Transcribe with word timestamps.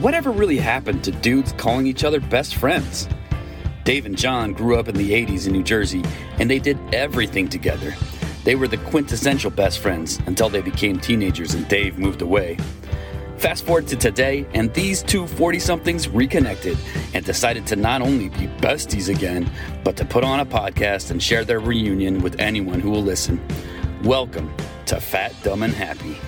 whatever 0.00 0.30
really 0.30 0.58
happened 0.58 1.02
to 1.02 1.10
dudes 1.10 1.52
calling 1.52 1.86
each 1.86 2.04
other 2.04 2.20
best 2.20 2.54
friends? 2.54 3.08
Dave 3.84 4.06
and 4.06 4.16
Jon 4.16 4.52
grew 4.52 4.76
up 4.76 4.88
in 4.88 4.94
the 4.94 5.10
80s 5.10 5.46
in 5.46 5.52
New 5.52 5.62
Jersey, 5.62 6.04
and 6.38 6.50
they 6.50 6.58
did 6.58 6.78
everything 6.92 7.48
together. 7.48 7.94
They 8.44 8.54
were 8.54 8.68
the 8.68 8.76
quintessential 8.76 9.50
best 9.50 9.80
friends 9.80 10.20
until 10.26 10.48
they 10.48 10.62
became 10.62 11.00
teenagers 11.00 11.54
and 11.54 11.66
Dave 11.68 11.98
moved 11.98 12.22
away. 12.22 12.58
Fast 13.38 13.64
forward 13.64 13.86
to 13.88 13.96
today, 13.96 14.46
and 14.54 14.72
these 14.74 15.02
two 15.02 15.26
40 15.26 15.58
somethings 15.58 16.08
reconnected 16.08 16.76
and 17.14 17.24
decided 17.24 17.66
to 17.68 17.76
not 17.76 18.02
only 18.02 18.28
be 18.28 18.46
besties 18.58 19.08
again, 19.08 19.50
but 19.84 19.96
to 19.96 20.04
put 20.04 20.24
on 20.24 20.40
a 20.40 20.46
podcast 20.46 21.10
and 21.10 21.22
share 21.22 21.44
their 21.44 21.60
reunion 21.60 22.20
with 22.20 22.38
anyone 22.40 22.80
who 22.80 22.90
will 22.90 23.02
listen. 23.02 23.40
Welcome 24.02 24.52
to 24.86 25.00
Fat, 25.00 25.34
Dumb, 25.42 25.62
and 25.62 25.72
Happy. 25.72 26.18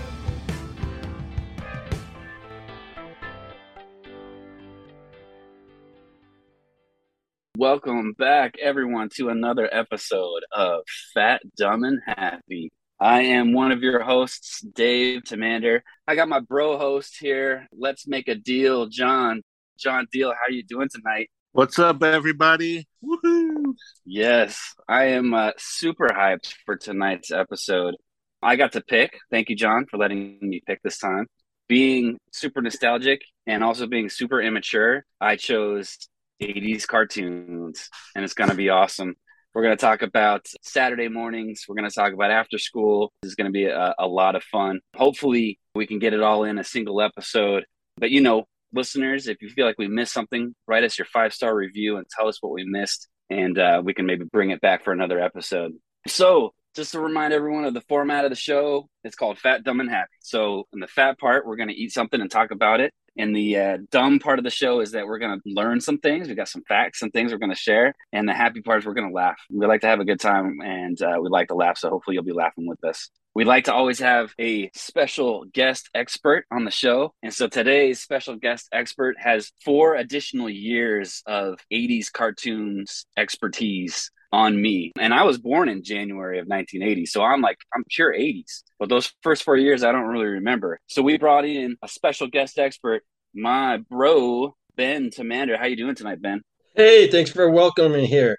Welcome 7.60 8.14
back, 8.14 8.54
everyone, 8.58 9.10
to 9.16 9.28
another 9.28 9.68
episode 9.70 10.40
of 10.50 10.80
Fat, 11.12 11.42
Dumb, 11.58 11.84
and 11.84 12.00
Happy. 12.06 12.72
I 12.98 13.20
am 13.20 13.52
one 13.52 13.70
of 13.70 13.82
your 13.82 14.00
hosts, 14.00 14.62
Dave 14.62 15.24
Tamander. 15.24 15.82
I 16.08 16.14
got 16.14 16.30
my 16.30 16.40
bro 16.40 16.78
host 16.78 17.18
here. 17.20 17.68
Let's 17.70 18.08
make 18.08 18.28
a 18.28 18.34
deal, 18.34 18.86
Jon. 18.86 19.42
Jon 19.78 20.06
Deal, 20.10 20.30
how 20.30 20.48
are 20.48 20.50
you 20.50 20.62
doing 20.62 20.88
tonight? 20.90 21.28
What's 21.52 21.78
up, 21.78 22.02
everybody? 22.02 22.88
Woohoo! 23.04 23.74
Yes, 24.06 24.74
I 24.88 25.08
am 25.08 25.34
uh, 25.34 25.50
super 25.58 26.08
hyped 26.08 26.54
for 26.64 26.76
tonight's 26.76 27.30
episode. 27.30 27.94
I 28.40 28.56
got 28.56 28.72
to 28.72 28.80
pick. 28.80 29.18
Thank 29.30 29.50
you, 29.50 29.56
Jon, 29.56 29.84
for 29.84 29.98
letting 29.98 30.38
me 30.40 30.62
pick 30.66 30.80
this 30.82 30.96
time. 30.96 31.26
Being 31.68 32.20
super 32.32 32.62
nostalgic 32.62 33.20
and 33.46 33.62
also 33.62 33.86
being 33.86 34.08
super 34.08 34.40
immature, 34.40 35.04
I 35.20 35.36
chose 35.36 36.08
80s 36.40 36.86
cartoons, 36.86 37.88
and 38.14 38.24
it's 38.24 38.34
going 38.34 38.50
to 38.50 38.56
be 38.56 38.70
awesome. 38.70 39.14
We're 39.54 39.62
going 39.62 39.76
to 39.76 39.80
talk 39.80 40.02
about 40.02 40.46
Saturday 40.62 41.08
mornings. 41.08 41.64
We're 41.68 41.74
going 41.74 41.88
to 41.88 41.94
talk 41.94 42.12
about 42.12 42.30
after 42.30 42.56
school. 42.56 43.12
This 43.22 43.30
is 43.30 43.34
going 43.34 43.48
to 43.48 43.52
be 43.52 43.64
a, 43.64 43.94
a 43.98 44.06
lot 44.06 44.36
of 44.36 44.44
fun. 44.44 44.80
Hopefully, 44.94 45.58
we 45.74 45.86
can 45.86 45.98
get 45.98 46.14
it 46.14 46.22
all 46.22 46.44
in 46.44 46.58
a 46.58 46.64
single 46.64 47.02
episode. 47.02 47.64
But, 47.96 48.10
you 48.10 48.20
know, 48.20 48.44
listeners, 48.72 49.26
if 49.26 49.42
you 49.42 49.48
feel 49.48 49.66
like 49.66 49.78
we 49.78 49.88
missed 49.88 50.12
something, 50.12 50.54
write 50.68 50.84
us 50.84 50.98
your 50.98 51.06
five 51.06 51.34
star 51.34 51.54
review 51.54 51.96
and 51.96 52.06
tell 52.08 52.28
us 52.28 52.38
what 52.40 52.52
we 52.52 52.64
missed, 52.64 53.08
and 53.28 53.58
uh, 53.58 53.82
we 53.84 53.92
can 53.92 54.06
maybe 54.06 54.24
bring 54.24 54.50
it 54.50 54.60
back 54.60 54.84
for 54.84 54.92
another 54.92 55.18
episode. 55.18 55.72
So, 56.06 56.54
just 56.74 56.92
to 56.92 57.00
remind 57.00 57.32
everyone 57.32 57.64
of 57.64 57.74
the 57.74 57.80
format 57.82 58.24
of 58.24 58.30
the 58.30 58.36
show, 58.36 58.88
it's 59.04 59.16
called 59.16 59.38
Fat, 59.38 59.64
Dumb, 59.64 59.80
and 59.80 59.90
Happy. 59.90 60.10
So, 60.20 60.66
in 60.72 60.80
the 60.80 60.86
fat 60.86 61.18
part, 61.18 61.46
we're 61.46 61.56
going 61.56 61.68
to 61.68 61.74
eat 61.74 61.92
something 61.92 62.20
and 62.20 62.30
talk 62.30 62.50
about 62.50 62.80
it. 62.80 62.92
And 63.18 63.34
the 63.34 63.56
uh, 63.56 63.78
dumb 63.90 64.20
part 64.20 64.38
of 64.38 64.44
the 64.44 64.50
show 64.50 64.80
is 64.80 64.92
that 64.92 65.06
we're 65.06 65.18
going 65.18 65.38
to 65.38 65.50
learn 65.52 65.80
some 65.80 65.98
things. 65.98 66.28
We 66.28 66.34
got 66.34 66.48
some 66.48 66.62
facts 66.68 67.02
and 67.02 67.12
things 67.12 67.32
we're 67.32 67.38
going 67.38 67.50
to 67.50 67.56
share. 67.56 67.92
And 68.12 68.28
the 68.28 68.32
happy 68.32 68.62
part 68.62 68.78
is 68.78 68.86
we're 68.86 68.94
going 68.94 69.08
to 69.08 69.14
laugh. 69.14 69.38
We 69.50 69.66
like 69.66 69.80
to 69.80 69.88
have 69.88 70.00
a 70.00 70.04
good 70.04 70.20
time 70.20 70.60
and 70.64 71.00
uh, 71.02 71.18
we 71.20 71.28
like 71.28 71.48
to 71.48 71.54
laugh. 71.54 71.76
So 71.76 71.90
hopefully 71.90 72.14
you'll 72.14 72.24
be 72.24 72.32
laughing 72.32 72.68
with 72.68 72.82
us. 72.84 73.10
We 73.34 73.44
like 73.44 73.64
to 73.64 73.74
always 73.74 73.98
have 74.00 74.32
a 74.40 74.70
special 74.74 75.44
guest 75.52 75.88
expert 75.94 76.46
on 76.50 76.64
the 76.64 76.70
show. 76.70 77.14
And 77.22 77.32
so 77.32 77.46
today's 77.46 78.00
special 78.00 78.36
guest 78.36 78.68
expert 78.72 79.16
has 79.18 79.52
four 79.64 79.96
additional 79.96 80.48
years 80.48 81.22
of 81.26 81.58
80s 81.72 82.12
cartoons 82.12 83.06
expertise 83.16 84.10
on 84.32 84.60
me. 84.60 84.92
And 84.98 85.12
I 85.12 85.24
was 85.24 85.38
born 85.38 85.68
in 85.68 85.82
January 85.82 86.38
of 86.38 86.46
1980. 86.46 87.06
So 87.06 87.22
I'm 87.22 87.40
like, 87.40 87.58
I'm 87.74 87.84
pure 87.88 88.12
80s. 88.12 88.62
But 88.78 88.88
those 88.88 89.12
first 89.22 89.42
four 89.42 89.56
years, 89.56 89.82
I 89.82 89.92
don't 89.92 90.06
really 90.06 90.26
remember. 90.26 90.78
So 90.86 91.02
we 91.02 91.18
brought 91.18 91.44
in 91.44 91.76
a 91.82 91.88
special 91.88 92.28
guest 92.28 92.58
expert, 92.58 93.02
my 93.34 93.78
bro, 93.78 94.54
Ben 94.76 95.10
Tamander. 95.10 95.58
How 95.58 95.66
you 95.66 95.76
doing 95.76 95.94
tonight, 95.94 96.22
Ben? 96.22 96.42
Hey, 96.74 97.10
thanks 97.10 97.30
for 97.30 97.50
welcoming 97.50 98.02
me 98.02 98.06
here. 98.06 98.36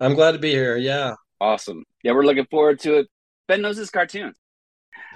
I'm 0.00 0.14
glad 0.14 0.32
to 0.32 0.38
be 0.38 0.50
here. 0.50 0.76
Yeah. 0.76 1.14
Awesome. 1.40 1.84
Yeah, 2.02 2.12
we're 2.12 2.24
looking 2.24 2.46
forward 2.50 2.80
to 2.80 2.98
it. 2.98 3.08
Ben 3.46 3.62
knows 3.62 3.76
his 3.76 3.90
cartoons. 3.90 4.36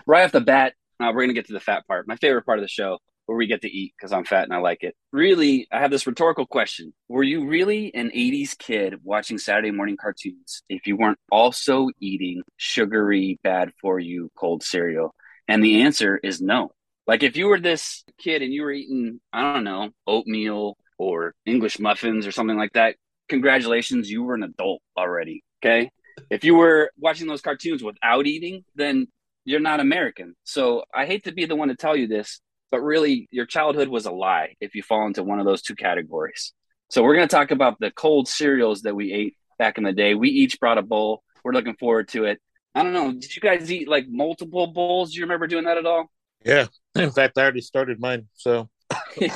Right 0.06 0.24
off 0.24 0.32
the 0.32 0.41
bat, 0.41 0.74
uh, 1.00 1.06
we're 1.06 1.22
going 1.22 1.28
to 1.28 1.34
get 1.34 1.47
to 1.47 1.53
the 1.53 1.60
fat 1.60 1.86
part, 1.86 2.06
my 2.06 2.16
favorite 2.16 2.44
part 2.44 2.58
of 2.58 2.62
the 2.62 2.69
show 2.69 2.98
where 3.28 3.37
we 3.37 3.47
get 3.47 3.61
to 3.61 3.71
eat 3.71 3.93
because 3.94 4.11
I'm 4.11 4.25
fat 4.25 4.44
and 4.44 4.55
I 4.55 4.59
like 4.59 4.83
it. 4.83 4.97
Really, 5.12 5.69
I 5.71 5.81
have 5.81 5.91
this 5.91 6.06
rhetorical 6.06 6.47
question. 6.47 6.94
Were 7.09 7.22
you 7.22 7.47
really 7.47 7.94
an 7.94 8.09
80s 8.09 8.56
kid 8.56 8.94
watching 9.05 9.37
Saturday 9.37 9.71
morning 9.71 9.99
cartoons 10.00 10.62
if 10.71 10.87
you 10.87 10.97
weren't 10.97 11.19
also 11.31 11.91
eating 12.00 12.41
sugary, 12.56 13.39
bad 13.44 13.72
for 13.83 14.00
you 14.00 14.31
cold 14.34 14.62
cereal? 14.62 15.15
And 15.47 15.62
the 15.62 15.83
answer 15.83 16.19
is 16.22 16.41
no. 16.41 16.72
Like 17.06 17.22
if 17.22 17.37
you 17.37 17.49
were 17.49 17.61
this 17.61 18.03
kid 18.19 18.41
and 18.41 18.50
you 18.50 18.62
were 18.62 18.72
eating, 18.72 19.21
I 19.31 19.53
don't 19.53 19.65
know, 19.65 19.91
oatmeal 20.06 20.78
or 20.99 21.34
English 21.45 21.78
muffins 21.78 22.27
or 22.27 22.33
something 22.33 22.56
like 22.56 22.72
that, 22.72 22.97
congratulations, 23.28 24.10
you 24.10 24.22
were 24.22 24.37
an 24.37 24.43
adult 24.43 24.81
already. 24.97 25.45
Okay. 25.62 25.91
If 26.31 26.45
you 26.45 26.55
were 26.55 26.91
watching 26.99 27.27
those 27.27 27.43
cartoons 27.43 27.83
without 27.83 28.27
eating, 28.27 28.65
then 28.75 29.06
you're 29.45 29.60
not 29.60 29.81
American. 29.81 30.34
So 30.45 30.84
I 30.95 31.05
hate 31.05 31.25
to 31.25 31.33
be 31.33 31.45
the 31.45 31.56
one 31.56 31.69
to 31.69 31.77
tell 31.77 31.95
you 31.95 32.06
this, 32.06 32.41
but 32.70 32.80
really 32.80 33.28
your 33.30 33.46
childhood 33.46 33.88
was 33.88 34.06
a 34.06 34.10
lie 34.10 34.54
if 34.60 34.74
you 34.74 34.82
fall 34.82 35.06
into 35.06 35.22
one 35.22 35.40
of 35.40 35.46
those 35.46 35.62
two 35.62 35.74
categories. 35.74 36.52
So 36.90 37.02
we're 37.02 37.16
going 37.16 37.28
to 37.28 37.34
talk 37.34 37.50
about 37.50 37.78
the 37.80 37.90
cold 37.90 38.28
cereals 38.28 38.82
that 38.82 38.94
we 38.94 39.12
ate 39.12 39.36
back 39.58 39.78
in 39.78 39.84
the 39.84 39.92
day. 39.92 40.14
We 40.14 40.30
each 40.30 40.58
brought 40.58 40.78
a 40.78 40.82
bowl. 40.82 41.22
We're 41.44 41.52
looking 41.52 41.76
forward 41.76 42.08
to 42.08 42.24
it. 42.24 42.40
I 42.74 42.82
don't 42.82 42.92
know. 42.92 43.12
Did 43.12 43.34
you 43.34 43.42
guys 43.42 43.70
eat 43.70 43.88
like 43.88 44.06
multiple 44.08 44.68
bowls? 44.68 45.12
Do 45.12 45.18
you 45.18 45.24
remember 45.24 45.46
doing 45.46 45.64
that 45.64 45.78
at 45.78 45.86
all? 45.86 46.10
Yeah. 46.44 46.66
In 46.94 47.10
fact, 47.10 47.36
I 47.36 47.42
already 47.42 47.60
started 47.60 48.00
mine. 48.00 48.28
So 48.34 48.68
if 49.16 49.32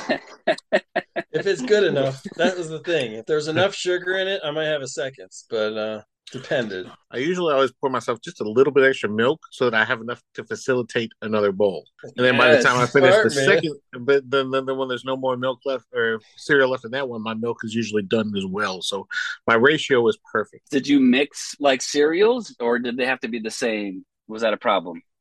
it's 1.31 1.61
good 1.61 1.83
enough, 1.83 2.23
that 2.37 2.57
was 2.57 2.69
the 2.69 2.79
thing. 2.79 3.13
If 3.13 3.25
there's 3.25 3.47
enough 3.47 3.75
sugar 3.75 4.17
in 4.17 4.27
it, 4.27 4.41
I 4.43 4.51
might 4.51 4.65
have 4.65 4.81
a 4.81 4.87
second, 4.87 5.29
but 5.49 5.77
uh 5.77 6.01
depended. 6.31 6.89
I 7.11 7.17
usually 7.17 7.53
always 7.53 7.71
pour 7.71 7.89
myself 7.89 8.19
just 8.21 8.41
a 8.41 8.43
little 8.43 8.73
bit 8.73 8.83
extra 8.83 9.09
milk 9.09 9.41
so 9.51 9.69
that 9.69 9.79
I 9.79 9.85
have 9.85 10.01
enough 10.01 10.21
to 10.35 10.43
facilitate 10.43 11.11
another 11.21 11.51
bowl. 11.51 11.85
And 12.03 12.25
then 12.25 12.37
by 12.37 12.55
the 12.55 12.63
time 12.63 12.79
I 12.79 12.85
finish 12.85 13.11
smart, 13.11 13.29
the 13.29 13.35
man. 13.35 13.45
second, 13.45 13.79
but 13.99 14.29
then, 14.29 14.51
then, 14.51 14.65
then 14.65 14.77
when 14.77 14.87
there's 14.87 15.05
no 15.05 15.15
more 15.15 15.37
milk 15.37 15.59
left 15.65 15.85
or 15.93 16.19
cereal 16.37 16.69
left 16.69 16.85
in 16.85 16.91
that 16.91 17.07
one, 17.07 17.21
my 17.21 17.33
milk 17.33 17.59
is 17.63 17.75
usually 17.75 18.03
done 18.03 18.33
as 18.37 18.45
well. 18.45 18.81
So 18.81 19.07
my 19.47 19.55
ratio 19.55 20.07
is 20.07 20.17
perfect. 20.31 20.69
Did 20.71 20.87
you 20.87 20.99
mix 20.99 21.55
like 21.59 21.81
cereals 21.81 22.55
or 22.59 22.79
did 22.79 22.97
they 22.97 23.05
have 23.05 23.19
to 23.21 23.27
be 23.27 23.39
the 23.39 23.51
same? 23.51 24.05
Was 24.27 24.41
that 24.41 24.53
a 24.53 24.57
problem? 24.57 25.01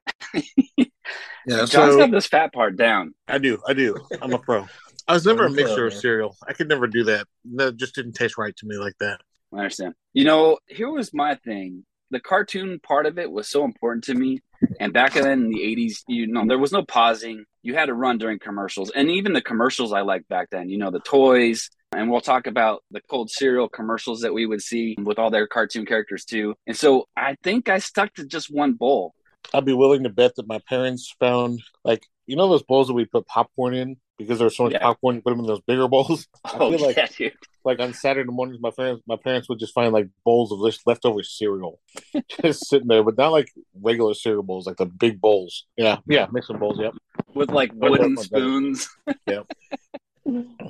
Yeah. 1.46 1.64
Jon's 1.64 1.96
got 1.96 2.10
this 2.10 2.26
fat 2.26 2.52
part 2.52 2.76
down. 2.76 3.14
I 3.26 3.38
do. 3.38 3.58
I 3.66 3.72
do. 3.72 3.96
I'm 4.20 4.32
a 4.32 4.38
pro. 4.38 4.66
I 5.08 5.14
was 5.14 5.26
never 5.26 5.46
a 5.46 5.50
mixer 5.50 5.86
of 5.86 5.94
cereal. 5.94 6.36
I 6.46 6.52
could 6.52 6.68
never 6.68 6.86
do 6.86 7.04
that. 7.04 7.26
That 7.56 7.76
just 7.76 7.94
didn't 7.94 8.12
taste 8.12 8.38
right 8.38 8.54
to 8.56 8.66
me 8.66 8.76
like 8.76 8.94
that. 9.00 9.20
I 9.52 9.58
understand. 9.58 9.94
You 10.12 10.24
know, 10.24 10.58
here 10.66 10.90
was 10.90 11.12
my 11.12 11.34
thing. 11.36 11.84
The 12.10 12.20
cartoon 12.20 12.78
part 12.80 13.06
of 13.06 13.18
it 13.18 13.30
was 13.30 13.48
so 13.48 13.64
important 13.64 14.04
to 14.04 14.14
me. 14.14 14.40
And 14.78 14.92
back 14.92 15.14
then 15.14 15.44
in 15.44 15.48
the 15.50 15.60
80s, 15.60 16.02
you 16.06 16.26
know, 16.26 16.46
there 16.46 16.58
was 16.58 16.72
no 16.72 16.84
pausing. 16.84 17.44
You 17.62 17.74
had 17.74 17.86
to 17.86 17.94
run 17.94 18.18
during 18.18 18.38
commercials. 18.38 18.91
And 18.91 19.10
even 19.10 19.32
the 19.32 19.42
commercials 19.42 19.92
I 19.92 20.02
liked 20.02 20.28
back 20.28 20.50
then, 20.50 20.68
you 20.68 20.78
know, 20.78 20.91
the 20.91 21.00
toys. 21.00 21.70
And 21.94 22.10
we'll 22.10 22.20
talk 22.20 22.46
about 22.46 22.82
the 22.91 23.00
cold 23.10 23.30
cereal 23.30 23.68
commercials 23.68 24.20
that 24.20 24.32
we 24.32 24.46
would 24.46 24.62
see 24.62 24.96
with 25.02 25.18
all 25.18 25.30
their 25.30 25.46
cartoon 25.46 25.84
characters 25.84 26.24
too. 26.24 26.54
And 26.66 26.76
so 26.76 27.08
I 27.16 27.36
think 27.42 27.68
I 27.68 27.78
stuck 27.78 28.14
to 28.14 28.24
just 28.24 28.50
one 28.50 28.74
bowl. 28.74 29.14
I'd 29.52 29.64
be 29.64 29.72
willing 29.72 30.04
to 30.04 30.08
bet 30.08 30.36
that 30.36 30.46
my 30.46 30.60
parents 30.68 31.14
found 31.18 31.62
like 31.84 32.06
you 32.26 32.36
know 32.36 32.48
those 32.48 32.62
bowls 32.62 32.86
that 32.86 32.94
we 32.94 33.04
put 33.04 33.26
popcorn 33.26 33.74
in 33.74 33.96
because 34.22 34.38
there 34.38 34.47
was 34.47 34.56
so 34.56 34.65
much 34.65 34.72
Yeah. 34.72 34.81
popcorn. 34.81 35.16
You 35.16 35.22
put 35.22 35.31
them 35.31 35.41
in 35.41 35.47
those 35.47 35.60
bigger 35.62 35.88
bowls. 35.88 36.27
I 36.44 36.56
Oh, 36.60 36.69
like 36.69 36.97
yeah, 36.97 37.06
dude. 37.16 37.33
like 37.65 37.81
on 37.81 37.93
Saturday 37.94 38.31
mornings, 38.31 38.60
my 38.60 38.71
parents 38.71 39.03
my 39.06 39.16
parents 39.16 39.49
would 39.49 39.59
just 39.59 39.75
find 39.75 39.93
like 39.93 40.09
bowls 40.25 40.53
of 40.53 40.60
this 40.60 40.81
leftover 40.87 41.22
cereal 41.22 41.81
just 42.43 42.69
sitting 42.69 42.88
there, 42.88 43.03
but 43.03 43.16
not 43.16 43.33
like 43.33 43.49
regular 43.81 44.15
cereal 44.15 44.43
bowls, 44.43 44.66
like 44.66 44.77
the 44.77 44.87
big 44.87 45.21
bowls. 45.21 45.66
Yeah, 45.77 45.99
yeah, 46.06 46.27
mixing 46.33 46.59
bowls. 46.59 46.78
Yep. 46.81 46.94
With 47.34 47.50
like 47.50 47.72
wooden 47.75 48.15
worked 48.16 48.33
my 48.33 48.38
better. 48.38 48.44
spoons. 48.47 48.88
Yep. 49.27 49.47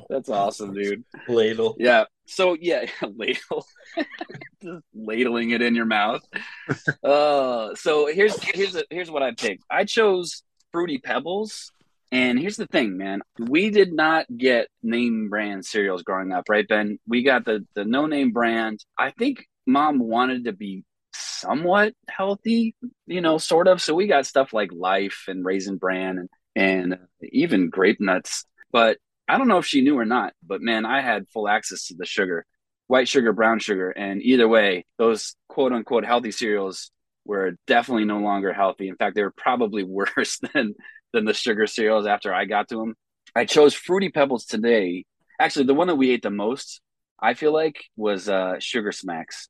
That's 0.09 0.31
awesome, 0.31 0.73
dude. 0.73 1.05
Ladle. 1.29 1.77
Yeah. 1.79 2.05
So 2.27 2.57
yeah, 2.59 2.87
ladle, 3.03 3.67
just 4.63 4.83
ladling 4.95 5.51
it 5.51 5.61
in 5.61 5.75
your 5.75 5.85
mouth. 5.85 6.23
Uh, 7.05 7.75
so 7.75 8.07
here's 8.07 8.43
here's 8.43 8.83
here's 8.91 9.11
what 9.11 9.23
I 9.23 9.33
picked. 9.33 9.65
I 9.71 9.85
chose 9.85 10.43
fruity 10.73 10.99
pebbles, 10.99 11.71
and 12.13 12.39
here's 12.39 12.59
the 12.59 12.67
thing, 12.67 12.99
man. 12.99 13.23
We 13.39 13.71
did 13.71 13.93
not 13.93 14.27
get 14.37 14.69
name 14.83 15.31
brand 15.31 15.65
cereals 15.65 16.03
growing 16.03 16.31
up, 16.31 16.45
right, 16.49 16.69
Ben? 16.69 16.99
We 17.09 17.23
got 17.23 17.45
the 17.45 17.67
the 17.75 17.85
no 17.85 18.07
name 18.07 18.33
brand. 18.33 18.85
I 18.99 19.11
think 19.11 19.47
mom 19.67 19.99
wanted 19.99 20.45
to 20.45 20.53
be 20.53 20.85
somewhat 21.15 21.95
healthy, 22.09 22.77
you 23.07 23.23
know, 23.23 23.39
sort 23.39 23.67
of. 23.67 23.83
So 23.83 23.95
we 23.95 24.07
got 24.07 24.27
stuff 24.27 24.53
like 24.53 24.71
Life 24.73 25.25
and 25.27 25.45
Raisin 25.45 25.79
Bran 25.79 26.19
and 26.19 26.29
and 26.55 26.95
uh, 26.95 26.97
even 27.33 27.71
grape 27.71 28.01
nuts, 28.01 28.45
but 28.71 28.99
I 29.27 29.39
don't 29.39 29.49
know 29.49 29.59
if 29.59 29.67
she 29.67 29.81
knew 29.81 29.99
or 29.99 30.05
not, 30.05 30.35
but 30.47 30.61
man, 30.61 30.85
I 30.85 31.01
had 31.01 31.29
full 31.31 31.49
access 31.49 31.87
to 31.87 31.95
the 31.97 32.05
sugar, 32.05 32.45
white 32.89 33.09
sugar, 33.09 33.33
brown 33.33 33.59
sugar. 33.61 33.91
And 33.91 34.23
either 34.23 34.47
way, 34.47 34.85
those 34.99 35.35
quote 35.49 35.73
unquote 35.73 36.05
healthy 36.05 36.33
cereals 36.33 36.91
were 37.25 37.57
definitely 37.67 38.05
no 38.05 38.19
longer 38.19 38.53
healthy. 38.53 38.89
In 38.89 38.97
fact, 38.97 39.15
they 39.15 39.23
were 39.23 39.33
probably 39.35 39.83
worse 40.17 40.39
than, 40.53 40.75
than 41.13 41.25
the 41.25 41.35
sugar 41.35 41.67
cereals 41.67 42.07
after 42.07 42.33
I 42.35 42.45
got 42.45 42.69
to 42.69 42.77
them. 42.77 42.95
I 43.35 43.45
chose 43.45 43.75
Fruity 43.75 44.09
Pebbles 44.11 44.45
today. 44.47 45.05
Actually, 45.41 45.67
the 45.67 45.75
one 45.75 45.89
that 45.89 45.97
we 45.97 46.11
ate 46.11 46.23
the 46.23 46.31
most, 46.31 46.81
I 47.21 47.35
feel 47.35 47.53
like, 47.53 47.85
was 47.97 48.29
uh, 48.29 48.57
Sugar 48.59 48.93
Smacks. 48.93 49.49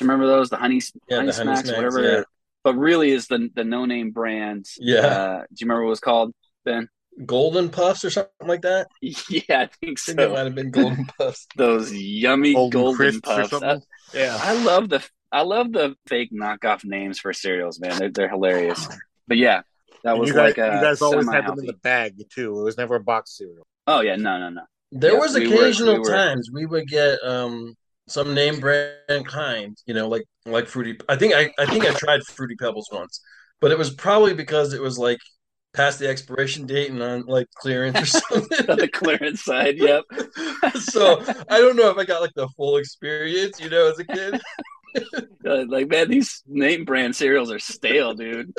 Remember 0.00 0.26
those? 0.26 0.50
The 0.50 0.56
honey, 0.56 0.80
Yeah, 1.08 1.16
honey 1.18 1.30
the 1.30 1.34
Honey 1.36 1.44
smacks, 1.56 1.60
Smacks, 1.68 1.76
whatever. 1.76 2.02
yeah. 2.18 2.22
But 2.62 2.74
really, 2.76 3.10
is 3.10 3.26
the 3.28 3.48
the 3.54 3.64
no 3.64 3.86
name 3.86 4.10
brand. 4.10 4.66
Yeah. 4.78 4.98
Uh, 5.00 5.38
do 5.38 5.44
you 5.60 5.64
remember 5.66 5.82
what 5.84 5.88
it 5.88 5.90
was 5.90 6.00
called, 6.00 6.32
Ben? 6.64 6.88
Golden 7.24 7.70
Puffs 7.70 8.04
or 8.04 8.10
something 8.10 8.46
like 8.46 8.62
that. 8.62 8.88
yeah, 9.00 9.14
I 9.62 9.66
think 9.66 9.98
I 9.98 10.02
think 10.02 10.20
it 10.20 10.30
might 10.30 10.44
have 10.44 10.54
been 10.54 10.70
Golden 10.70 11.06
Puffs. 11.18 11.46
Those 11.56 11.92
yummy 11.92 12.52
Golden, 12.54 12.80
golden, 12.82 13.20
puffs. 13.20 13.52
I, 13.54 13.78
yeah. 14.14 14.38
I 14.40 14.62
love 14.62 14.88
the 14.90 15.06
I 15.32 15.42
love 15.42 15.72
the 15.72 15.96
fake 16.06 16.30
knockoff 16.32 16.84
names 16.84 17.18
for 17.18 17.32
cereals, 17.32 17.80
man. 17.80 17.98
They're 17.98 18.10
they're 18.10 18.28
hilarious. 18.28 18.86
But 19.26 19.38
yeah, 19.38 19.62
that 20.04 20.10
And 20.12 20.20
was 20.20 20.28
you 20.28 20.34
guys, 20.34 20.56
like 20.56 20.58
a 20.58 20.74
you 20.76 20.80
guys 20.80 21.02
always 21.02 21.28
had 21.30 21.46
them 21.46 21.58
in 21.58 21.66
the 21.66 21.74
bag 21.82 22.14
too. 22.30 22.58
It 22.60 22.64
was 22.64 22.76
never 22.76 22.96
a 22.96 23.00
box 23.00 23.36
cereal. 23.36 23.66
Oh 23.86 24.00
yeah, 24.00 24.16
no, 24.16 24.38
no, 24.38 24.48
no. 24.50 24.62
There 24.92 25.12
Yeah, 25.14 25.18
was 25.18 25.34
we 25.34 25.48
were- 25.48 25.54
occasional 25.54 25.94
we 25.94 25.98
were- 26.00 26.10
times 26.10 26.50
we 26.52 26.66
would 26.66 26.86
get 26.88 27.18
um 27.22 27.74
some 28.08 28.34
name 28.34 28.58
brand 28.60 29.26
kind, 29.26 29.76
you 29.86 29.94
know, 29.94 30.08
like 30.08 30.24
like 30.46 30.66
fruity. 30.66 30.98
I 31.08 31.16
think 31.16 31.34
I 31.34 31.52
I 31.58 31.66
think 31.66 31.84
I 31.86 31.92
tried 31.94 32.22
fruity 32.24 32.56
pebbles 32.56 32.88
once, 32.92 33.20
but 33.60 33.70
it 33.70 33.78
was 33.78 33.90
probably 33.90 34.34
because 34.34 34.72
it 34.72 34.80
was 34.82 34.98
like 34.98 35.18
past 35.72 36.00
the 36.00 36.08
expiration 36.08 36.66
date 36.66 36.90
and 36.90 37.00
on 37.00 37.22
like 37.26 37.46
clearance 37.54 38.00
or 38.00 38.06
something. 38.40 38.70
On 38.70 38.78
the 38.78 38.88
clearance 38.88 39.44
side, 39.44 39.78
yep. 39.78 40.02
so 40.80 41.22
I 41.48 41.58
don't 41.60 41.76
know 41.76 41.88
if 41.90 41.96
I 41.98 42.04
got 42.04 42.20
like 42.20 42.34
the 42.34 42.48
full 42.56 42.78
experience, 42.78 43.60
you 43.60 43.70
know, 43.70 43.90
as 43.90 43.98
a 43.98 44.04
kid. 44.04 44.40
Like 45.44 45.86
man, 45.88 46.10
these 46.10 46.42
name 46.48 46.84
brand 46.84 47.14
cereals 47.14 47.52
are 47.52 47.60
stale, 47.60 48.12
dude. 48.14 48.52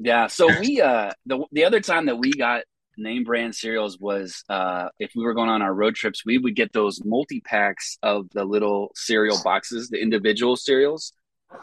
Yeah. 0.00 0.26
So 0.26 0.48
we 0.60 0.80
uh 0.80 1.12
the 1.26 1.44
the 1.52 1.64
other 1.64 1.80
time 1.80 2.06
that 2.06 2.16
we 2.16 2.32
got 2.32 2.62
name 2.96 3.24
brand 3.24 3.54
cereals 3.54 3.98
was 3.98 4.42
uh 4.48 4.88
if 4.98 5.12
we 5.14 5.22
were 5.22 5.32
going 5.34 5.48
on 5.48 5.62
our 5.62 5.72
road 5.72 5.94
trips, 5.94 6.24
we 6.26 6.38
would 6.38 6.56
get 6.56 6.72
those 6.72 7.00
multi 7.04 7.40
packs 7.40 7.98
of 8.02 8.26
the 8.32 8.44
little 8.44 8.90
cereal 8.96 9.38
boxes, 9.44 9.88
the 9.88 10.00
individual 10.00 10.56
cereals, 10.56 11.12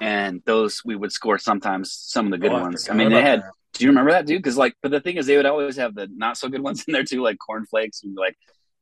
and 0.01 0.41
those 0.45 0.81
we 0.85 0.95
would 0.95 1.11
score 1.11 1.37
sometimes 1.37 1.91
some 1.91 2.25
of 2.27 2.31
the 2.31 2.37
good 2.37 2.51
Oh, 2.51 2.61
ones. 2.61 2.85
I 2.87 2.93
forgot 2.93 2.97
mean, 2.97 3.09
they 3.11 3.21
had. 3.21 3.41
that. 3.41 3.51
Do 3.73 3.83
you 3.83 3.89
remember 3.91 4.11
that, 4.11 4.25
dude? 4.25 4.39
Because 4.41 4.57
like, 4.57 4.73
but 4.81 4.89
the 4.89 4.99
thing 5.01 5.17
is, 5.17 5.27
they 5.27 5.37
would 5.37 5.45
always 5.45 5.75
have 5.75 5.93
the 5.93 6.07
not 6.11 6.35
so 6.37 6.47
good 6.49 6.61
ones 6.69 6.83
in 6.87 6.93
there 6.93 7.03
too, 7.03 7.21
like 7.21 7.37
cornflakes, 7.37 8.01
and 8.03 8.15
like, 8.15 8.35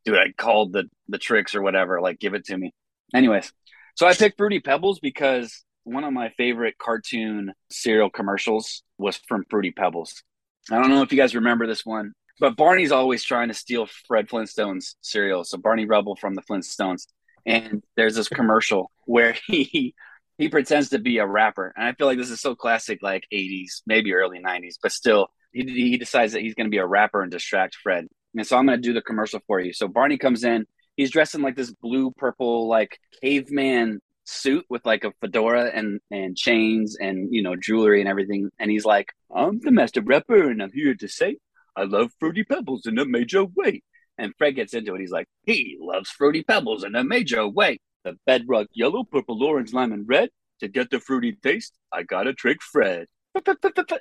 dude, 0.05 0.17
I 0.17 0.31
called 0.37 0.71
the 0.71 0.85
the 1.09 1.17
Trix 1.17 1.53
or 1.55 1.61
whatever. 1.61 1.99
Like, 1.99 2.19
give 2.19 2.33
it 2.33 2.45
to 2.45 2.57
me. 2.57 2.73
Anyways, 3.13 3.51
so 3.95 4.07
I 4.07 4.13
picked 4.13 4.37
Fruity 4.37 4.59
Pebbles 4.61 4.99
because 4.99 5.65
one 5.83 6.03
of 6.05 6.13
my 6.13 6.29
favorite 6.37 6.77
cartoon 6.77 7.51
cereal 7.69 8.09
commercials 8.09 8.83
was 8.97 9.17
from 9.27 9.45
Fruity 9.49 9.71
Pebbles. 9.71 10.23
I 10.71 10.79
don't 10.79 10.89
know 10.89 11.01
if 11.01 11.11
you 11.11 11.17
guys 11.17 11.35
remember 11.35 11.67
this 11.67 11.85
one, 11.85 12.13
but 12.39 12.55
Barney's 12.55 12.91
always 12.91 13.23
trying 13.23 13.49
to 13.49 13.53
steal 13.53 13.87
Fred 14.07 14.27
Flintstone's 14.27 14.95
cereal. 15.01 15.43
So 15.43 15.57
Barney 15.57 15.85
Rubble 15.85 16.15
from 16.15 16.35
the 16.35 16.41
Flintstones, 16.41 17.07
and 17.45 17.83
there's 17.95 18.15
this 18.15 18.27
commercial 18.27 18.91
where 19.05 19.35
he 19.47 19.93
he 20.37 20.49
pretends 20.49 20.89
to 20.89 20.99
be 20.99 21.19
a 21.19 21.27
rapper, 21.27 21.73
and 21.75 21.85
I 21.85 21.93
feel 21.93 22.07
like 22.07 22.17
this 22.17 22.31
is 22.31 22.41
so 22.41 22.55
classic, 22.55 22.99
like 23.01 23.25
'80s, 23.33 23.81
maybe 23.85 24.13
early 24.13 24.39
'90s, 24.39 24.75
but 24.81 24.91
still, 24.91 25.27
he 25.51 25.63
he 25.63 25.97
decides 25.97 26.33
that 26.33 26.41
he's 26.41 26.55
going 26.55 26.67
to 26.67 26.71
be 26.71 26.77
a 26.77 26.85
rapper 26.85 27.21
and 27.21 27.31
distract 27.31 27.75
Fred. 27.75 28.07
And 28.35 28.45
so 28.45 28.57
I'm 28.57 28.65
going 28.65 28.81
to 28.81 28.81
do 28.81 28.93
the 28.93 29.01
commercial 29.01 29.39
for 29.47 29.61
you. 29.61 29.71
So 29.71 29.87
Barney 29.87 30.17
comes 30.17 30.43
in, 30.43 30.65
he's 30.97 31.11
dressed 31.11 31.35
in 31.35 31.41
like 31.41 31.55
this 31.55 31.71
blue 31.71 32.11
purple 32.11 32.67
like 32.67 32.99
caveman 33.21 34.01
suit 34.25 34.65
with 34.69 34.85
like 34.85 35.03
a 35.03 35.13
fedora 35.21 35.71
and 35.73 35.99
and 36.11 36.35
chains 36.35 36.97
and 36.99 37.33
you 37.33 37.41
know 37.41 37.55
jewelry 37.55 38.01
and 38.01 38.09
everything. 38.09 38.49
And 38.59 38.69
he's 38.69 38.85
like 38.85 39.13
i'm 39.33 39.59
the 39.59 39.71
master 39.71 40.01
rapper 40.01 40.49
and 40.49 40.61
i'm 40.61 40.71
here 40.71 40.95
to 40.95 41.07
say 41.07 41.37
i 41.75 41.83
love 41.83 42.11
fruity 42.19 42.43
pebbles 42.43 42.85
in 42.85 42.97
a 42.99 43.05
major 43.05 43.45
way. 43.45 43.81
And 44.17 44.33
fred 44.37 44.55
gets 44.55 44.73
into 44.73 44.95
it. 44.95 45.01
He's 45.01 45.11
like 45.11 45.27
he 45.43 45.77
loves 45.79 46.09
fruity 46.09 46.43
pebbles 46.43 46.83
in 46.83 46.95
a 46.95 47.03
major 47.03 47.47
way. 47.47 47.79
The 48.03 48.17
bedrock 48.25 48.67
yellow 48.73 49.03
purple 49.03 49.43
orange 49.43 49.73
lime 49.73 49.91
and 49.91 50.07
red 50.07 50.29
to 50.59 50.67
get 50.67 50.89
the 50.89 50.99
fruity 50.99 51.37
taste 51.43 51.73
i 51.91 52.03
gotta 52.03 52.33
trick 52.33 52.61
fred. 52.61 53.07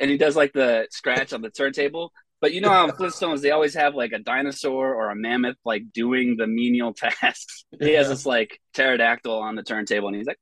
And 0.01 0.11
he 0.11 0.17
does 0.17 0.37
like 0.37 0.53
the 0.53 0.87
scratch 0.91 1.33
on 1.33 1.43
the 1.43 1.51
turntable 1.51 2.13
but 2.45 2.53
you 2.53 2.61
know 2.61 2.69
how 2.69 2.85
in 2.85 2.91
Flintstones 2.91 3.41
they 3.41 3.53
always 3.53 3.73
have 3.73 3.95
like 3.95 4.13
a 4.13 4.19
dinosaur 4.19 4.95
or 4.95 5.09
a 5.09 5.17
mammoth 5.17 5.57
like 5.65 5.91
doing 5.95 6.37
the 6.37 6.47
menial 6.47 6.93
tasks. 7.21 7.65
He 7.81 7.95
has 7.95 8.11
this 8.11 8.27
like 8.27 8.61
pterodactyl 8.75 9.33
on 9.33 9.55
the 9.55 9.63
turntable, 9.63 10.09
and 10.09 10.17
he's 10.19 10.27
like, 10.27 10.39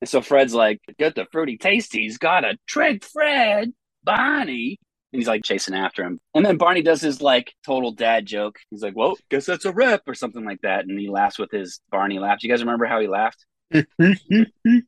and 0.00 0.08
so 0.08 0.22
Fred's 0.22 0.54
like, 0.54 0.80
"Get 0.98 1.14
the 1.14 1.26
fruity 1.30 1.58
taste. 1.58 1.92
He's 1.92 2.16
got 2.16 2.46
a 2.46 2.56
trick, 2.66 3.04
Fred, 3.04 3.74
Barney." 4.02 4.78
And 5.12 5.20
he's 5.20 5.28
like 5.28 5.44
chasing 5.44 5.74
after 5.74 6.02
him, 6.02 6.20
and 6.34 6.42
then 6.42 6.56
Barney 6.56 6.80
does 6.80 7.02
his 7.02 7.20
like 7.20 7.52
total 7.66 7.92
dad 7.92 8.24
joke. 8.24 8.56
He's 8.70 8.82
like, 8.82 8.96
"Well, 8.96 9.18
guess 9.30 9.44
that's 9.44 9.66
a 9.66 9.72
rep" 9.72 10.04
or 10.06 10.14
something 10.14 10.46
like 10.46 10.62
that, 10.62 10.86
and 10.86 10.98
he 10.98 11.10
laughs 11.10 11.38
with 11.38 11.50
his 11.50 11.82
Barney 11.90 12.18
laugh. 12.18 12.40
Do 12.40 12.46
you 12.46 12.52
guys 12.54 12.62
remember 12.62 12.86
how 12.86 13.00
he 13.00 13.08
laughed? 13.08 13.44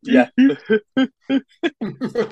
Yeah. 0.02 0.28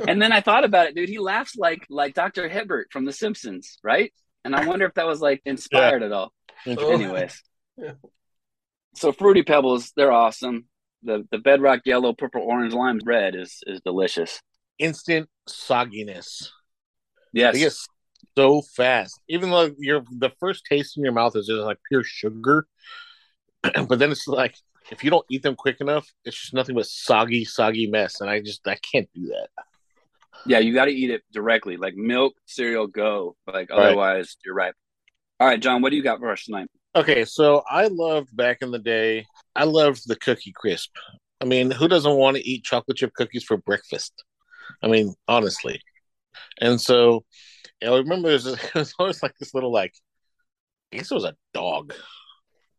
And 0.06 0.22
then 0.22 0.32
I 0.32 0.40
thought 0.40 0.64
about 0.64 0.86
it, 0.86 0.94
dude. 0.94 1.08
He 1.08 1.18
laughs 1.18 1.56
like 1.56 1.84
like 1.90 2.14
Dr. 2.14 2.48
Hibbert 2.48 2.86
from 2.92 3.04
The 3.04 3.12
Simpsons, 3.12 3.78
right? 3.82 4.12
And 4.44 4.54
I 4.54 4.66
wonder 4.66 4.86
if 4.86 4.94
that 4.94 5.06
was 5.06 5.20
like 5.20 5.42
inspired 5.44 6.02
at 6.02 6.12
all. 6.12 6.32
Anyways, 6.66 7.42
Yeah. 7.76 7.92
so 8.94 9.12
fruity 9.12 9.42
pebbles, 9.42 9.92
they're 9.96 10.12
awesome. 10.12 10.66
The 11.02 11.26
the 11.30 11.38
bedrock 11.38 11.80
yellow, 11.84 12.12
purple, 12.12 12.42
orange, 12.42 12.72
lime, 12.72 13.00
red 13.04 13.34
is 13.34 13.58
is 13.66 13.80
delicious. 13.84 14.40
Instant 14.78 15.28
sogginess. 15.48 16.48
Yes, 17.32 17.54
They 17.54 17.60
get 17.60 17.74
so 18.36 18.62
fast. 18.62 19.20
Even 19.28 19.50
though 19.50 19.70
your 19.78 20.02
the 20.10 20.30
first 20.40 20.64
taste 20.68 20.96
in 20.96 21.04
your 21.04 21.12
mouth 21.12 21.36
is 21.36 21.46
just 21.46 21.60
like 21.62 21.78
pure 21.88 22.04
sugar, 22.04 22.66
but 23.62 23.98
then 23.98 24.12
it's 24.12 24.28
like 24.28 24.54
if 24.90 25.02
you 25.04 25.10
don't 25.10 25.24
eat 25.30 25.42
them 25.42 25.54
quick 25.56 25.80
enough, 25.80 26.06
it's 26.24 26.38
just 26.40 26.54
nothing 26.54 26.74
but 26.74 26.86
soggy, 26.86 27.44
soggy 27.44 27.86
mess. 27.86 28.20
And 28.20 28.28
I 28.30 28.40
just 28.40 28.66
I 28.66 28.76
can't 28.76 29.08
do 29.14 29.26
that. 29.28 29.48
yeah. 30.46 30.58
You 30.58 30.74
got 30.74 30.86
to 30.86 30.92
eat 30.92 31.10
it 31.10 31.22
directly, 31.32 31.76
like 31.76 31.94
milk, 31.94 32.34
cereal, 32.46 32.86
go. 32.86 33.36
Like 33.46 33.70
Right. 33.70 33.78
otherwise, 33.78 34.36
you're 34.44 34.54
right. 34.54 34.74
All 35.40 35.48
right, 35.48 35.60
Jon, 35.60 35.82
what 35.82 35.90
do 35.90 35.96
you 35.96 36.02
got 36.02 36.18
for 36.20 36.30
us 36.30 36.44
tonight? 36.44 36.68
Okay, 36.96 37.24
so 37.24 37.62
I 37.68 37.88
loved 37.88 38.36
back 38.36 38.58
in 38.62 38.70
the 38.70 38.78
day. 38.78 39.26
I 39.56 39.64
loved 39.64 40.06
the 40.06 40.16
cookie 40.16 40.52
crisp. 40.54 40.90
I 41.40 41.44
mean, 41.44 41.70
who 41.72 41.88
doesn't 41.88 42.14
want 42.16 42.36
to 42.36 42.48
eat 42.48 42.62
chocolate 42.64 42.96
chip 42.98 43.12
cookies 43.14 43.42
for 43.42 43.56
breakfast? 43.56 44.22
I 44.82 44.86
mean, 44.86 45.12
honestly. 45.26 45.80
And 46.60 46.80
so 46.80 47.24
I 47.82 47.88
remember 47.96 48.30
it 48.30 48.34
was, 48.34 48.46
it 48.46 48.74
was 48.74 48.94
always 48.98 49.22
like 49.22 49.34
this 49.38 49.54
little 49.54 49.72
like 49.72 49.92
I 50.92 50.98
guess 50.98 51.10
it 51.10 51.14
was 51.14 51.24
a 51.24 51.34
dog, 51.52 51.92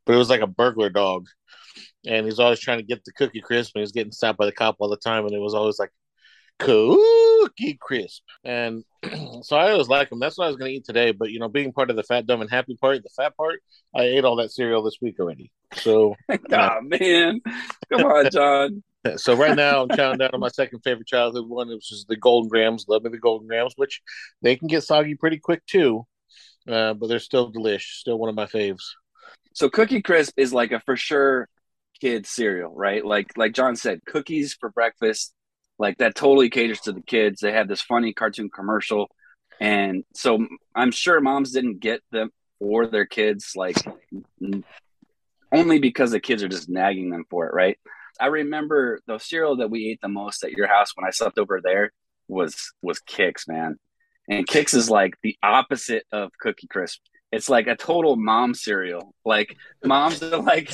but 0.06 0.16
it 0.16 0.18
was 0.18 0.30
like 0.30 0.42
a 0.42 0.48
burglar 0.48 0.90
dog, 0.90 1.28
and 2.08 2.26
he's 2.26 2.40
always 2.40 2.60
trying 2.60 2.80
to 2.80 2.84
get 2.84 3.04
the 3.04 3.12
cookie 3.14 3.42
crisp, 3.42 3.76
and 3.76 3.82
he's 3.82 3.92
getting 3.92 4.12
stopped 4.12 4.38
by 4.38 4.46
the 4.46 4.52
cop 4.52 4.78
all 4.80 4.90
the 4.90 4.98
time, 4.98 5.26
and 5.26 5.34
it 5.34 5.40
was 5.40 5.54
always 5.54 5.80
like 5.80 5.92
cookie 6.60 7.78
crisp, 7.80 8.24
and 8.44 8.84
so 9.42 9.58
I 9.58 9.72
always 9.72 9.88
like 9.88 10.10
them. 10.10 10.20
That's 10.20 10.38
what 10.38 10.46
I 10.46 10.48
was 10.48 10.58
going 10.58 10.72
to 10.72 10.78
eat 10.78 10.86
today, 10.86 11.12
but 11.12 11.32
you 11.32 11.40
know, 11.40 11.50
being 11.50 11.74
part 11.74 11.90
of 11.90 11.96
the 11.96 12.04
fat, 12.04 12.26
dumb, 12.26 12.42
and 12.42 12.50
happy 12.50 12.78
part, 12.80 13.04
the 13.04 13.10
fat 13.16 13.36
part, 13.36 13.62
I 13.94 14.04
ate 14.04 14.26
all 14.26 14.38
that 14.38 14.52
cereal 14.52 14.84
this 14.84 14.98
week 15.02 15.20
already. 15.20 15.52
So, 15.76 16.16
oh 16.30 16.82
man, 16.82 17.42
come 17.92 18.06
on, 18.06 18.30
Jon. 18.32 18.84
so 19.18 19.36
right 19.36 19.56
now 19.56 19.84
I'm 19.84 19.90
counting 19.90 20.20
down 20.20 20.32
on 20.34 20.40
my 20.40 20.50
second 20.50 20.80
favorite 20.84 21.08
childhood 21.08 21.48
one, 21.48 21.70
which 21.70 21.92
is 21.92 22.06
the 22.08 22.16
Golden 22.16 22.50
Grahams. 22.50 22.86
Love 22.88 23.04
me 23.04 23.10
the 23.10 23.18
Golden 23.18 23.48
Grahams, 23.48 23.74
which 23.76 24.02
they 24.42 24.56
can 24.56 24.68
get 24.68 24.84
soggy 24.84 25.16
pretty 25.16 25.38
quick 25.38 25.66
too, 25.66 26.06
uh, 26.68 26.94
but 26.94 27.08
they're 27.08 27.20
still 27.20 27.52
delish. 27.52 28.00
Still 28.00 28.18
one 28.18 28.30
of 28.30 28.36
my 28.36 28.46
faves. 28.46 28.84
So 29.54 29.70
Cookie 29.70 30.02
Crisp 30.02 30.34
is 30.38 30.54
like 30.54 30.72
a 30.72 30.82
for 30.82 30.98
sure 30.98 31.48
kid 32.00 32.26
cereal, 32.26 32.74
right? 32.74 33.06
Like 33.06 33.38
like 33.38 33.54
Jon 33.54 33.76
said, 33.76 34.06
cookies 34.06 34.54
for 34.54 34.70
breakfast, 34.70 35.34
like 35.80 35.98
that 35.98 36.16
totally 36.16 36.50
caters 36.50 36.82
to 36.82 36.92
the 36.92 37.02
kids. 37.02 37.42
They 37.42 37.52
have 37.52 37.68
this 37.68 37.82
funny 37.82 38.14
cartoon 38.14 38.50
commercial, 38.50 39.10
and 39.60 40.04
so 40.14 40.46
I'm 40.74 40.92
sure 40.92 41.20
moms 41.22 41.52
didn't 41.52 41.80
get 41.80 42.02
them 42.12 42.32
for 42.60 42.88
their 42.88 43.06
kids, 43.06 43.54
like 43.56 43.78
only 45.52 45.80
because 45.80 46.12
the 46.12 46.20
kids 46.20 46.44
are 46.44 46.50
just 46.50 46.70
nagging 46.70 47.10
them 47.10 47.26
for 47.30 47.48
it, 47.48 47.54
right? 47.54 47.78
I 48.20 48.28
remember 48.28 49.00
the 49.08 49.18
cereal 49.18 49.58
that 49.58 49.70
we 49.70 49.90
ate 49.90 50.00
the 50.02 50.08
most 50.08 50.44
at 50.44 50.52
your 50.52 50.68
house 50.68 50.96
when 50.96 51.06
I 51.06 51.12
slept 51.12 51.38
over 51.38 51.60
there 51.62 51.92
was 52.28 52.74
was 52.82 53.00
Kix, 53.00 53.48
man. 53.48 53.78
And 54.30 54.48
Kix 54.48 54.74
is 54.74 54.90
like 54.90 55.16
the 55.22 55.38
opposite 55.44 56.04
of 56.12 56.32
Cookie 56.40 56.68
Crisp. 56.68 57.02
It's 57.32 57.50
like 57.50 57.68
a 57.68 57.76
total 57.76 58.16
mom 58.16 58.54
cereal. 58.54 59.14
Like 59.24 59.56
moms 59.84 60.24
are 60.24 60.42
like, 60.42 60.72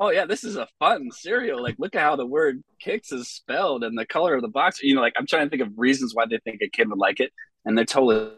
"Oh 0.00 0.10
yeah, 0.10 0.26
this 0.26 0.44
is 0.44 0.56
a 0.56 0.68
fun 0.78 1.10
cereal. 1.12 1.62
Like 1.62 1.76
look 1.78 1.94
at 1.94 2.02
how 2.02 2.16
the 2.16 2.26
word 2.26 2.62
Kix 2.84 3.12
is 3.12 3.28
spelled 3.30 3.84
and 3.84 3.98
the 3.98 4.06
color 4.06 4.34
of 4.34 4.42
the 4.42 4.48
box." 4.48 4.82
You 4.82 4.94
know, 4.96 5.00
like 5.02 5.14
I'm 5.16 5.26
trying 5.26 5.46
to 5.46 5.50
think 5.50 5.62
of 5.62 5.78
reasons 5.78 6.14
why 6.14 6.26
they 6.26 6.38
think 6.44 6.60
a 6.62 6.68
kid 6.70 6.88
would 6.90 6.98
like 6.98 7.20
it, 7.20 7.32
and 7.64 7.76
they're 7.78 7.84
totally 7.84 8.32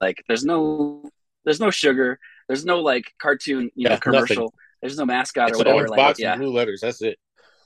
like, 0.00 0.22
"There's 0.28 0.44
no, 0.44 1.10
there's 1.44 1.60
no 1.60 1.70
sugar. 1.70 2.18
There's 2.48 2.64
no 2.64 2.80
like 2.80 3.12
cartoon, 3.20 3.70
you 3.74 3.88
know, 3.88 3.96
Yeah, 3.96 3.98
commercial. 3.98 4.54
There's 4.82 4.98
no 4.98 5.06
mascot 5.06 5.50
It's 5.50 5.56
or 5.56 5.58
whatever." 5.58 5.88
Like, 5.88 5.96
box 5.96 6.18
yeah, 6.18 6.36
and 6.36 6.40
blue 6.40 6.52
letters. 6.52 6.80
That's 6.80 7.02
it. 7.02 7.18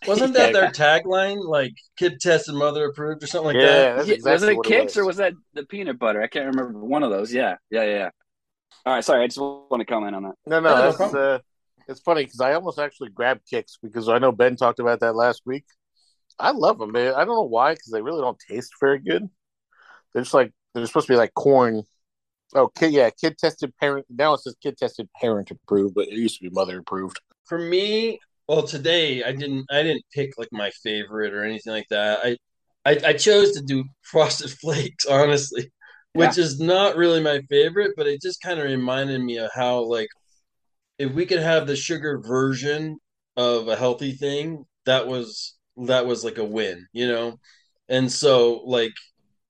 Wasn't 0.05 0.35
that 0.35 0.53
their 0.53 0.69
tagline? 0.69 1.45
Like 1.45 1.75
kid 1.97 2.21
tested, 2.21 2.55
mother 2.55 2.87
approved, 2.87 3.23
or 3.23 3.27
something 3.27 3.47
like 3.47 3.61
Yeah, 3.61 3.61
that? 3.61 3.95
that's 3.95 4.11
Yeah, 4.11 4.17
exactly 4.17 4.25
was 4.25 4.43
it 4.43 4.57
what 4.57 4.67
Kix 4.67 4.97
was. 4.97 4.97
or 4.97 5.05
was 5.05 5.17
that 5.19 5.35
the 5.53 5.65
peanut 5.65 5.99
butter? 5.99 6.23
I 6.23 6.27
can't 6.27 6.47
remember. 6.47 6.79
One 6.85 7.03
of 7.03 7.11
those. 7.11 7.33
Yeah, 7.33 7.57
yeah, 7.71 7.85
yeah. 7.85 8.11
All 8.87 8.95
right, 8.95 9.05
sorry, 9.05 9.25
I 9.25 9.27
just 9.29 9.39
want 9.41 9.81
to 9.81 9.87
comment 9.87 10.17
on 10.17 10.25
that. 10.25 10.35
No, 10.47 10.61
no, 10.61 10.75
no 10.85 10.93
that's 10.93 10.95
problem. 10.95 11.15
uh, 11.15 11.39
it's 11.89 12.01
funny 12.01 12.25
because 12.25 12.41
I 12.41 12.55
almost 12.55 12.79
actually 12.79 13.11
grabbed 13.11 13.43
Kix 13.51 13.79
because 13.83 14.09
I 14.09 14.19
know 14.19 14.33
Ben 14.33 14.57
talked 14.57 14.79
about 14.79 15.01
that 15.01 15.15
last 15.15 15.43
week. 15.45 15.65
I 16.39 16.51
love 16.51 16.79
them, 16.79 16.93
man. 16.93 17.15
I 17.15 17.25
don't 17.25 17.37
know 17.37 17.43
why 17.43 17.75
because 17.75 17.93
they 17.93 18.03
really 18.03 18.21
don't 18.21 18.39
taste 18.49 18.73
very 18.81 18.99
good. 18.99 19.29
They're 20.13 20.23
just 20.23 20.35
like 20.35 20.53
they're 20.75 20.87
supposed 20.87 21.07
to 21.07 21.13
be 21.13 21.17
like 21.17 21.35
corn. 21.35 21.85
Oh, 22.55 22.69
kid, 22.69 22.93
yeah, 22.93 23.11
kid 23.11 23.39
tested 23.39 23.73
parent. 23.81 24.07
Now 24.09 24.35
it 24.35 24.41
says 24.41 24.57
kid 24.63 24.77
tested 24.77 25.09
parent 25.21 25.51
approved, 25.51 25.95
but 25.95 26.09
it 26.09 26.15
used 26.15 26.39
to 26.39 26.49
be 26.49 26.55
mother 26.55 26.79
approved. 26.79 27.21
For 27.45 27.59
me, 27.59 28.21
well, 28.49 28.63
today 28.63 29.23
I 29.23 29.33
didn't 29.33 29.67
I 29.71 29.83
didn't 29.83 30.05
pick 30.13 30.39
like 30.39 30.49
my 30.53 30.71
favorite 30.83 31.33
or 31.35 31.45
anything 31.45 31.73
like 31.73 31.89
that. 31.91 32.21
I 32.23 32.37
I, 32.85 33.01
I 33.07 33.13
chose 33.15 33.53
to 33.53 33.63
do 33.63 33.85
Frosted 34.03 34.51
Flakes, 34.51 35.07
honestly, 35.07 35.71
which 36.13 36.39
is 36.39 36.61
not 36.61 36.97
really 36.97 37.21
my 37.21 37.41
favorite, 37.49 37.93
but 37.97 38.07
it 38.07 38.21
just 38.21 38.41
kind 38.41 38.59
of 38.61 38.67
reminded 38.67 39.21
me 39.21 39.39
of 39.39 39.51
how 39.55 39.81
like 39.85 40.09
if 41.05 41.13
we 41.13 41.27
could 41.27 41.41
have 41.41 41.67
the 41.67 41.77
sugar 41.77 42.21
version 42.21 42.99
of 43.37 43.69
a 43.69 43.77
healthy 43.77 44.13
thing, 44.13 44.65
that 44.87 45.07
was 45.07 45.57
that 45.77 46.07
was 46.07 46.25
like 46.25 46.39
a 46.39 46.45
win, 46.45 46.87
you 46.93 47.09
know? 47.09 47.39
And 47.89 48.11
so 48.11 48.63
like 48.67 48.93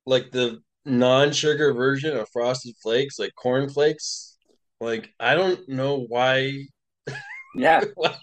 like 0.07 0.31
the 0.33 0.61
non-sugar 0.87 1.75
version 1.75 2.17
of 2.17 2.29
Frosted 2.33 2.75
Flakes, 2.83 3.19
like 3.19 3.35
corn 3.37 3.69
flakes, 3.71 4.37
like 4.81 5.11
I 5.21 5.35
don't 5.35 5.69
know 5.69 6.07
why 6.09 6.67
Yeah, 7.55 7.85
why, 7.95 8.17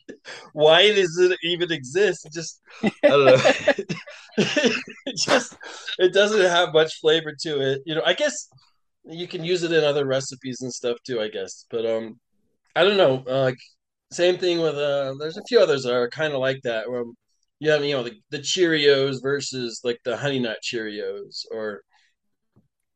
why 0.54 0.94
does 0.94 1.18
it 1.20 1.38
even 1.44 1.72
exist? 1.72 2.26
It 2.26 2.34
just 2.34 2.60
I 3.08 3.12
don't 3.12 3.26
know. 3.26 3.38
it 4.38 5.16
just 5.18 5.56
it 6.00 6.14
doesn't 6.14 6.42
have 6.42 6.74
much 6.74 7.00
flavor 7.02 7.34
to 7.44 7.62
it. 7.62 7.82
You 7.86 7.96
know, 7.96 8.04
I 8.06 8.14
guess 8.14 8.48
you 9.06 9.28
can 9.28 9.44
use 9.44 9.64
it 9.64 9.72
in 9.72 9.84
other 9.84 10.06
recipes 10.06 10.62
and 10.62 10.74
stuff 10.74 10.98
too, 11.06 11.22
I 11.22 11.30
guess. 11.30 11.66
But 11.70 11.86
um 11.86 12.20
I 12.76 12.84
don't 12.84 12.98
know. 12.98 13.24
Uh, 13.28 13.42
like 13.44 13.58
same 14.12 14.38
thing 14.38 14.60
with 14.60 14.76
uh 14.76 15.14
there's 15.20 15.38
a 15.38 15.44
few 15.48 15.60
others 15.60 15.84
that 15.84 15.94
are 15.94 16.10
kind 16.10 16.34
of 16.34 16.40
like 16.40 16.60
that 16.64 16.90
where 16.90 17.04
you 17.60 17.72
have 17.72 17.84
you 17.84 17.94
know 17.94 18.04
the, 18.04 18.14
the 18.30 18.40
Cheerios 18.40 19.22
versus 19.22 19.82
like 19.84 20.00
the 20.04 20.18
honey 20.18 20.40
nut 20.40 20.58
Cheerios 20.64 21.46
or 21.52 21.82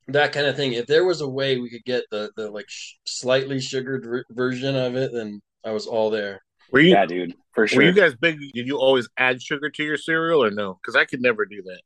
that 0.07 0.33
kind 0.33 0.47
of 0.47 0.55
thing. 0.55 0.73
If 0.73 0.87
there 0.87 1.05
was 1.05 1.21
a 1.21 1.29
way 1.29 1.59
we 1.59 1.69
could 1.69 1.85
get 1.85 2.03
the 2.11 2.31
the 2.35 2.49
like 2.49 2.65
sh- 2.67 2.93
slightly 3.05 3.59
sugared 3.59 4.05
ver- 4.05 4.25
version 4.31 4.75
of 4.75 4.95
it, 4.95 5.11
then 5.13 5.41
I 5.65 5.71
was 5.71 5.87
all 5.87 6.09
there. 6.09 6.41
Were 6.71 6.79
you 6.79 6.91
yeah, 6.91 7.05
dude, 7.05 7.35
for 7.53 7.67
sure. 7.67 7.77
were 7.77 7.83
you 7.83 7.93
guys 7.93 8.15
big? 8.15 8.39
Did 8.53 8.67
you 8.67 8.77
always 8.77 9.07
add 9.17 9.41
sugar 9.41 9.69
to 9.69 9.83
your 9.83 9.97
cereal 9.97 10.43
or 10.43 10.51
no? 10.51 10.79
Because 10.81 10.95
I 10.95 11.05
could 11.05 11.21
never 11.21 11.45
do 11.45 11.61
that. 11.63 11.81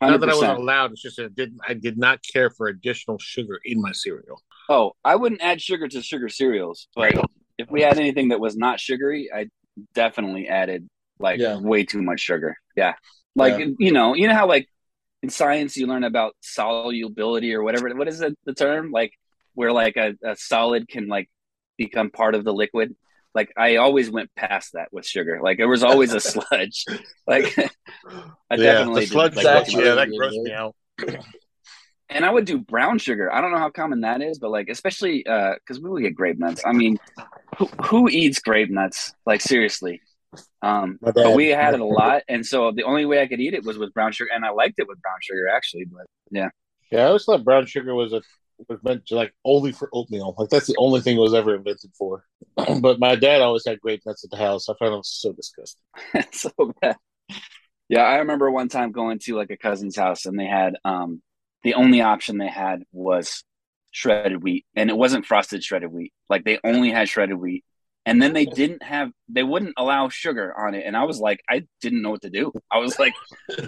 Not 0.00 0.20
that 0.20 0.30
I 0.30 0.34
wasn't 0.34 0.58
allowed. 0.58 0.92
It's 0.92 1.02
just 1.02 1.16
that 1.16 1.26
I 1.26 1.28
didn't. 1.28 1.60
I 1.68 1.74
did 1.74 1.96
not 1.96 2.20
care 2.32 2.50
for 2.50 2.66
additional 2.68 3.18
sugar 3.18 3.60
in 3.64 3.80
my 3.80 3.92
cereal. 3.92 4.42
Oh, 4.72 4.92
I 5.04 5.16
wouldn't 5.16 5.42
add 5.42 5.60
sugar 5.60 5.86
to 5.88 6.02
sugar 6.02 6.28
cereals, 6.28 6.88
but 6.94 7.12
if 7.58 7.70
we 7.70 7.82
had 7.82 7.98
anything 7.98 8.28
that 8.28 8.40
was 8.40 8.56
not 8.56 8.80
sugary, 8.80 9.30
I 9.34 9.48
definitely 9.94 10.48
added 10.48 10.88
like 11.18 11.40
Yeah. 11.40 11.58
way 11.60 11.84
too 11.84 12.02
much 12.02 12.20
sugar. 12.20 12.56
Yeah, 12.76 12.94
like 13.36 13.58
Yeah. 13.58 13.66
you 13.78 13.92
know, 13.92 14.14
you 14.14 14.28
know 14.28 14.34
how 14.34 14.46
like 14.48 14.68
in 15.22 15.30
science 15.30 15.76
you 15.76 15.86
learn 15.86 16.04
about 16.04 16.34
solubility 16.40 17.54
or 17.54 17.62
whatever. 17.62 17.94
What 17.94 18.08
is 18.08 18.20
it, 18.22 18.36
the 18.44 18.54
term? 18.54 18.90
Like 18.90 19.12
where 19.54 19.72
like 19.72 19.96
a, 19.96 20.14
a 20.24 20.36
solid 20.36 20.88
can 20.88 21.08
like 21.08 21.28
become 21.78 22.10
part 22.10 22.34
of 22.34 22.44
the 22.44 22.52
liquid. 22.52 22.96
Like 23.34 23.52
I 23.56 23.76
always 23.76 24.10
went 24.10 24.34
past 24.36 24.72
that 24.74 24.88
with 24.92 25.06
sugar. 25.06 25.40
Like 25.42 25.58
it 25.58 25.66
was 25.66 25.84
always 25.84 26.14
a 26.14 26.20
sludge. 26.32 26.86
Like 27.26 27.54
I 28.50 28.56
definitely 28.56 29.06
the 29.06 29.06
sludge. 29.06 29.34
did, 29.34 29.44
That's 29.44 29.72
like, 29.74 29.84
yeah, 29.84 29.94
that 29.96 30.08
really 30.08 30.18
grossed 30.18 30.42
me 30.44 30.52
out. 30.52 30.74
and 32.14 32.24
I 32.24 32.30
would 32.30 32.44
do 32.44 32.58
brown 32.58 32.98
sugar. 32.98 33.32
I 33.32 33.40
don't 33.40 33.52
know 33.52 33.58
how 33.58 33.70
common 33.70 34.02
that 34.02 34.22
is, 34.22 34.38
but 34.38 34.50
like 34.50 34.68
especially 34.68 35.18
because 35.18 35.80
we 35.80 35.90
would 35.90 36.02
get 36.02 36.14
grape 36.14 36.38
nuts. 36.38 36.62
I 36.64 36.72
mean, 36.72 36.98
who, 37.58 37.66
who 37.84 38.08
eats 38.08 38.38
grape 38.38 38.70
nuts? 38.70 39.14
Like 39.26 39.40
seriously. 39.40 40.00
Um, 40.62 40.98
but 41.02 41.34
we 41.34 41.48
had 41.48 41.74
it 41.74 41.80
a 41.80 41.84
lot, 41.84 42.22
and 42.28 42.46
so 42.46 42.72
the 42.72 42.84
only 42.84 43.04
way 43.04 43.20
I 43.20 43.26
could 43.26 43.40
eat 43.40 43.52
it 43.52 43.64
was 43.64 43.76
with 43.76 43.92
brown 43.92 44.12
sugar, 44.12 44.30
and 44.34 44.44
I 44.44 44.50
liked 44.50 44.78
it 44.78 44.88
with 44.88 45.00
brown 45.02 45.18
sugar 45.20 45.48
actually. 45.48 45.84
But 45.84 46.06
yeah, 46.30 46.48
Yeah, 46.90 47.00
I 47.00 47.06
always 47.06 47.24
thought 47.24 47.44
brown 47.44 47.66
sugar 47.66 47.94
was 47.94 48.12
a 48.12 48.22
was 48.68 48.78
meant 48.82 49.06
to 49.06 49.14
like 49.16 49.34
only 49.44 49.72
for 49.72 49.88
oatmeal. 49.92 50.34
Like 50.38 50.48
that's 50.48 50.66
the 50.66 50.76
only 50.78 51.00
thing 51.00 51.16
it 51.16 51.20
was 51.20 51.34
ever 51.34 51.54
invented 51.54 51.90
for. 51.98 52.24
but 52.80 52.98
my 52.98 53.16
dad 53.16 53.42
always 53.42 53.64
had 53.66 53.80
grape 53.80 54.02
nuts 54.06 54.24
at 54.24 54.30
the 54.30 54.36
house. 54.36 54.68
I 54.68 54.74
found 54.78 54.94
it 54.94 55.06
so 55.06 55.32
disgusting. 55.32 55.82
so 56.32 56.50
bad. 56.80 56.96
Yeah, 57.88 58.04
I 58.04 58.18
remember 58.18 58.50
one 58.50 58.68
time 58.68 58.92
going 58.92 59.18
to 59.20 59.36
like 59.36 59.50
a 59.50 59.56
cousin's 59.56 59.96
house, 59.96 60.26
and 60.26 60.38
they 60.38 60.46
had 60.46 60.76
um 60.84 61.22
the 61.62 61.74
only 61.74 62.00
option 62.00 62.38
they 62.38 62.48
had 62.48 62.82
was 62.92 63.44
shredded 63.90 64.42
wheat, 64.42 64.64
and 64.74 64.90
it 64.90 64.96
wasn't 64.96 65.26
frosted 65.26 65.62
shredded 65.62 65.92
wheat. 65.92 66.12
Like 66.28 66.44
they 66.44 66.58
only 66.64 66.90
had 66.90 67.08
shredded 67.08 67.36
wheat, 67.36 67.64
and 68.06 68.20
then 68.20 68.32
they 68.32 68.46
didn't 68.46 68.82
have 68.82 69.10
they 69.28 69.42
wouldn't 69.42 69.74
allow 69.76 70.08
sugar 70.08 70.52
on 70.58 70.74
it, 70.74 70.84
and 70.86 70.96
I 70.96 71.04
was 71.04 71.20
like, 71.20 71.40
I 71.48 71.64
didn't 71.80 72.02
know 72.02 72.10
what 72.10 72.22
to 72.22 72.30
do. 72.30 72.52
I 72.70 72.78
was 72.78 72.98
like, 72.98 73.14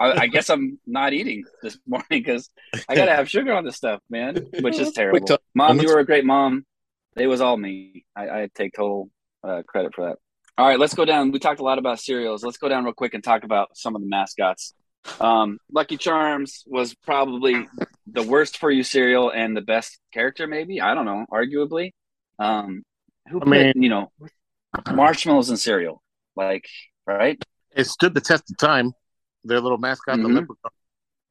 I, 0.00 0.12
I 0.22 0.26
guess 0.26 0.50
I'm 0.50 0.78
not 0.86 1.12
eating 1.12 1.44
this 1.62 1.78
morning 1.86 2.06
because 2.10 2.50
I 2.88 2.94
gotta 2.94 3.14
have 3.14 3.28
sugar 3.30 3.52
on 3.52 3.64
this 3.64 3.76
stuff, 3.76 4.00
man, 4.10 4.36
which 4.60 4.78
is 4.78 4.92
terrible. 4.94 5.26
till- 5.26 5.38
Mom, 5.54 5.80
you 5.80 5.88
were 5.88 6.00
a 6.00 6.06
great 6.06 6.24
mom. 6.24 6.64
It 7.16 7.26
was 7.28 7.40
all 7.40 7.56
me. 7.56 8.04
I, 8.16 8.28
I 8.28 8.48
take 8.54 8.72
total 8.74 9.08
uh, 9.44 9.62
credit 9.66 9.94
for 9.94 10.06
that. 10.08 10.16
All 10.56 10.66
right, 10.66 10.78
let's 10.78 10.94
go 10.94 11.04
down. 11.04 11.30
We 11.32 11.38
talked 11.38 11.60
a 11.60 11.64
lot 11.64 11.78
about 11.78 12.00
cereals. 12.00 12.42
Let's 12.44 12.58
go 12.58 12.68
down 12.68 12.84
real 12.84 12.92
quick 12.94 13.14
and 13.14 13.22
talk 13.22 13.44
about 13.44 13.76
some 13.76 13.94
of 13.94 14.02
the 14.02 14.08
mascots. 14.08 14.72
Um, 15.20 15.58
Lucky 15.70 15.96
Charms 15.96 16.64
was 16.66 16.94
probably 16.94 17.68
the 18.06 18.23
worst 18.23 18.58
for 18.58 18.70
you 18.70 18.82
cereal 18.82 19.30
and 19.30 19.56
the 19.56 19.61
best 19.61 19.99
character, 20.12 20.46
maybe. 20.46 20.80
I 20.80 20.94
don't 20.94 21.04
know, 21.04 21.26
arguably. 21.30 21.92
Um, 22.38 22.82
who 23.28 23.38
I 23.38 23.40
put, 23.40 23.49
mean- 23.49 23.73
you 23.76 23.88
know, 23.88 24.11
marshmallows 24.92 25.50
and 25.50 25.58
cereal? 25.58 26.02
Like, 26.37 26.66
right? 27.06 27.40
It 27.76 27.84
stood 27.84 28.14
the 28.14 28.20
test 28.20 28.50
of 28.50 28.56
time. 28.56 28.92
Their 29.44 29.61
little 29.61 29.78
mascot, 29.78 30.16
the 30.18 30.28
Mhm. 30.28 30.34
leprechaun. 30.34 30.70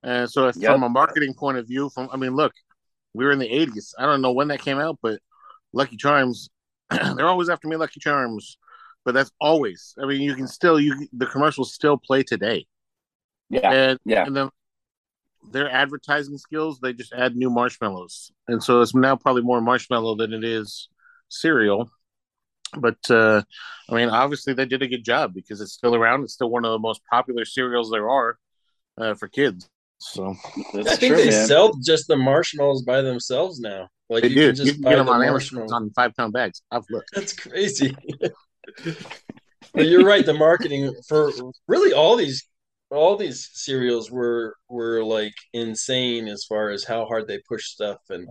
And 0.03 0.29
so, 0.29 0.47
if, 0.47 0.55
Yep. 0.57 0.71
from 0.71 0.83
a 0.83 0.89
marketing 0.89 1.33
point 1.33 1.57
of 1.57 1.67
view, 1.67 1.89
from 1.89 2.09
I 2.11 2.17
mean, 2.17 2.35
look, 2.35 2.53
we 3.13 3.25
were 3.25 3.31
in 3.31 3.39
the 3.39 3.49
'80s. 3.51 3.93
I 3.97 4.05
don't 4.05 4.21
know 4.21 4.33
when 4.33 4.49
that 4.49 4.59
came 4.61 4.77
out, 4.79 4.99
but 5.01 5.19
Lucky 5.71 5.97
Charms, 5.97 6.49
they're 6.89 7.27
always 7.27 7.49
after 7.49 7.67
me, 7.67 7.75
Lucky 7.75 7.99
Charms. 7.99 8.57
But 9.05 9.13
that's 9.13 9.31
always. 9.41 9.95
I 10.01 10.05
mean, 10.05 10.21
you 10.21 10.35
can 10.35 10.47
still 10.47 10.79
you 10.79 11.07
the 11.13 11.25
commercials 11.25 11.73
still 11.73 11.97
play 11.97 12.21
today. 12.23 12.67
Yeah, 13.49 13.71
and 13.71 13.99
yeah. 14.05 14.25
and 14.25 14.35
then 14.35 14.49
their 15.51 15.69
advertising 15.69 16.37
skills 16.37 16.79
they 16.79 16.93
just 16.93 17.13
add 17.13 17.35
new 17.35 17.49
marshmallows 17.49 18.31
and 18.47 18.63
so 18.63 18.79
it's 18.81 18.95
now 18.95 19.15
probably 19.15 19.41
more 19.41 19.59
marshmallow 19.61 20.15
than 20.15 20.31
it 20.33 20.43
is 20.43 20.87
cereal 21.29 21.91
but 22.77 22.97
uh 23.09 23.41
i 23.89 23.93
mean 23.95 24.07
obviously 24.09 24.53
they 24.53 24.65
did 24.65 24.81
a 24.81 24.87
good 24.87 25.03
job 25.03 25.33
because 25.33 25.59
it's 25.59 25.73
still 25.73 25.95
around 25.95 26.23
it's 26.23 26.33
still 26.33 26.49
one 26.49 26.63
of 26.63 26.71
the 26.71 26.79
most 26.79 27.01
popular 27.11 27.43
cereals 27.43 27.91
there 27.91 28.09
are 28.09 28.37
uh, 28.97 29.13
for 29.15 29.27
kids 29.27 29.69
so 29.99 30.35
That's 30.73 30.87
I 30.89 30.95
think 30.95 31.13
true, 31.15 31.23
they 31.23 31.29
man. 31.29 31.47
sell 31.47 31.73
just 31.83 32.07
the 32.07 32.17
marshmallows 32.17 32.81
by 32.81 33.01
themselves 33.01 33.59
now. 33.61 33.87
Like 34.09 34.23
they 34.23 34.29
you 34.29 34.35
do 34.35 34.47
can 34.47 34.55
just 34.55 34.67
you 34.67 34.73
can 34.73 34.81
buy 34.81 34.89
get 34.91 34.95
them 34.97 35.05
the 35.05 35.11
on 35.13 35.21
amazon 35.21 35.31
marshmallows. 35.33 35.71
on 35.71 35.89
five 35.91 36.13
pound 36.15 36.33
bags 36.33 36.61
i've 36.71 36.83
looked 36.89 37.09
That's 37.13 37.31
crazy. 37.33 37.95
but 39.73 39.85
you're 39.87 40.05
right. 40.05 40.25
The 40.25 40.33
marketing 40.33 40.93
for 41.07 41.31
really 41.67 41.93
all 41.93 42.15
these 42.15 42.47
all 42.93 43.17
these 43.17 43.49
cereals 43.53 44.11
were 44.11 44.55
were 44.69 45.03
like 45.03 45.33
insane 45.53 46.27
as 46.27 46.45
far 46.45 46.69
as 46.69 46.83
how 46.83 47.05
hard 47.05 47.27
they 47.27 47.39
push 47.47 47.65
stuff 47.65 47.97
and 48.09 48.27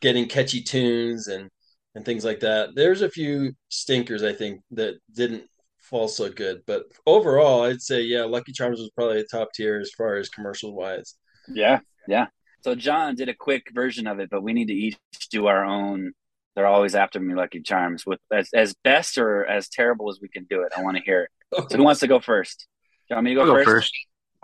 getting 0.00 0.28
catchy 0.28 0.62
tunes 0.62 1.28
and 1.28 1.48
and 1.94 2.04
things 2.04 2.24
like 2.24 2.40
that. 2.40 2.70
There's 2.74 3.02
a 3.02 3.10
few 3.10 3.52
stinkers 3.68 4.22
I 4.22 4.32
think 4.32 4.60
that 4.72 4.94
didn't 5.14 5.44
fall 5.80 6.08
so 6.08 6.30
good, 6.30 6.62
but 6.66 6.84
overall, 7.06 7.64
I'd 7.64 7.82
say 7.82 8.02
yeah, 8.02 8.24
Lucky 8.24 8.52
Charms 8.52 8.78
was 8.78 8.90
probably 8.94 9.20
a 9.20 9.24
top 9.24 9.48
tier 9.54 9.80
as 9.80 9.90
far 9.90 10.16
as 10.16 10.28
commercial 10.28 10.74
wise. 10.74 11.16
Yeah, 11.48 11.80
yeah. 12.08 12.26
So 12.62 12.74
John 12.74 13.16
did 13.16 13.28
a 13.28 13.34
quick 13.34 13.68
version 13.74 14.06
of 14.06 14.20
it, 14.20 14.30
but 14.30 14.42
we 14.42 14.52
need 14.52 14.68
to 14.68 14.74
each 14.74 14.96
do 15.30 15.46
our 15.46 15.64
own. 15.64 16.12
They're 16.54 16.66
always 16.66 16.94
after 16.94 17.18
me, 17.18 17.34
Lucky 17.34 17.60
Charms, 17.60 18.06
with 18.06 18.20
as, 18.30 18.50
as 18.54 18.74
best 18.84 19.18
or 19.18 19.44
as 19.44 19.68
terrible 19.68 20.10
as 20.10 20.18
we 20.20 20.28
can 20.28 20.44
do 20.44 20.62
it. 20.62 20.72
I 20.76 20.82
want 20.82 20.96
to 20.96 21.02
hear 21.02 21.22
it. 21.24 21.30
So 21.70 21.76
who 21.78 21.84
wants 21.84 22.00
to 22.00 22.06
go 22.06 22.20
first? 22.20 22.66
You 23.10 23.16
want 23.16 23.24
me 23.24 23.34
to 23.34 23.40
go, 23.40 23.46
go 23.46 23.64
first? 23.64 23.94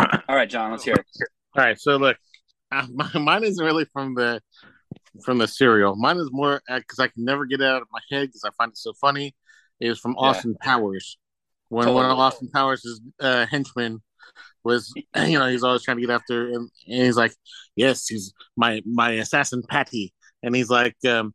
first. 0.00 0.22
All 0.28 0.36
right, 0.36 0.48
Jon, 0.48 0.70
let's 0.70 0.84
hear 0.84 0.94
it. 0.94 1.06
all 1.56 1.64
right 1.64 1.80
so 1.80 1.96
look 1.96 2.16
uh, 2.70 2.86
my, 2.92 3.10
mine 3.18 3.44
isn't 3.44 3.64
really 3.64 3.86
from 3.86 4.14
the 4.14 4.40
from 5.24 5.38
the 5.38 5.48
cereal. 5.48 5.96
Mine 5.96 6.18
is 6.18 6.28
more 6.30 6.60
because 6.68 6.98
i 6.98 7.08
can 7.08 7.24
never 7.24 7.46
get 7.46 7.60
it 7.60 7.66
out 7.66 7.82
of 7.82 7.88
my 7.90 8.00
head 8.10 8.28
because 8.28 8.44
i 8.44 8.50
find 8.58 8.70
it 8.70 8.78
so 8.78 8.92
funny. 9.00 9.34
It 9.80 9.88
was 9.88 9.98
from 9.98 10.12
Yeah. 10.12 10.28
austin 10.28 10.54
powers. 10.60 11.18
When 11.70 11.92
one 11.92 12.10
of 12.10 12.18
austin 12.18 12.48
powers' 12.48 13.00
uh, 13.20 13.46
henchmen 13.46 14.02
was 14.64 14.92
you 15.16 15.38
know 15.38 15.48
he's 15.48 15.64
always 15.64 15.82
trying 15.82 15.96
to 15.96 16.00
get 16.02 16.10
after 16.10 16.48
and, 16.48 16.70
and 16.86 17.02
he's 17.02 17.16
like 17.16 17.32
yes 17.76 18.06
he's 18.06 18.32
my 18.56 18.82
my 18.84 19.12
assassin 19.12 19.62
patty 19.68 20.12
and 20.42 20.54
he's 20.54 20.68
like 20.70 20.96
um 21.06 21.32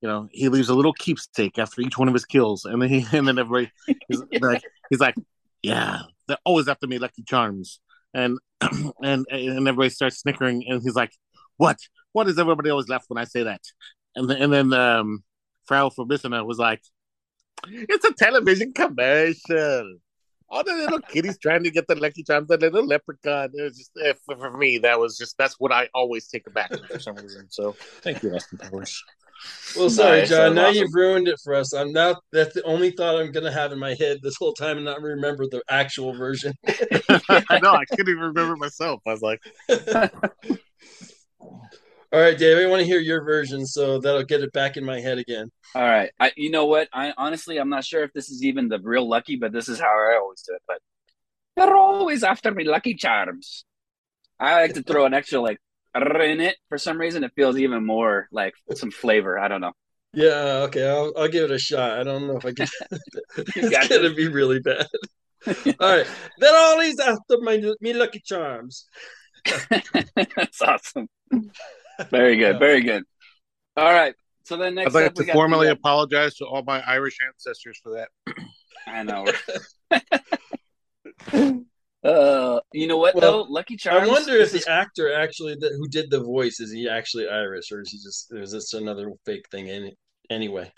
you 0.00 0.08
know 0.08 0.28
he 0.32 0.48
leaves 0.48 0.68
a 0.70 0.74
little 0.74 0.94
keepsake 0.94 1.58
after 1.58 1.82
each 1.82 1.98
one 1.98 2.08
of 2.08 2.14
his 2.14 2.24
kills. 2.24 2.64
And 2.64 2.80
then 2.80 2.88
he 2.88 3.04
and 3.12 3.28
then 3.28 3.38
everybody 3.38 3.70
he's 4.08 4.22
like 4.40 4.62
he's 4.88 5.00
like 5.00 5.14
yeah 5.62 6.00
they're 6.26 6.38
always 6.44 6.68
after 6.68 6.86
me 6.86 6.98
lucky 6.98 7.22
charms 7.22 7.80
and 8.14 8.38
and 9.02 9.26
and 9.30 9.68
everybody 9.68 9.90
starts 9.90 10.18
snickering 10.18 10.64
and 10.66 10.82
he's 10.82 10.94
like 10.94 11.12
what 11.56 11.78
what 12.12 12.26
does 12.26 12.38
everybody 12.38 12.70
always 12.70 12.88
laugh 12.88 13.04
when 13.08 13.18
i 13.18 13.24
say 13.24 13.42
that 13.42 13.60
and 14.16 14.28
then 14.28 14.42
and 14.42 14.52
then 14.52 14.72
um 14.72 15.22
Frau 15.70 15.88
Farbissina 15.88 16.44
was 16.44 16.58
like, 16.58 16.82
"It's 17.68 18.04
a 18.04 18.12
television 18.12 18.72
commercial." 18.72 19.98
All 20.48 20.64
the 20.64 20.72
little 20.72 20.98
kitties 20.98 21.38
trying 21.38 21.62
to 21.62 21.70
get 21.70 21.86
the 21.86 21.94
Lucky 21.94 22.24
Charms, 22.24 22.48
the 22.48 22.56
little 22.56 22.84
leprechaun. 22.84 23.50
It 23.54 23.62
was 23.62 23.78
just 23.78 23.92
eh, 24.02 24.14
for, 24.26 24.58
me. 24.58 24.78
That 24.78 24.98
was 24.98 25.16
just 25.16 25.38
that's 25.38 25.60
what 25.60 25.70
I 25.70 25.88
always 25.94 26.26
take 26.26 26.52
back 26.52 26.72
for 26.88 26.98
some 26.98 27.14
reason. 27.14 27.46
So 27.50 27.76
thank 28.02 28.24
you, 28.24 28.34
Austin 28.34 28.58
Powers. 28.58 29.00
Well, 29.76 29.90
sorry, 29.90 30.20
Nice, 30.20 30.30
Jon. 30.30 30.54
Now 30.54 30.66
awesome. 30.66 30.76
you've 30.76 30.94
ruined 30.94 31.28
it 31.28 31.38
for 31.42 31.54
us. 31.54 31.72
I'm 31.72 31.92
now 31.92 32.20
that's 32.32 32.54
the 32.54 32.62
only 32.64 32.90
thought 32.90 33.20
I'm 33.20 33.30
gonna 33.32 33.52
have 33.52 33.72
in 33.72 33.78
my 33.78 33.94
head 33.94 34.18
this 34.22 34.36
whole 34.36 34.52
time 34.52 34.76
and 34.76 34.84
not 34.84 35.00
remember 35.00 35.46
the 35.46 35.62
actual 35.70 36.12
version. 36.12 36.52
I 36.66 37.60
know 37.62 37.72
I 37.72 37.84
couldn't 37.84 38.08
even 38.08 38.22
remember 38.22 38.56
myself. 38.56 39.00
I 39.06 39.12
was 39.12 39.22
like, 39.22 39.40
All 42.12 42.20
right, 42.20 42.36
Dave. 42.36 42.58
I 42.58 42.68
want 42.68 42.80
to 42.80 42.86
hear 42.86 42.98
your 42.98 43.22
version, 43.22 43.64
so 43.64 44.00
that'll 44.00 44.24
get 44.24 44.40
it 44.40 44.52
back 44.52 44.76
in 44.76 44.84
my 44.84 44.98
head 44.98 45.18
again. 45.18 45.48
All 45.76 45.82
right. 45.82 46.10
I, 46.18 46.32
you 46.36 46.50
know 46.50 46.66
what? 46.66 46.88
I 46.92 47.14
honestly, 47.16 47.58
I'm 47.58 47.68
not 47.68 47.84
sure 47.84 48.02
if 48.02 48.12
this 48.12 48.30
is 48.30 48.42
even 48.42 48.68
the 48.68 48.80
real 48.82 49.08
Lucky, 49.08 49.36
but 49.36 49.52
this 49.52 49.68
is 49.68 49.78
how 49.78 49.86
I 49.86 50.18
always 50.20 50.42
do 50.42 50.54
it. 50.54 50.62
But 50.66 50.78
they're 51.56 51.76
always 51.76 52.24
after 52.24 52.50
me 52.50 52.64
Lucky 52.64 52.94
Charms. 52.94 53.64
I 54.40 54.62
like 54.62 54.74
to 54.74 54.82
throw 54.82 55.04
an 55.04 55.14
extra 55.14 55.40
like 55.40 55.58
"r" 55.58 55.69
in 55.94 56.40
it 56.40 56.56
for 56.68 56.78
some 56.78 56.98
reason. 56.98 57.24
It 57.24 57.32
feels 57.34 57.58
even 57.58 57.84
more 57.84 58.28
like 58.32 58.54
some 58.74 58.90
flavor. 58.90 59.38
I 59.38 59.48
don't 59.48 59.60
know. 59.60 59.72
Yeah. 60.12 60.64
Okay. 60.68 60.88
I'll 60.88 61.12
I'll 61.16 61.28
give 61.28 61.44
it 61.44 61.50
a 61.50 61.58
shot. 61.58 61.98
I 61.98 62.04
don't 62.04 62.26
know 62.26 62.36
if 62.36 62.44
I 62.44 62.52
can. 62.52 62.66
You 63.56 63.70
got 63.70 63.84
it's 63.84 63.88
gonna 63.88 64.08
this. 64.08 64.14
be 64.14 64.28
really 64.28 64.60
bad. 64.60 64.86
All 65.80 65.96
right. 65.96 66.06
then 66.38 66.54
all 66.54 66.78
these 66.78 67.00
after 67.00 67.38
my 67.40 67.62
me 67.80 67.94
lucky 67.94 68.20
charms. 68.20 68.86
That's 69.46 70.60
awesome. 70.60 71.08
Very 72.10 72.36
good. 72.36 72.58
Very 72.58 72.82
good. 72.82 73.04
All 73.76 73.90
right. 73.92 74.14
So 74.44 74.56
then 74.56 74.74
next 74.74 74.94
I'd 74.94 74.98
like 74.98 75.06
up, 75.06 75.14
to 75.14 75.24
formally 75.32 75.66
the, 75.66 75.72
uh, 75.72 75.76
apologize 75.76 76.34
to 76.36 76.44
all 76.44 76.62
my 76.62 76.80
Irish 76.80 77.16
ancestors 77.26 77.80
for 77.82 77.92
that. 77.92 78.08
I 78.86 79.02
know. 79.04 79.26
Uh, 82.02 82.60
you 82.72 82.86
know 82.86 82.96
what 82.96 83.14
Well, 83.14 83.44
though? 83.44 83.52
Lucky 83.52 83.76
Charms. 83.76 84.08
I 84.08 84.10
wonder 84.10 84.32
if 84.36 84.52
the 84.52 84.64
actor 84.70 85.12
actually 85.12 85.56
that 85.56 85.72
who 85.76 85.86
did 85.88 86.10
the 86.10 86.20
voice 86.20 86.58
is 86.60 86.72
he 86.72 86.88
actually 86.88 87.28
Irish 87.28 87.70
or 87.72 87.82
is 87.82 87.90
he 87.90 87.98
just 87.98 88.32
is 88.32 88.52
this 88.52 88.72
another 88.72 89.12
fake 89.26 89.46
thing? 89.50 89.68
Any, 89.68 89.96
anyway, 90.30 90.72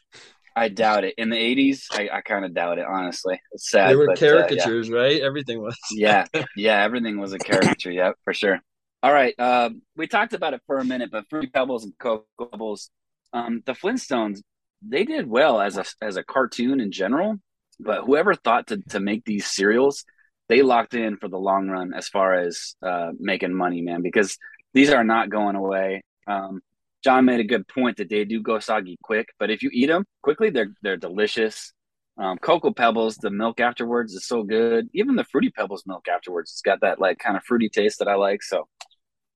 I 0.57 0.69
doubt 0.69 1.05
it. 1.05 1.15
In 1.19 1.31
the 1.31 1.37
'80s, 1.37 1.85
I, 1.93 2.09
I 2.17 2.21
kind 2.23 2.45
of 2.45 2.55
doubt 2.55 2.79
it. 2.79 2.87
Honestly, 2.87 3.41
it's 3.53 3.71
sad. 3.71 3.91
they 3.91 3.97
were 3.97 4.07
but, 4.07 4.21
uh, 4.21 4.27
yeah. 4.27 4.33
caricatures, 4.33 4.91
right? 4.91 5.21
Everything 5.21 5.63
was. 5.63 5.77
yeah, 5.93 6.27
yeah, 6.57 6.83
everything 6.83 7.21
was 7.21 7.33
a 7.33 7.39
caricature. 7.39 7.93
Yeah, 7.93 8.13
for 8.25 8.35
sure. 8.35 8.61
All 9.05 9.13
right, 9.13 9.39
um, 9.39 9.83
we 9.97 10.09
talked 10.09 10.33
about 10.33 10.55
it 10.55 10.63
for 10.67 10.79
a 10.79 10.85
minute, 10.85 11.11
but 11.13 11.27
Fruity 11.31 11.49
Pebbles 11.49 11.85
and 11.85 11.93
Cocoa 11.99 12.27
Pebbles, 12.51 12.91
um, 13.33 13.63
the 13.65 13.73
Flintstones, 13.73 14.41
they 14.81 15.05
did 15.05 15.29
well 15.29 15.61
as 15.61 15.79
a 15.79 15.85
as 16.01 16.17
a 16.17 16.25
cartoon 16.25 16.81
in 16.81 16.91
general. 16.91 17.37
But 17.79 18.05
whoever 18.05 18.35
thought 18.35 18.69
to 18.69 18.79
to 18.91 19.01
make 19.01 19.25
these 19.25 19.47
cereals, 19.47 20.05
they 20.49 20.63
locked 20.63 20.95
in 20.95 21.17
for 21.17 21.29
the 21.29 21.39
long 21.39 21.69
run 21.69 21.95
as 21.95 22.09
far 22.09 22.35
as 22.35 22.75
uh, 22.83 23.13
making 23.19 23.55
money, 23.55 23.81
man. 23.81 24.03
Because 24.03 24.37
these 24.75 24.91
are 24.91 25.05
not 25.05 25.31
going 25.31 25.57
away. 25.57 26.03
Um, 26.27 26.61
Jon 27.05 27.25
made 27.25 27.41
a 27.41 27.45
good 27.45 27.67
point 27.67 27.97
that 27.97 28.09
they 28.09 28.25
do 28.25 28.41
go 28.41 28.59
soggy 28.59 28.97
quick, 29.03 29.29
but 29.39 29.51
if 29.51 29.63
you 29.63 29.71
eat 29.73 29.87
them 29.87 30.05
quickly, 30.23 30.51
they're 30.51 30.73
they're 30.83 30.97
delicious. 30.97 31.73
Um, 32.19 32.39
Cocoa 32.39 32.73
Pebbles, 32.73 33.17
the 33.17 33.31
milk 33.31 33.59
afterwards 33.59 34.13
is 34.13 34.27
so 34.27 34.43
good. 34.43 34.89
Even 34.93 35.17
the 35.17 35.25
Fruity 35.25 35.51
Pebbles 35.51 35.85
milk 35.87 36.07
afterwards, 36.09 36.51
it's 36.53 36.61
got 36.61 36.81
that 36.83 37.01
like 37.01 37.19
kind 37.19 37.37
of 37.37 37.43
fruity 37.45 37.69
taste 37.69 37.99
that 37.99 38.09
I 38.09 38.15
like. 38.15 38.43
So 38.43 38.69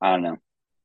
I 0.01 0.13
don't 0.13 0.23
know, 0.23 0.37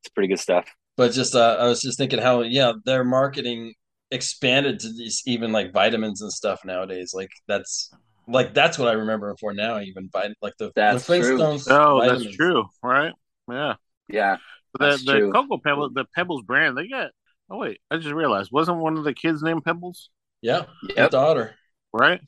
it's 0.01 0.10
pretty 0.10 0.30
good 0.30 0.40
stuff. 0.40 0.66
But 0.98 1.12
just 1.12 1.36
uh, 1.36 1.58
I 1.60 1.68
was 1.68 1.82
just 1.82 1.98
thinking 1.98 2.20
how 2.20 2.42
yeah 2.42 2.74
their 2.86 3.04
marketing 3.04 3.75
expanded 4.10 4.80
to 4.80 4.90
these 4.90 5.22
even 5.25 5.51
like 5.51 5.74
vitamins 5.74 6.22
and 6.22 6.32
stuff 6.32 6.62
nowadays. 6.66 7.13
Like 7.13 7.32
that's 7.48 7.92
like 8.28 8.54
that's 8.54 8.78
what 8.78 8.88
I 8.88 8.94
remember 8.94 9.28
them 9.28 9.38
for 9.38 9.54
now. 9.54 9.80
Even 9.80 10.07
by 10.07 10.34
like 10.42 10.53
the, 10.57 10.72
That's 10.75 11.05
the 11.07 11.20
true. 11.20 11.38
Flintstones. 11.38 11.68
Oh, 11.70 12.00
vitamins. 12.00 12.25
that's 12.25 12.36
true, 12.36 12.66
right? 12.84 13.14
Yeah. 13.50 13.75
Yeah, 14.07 14.38
The 14.74 14.86
That's 14.86 15.05
the 15.05 15.20
true. 15.20 15.31
Cocoa 15.31 15.57
Pebble, 15.57 15.90
the 15.92 16.05
Pebbles 16.16 16.44
brand, 16.44 16.77
they 16.77 16.88
got. 16.88 17.12
Oh 17.50 17.57
wait, 17.57 17.79
I 17.90 17.98
just 17.98 18.14
realized, 18.14 18.51
wasn't 18.51 18.79
one 18.79 18.98
of 18.98 19.03
the 19.05 19.14
kids 19.14 19.42
named 19.42 19.64
Pebbles? 19.64 20.10
Yeah, 20.42 20.66
his 20.81 20.98
yep, 20.98 21.12
daughter. 21.12 21.55
Right? 21.94 22.20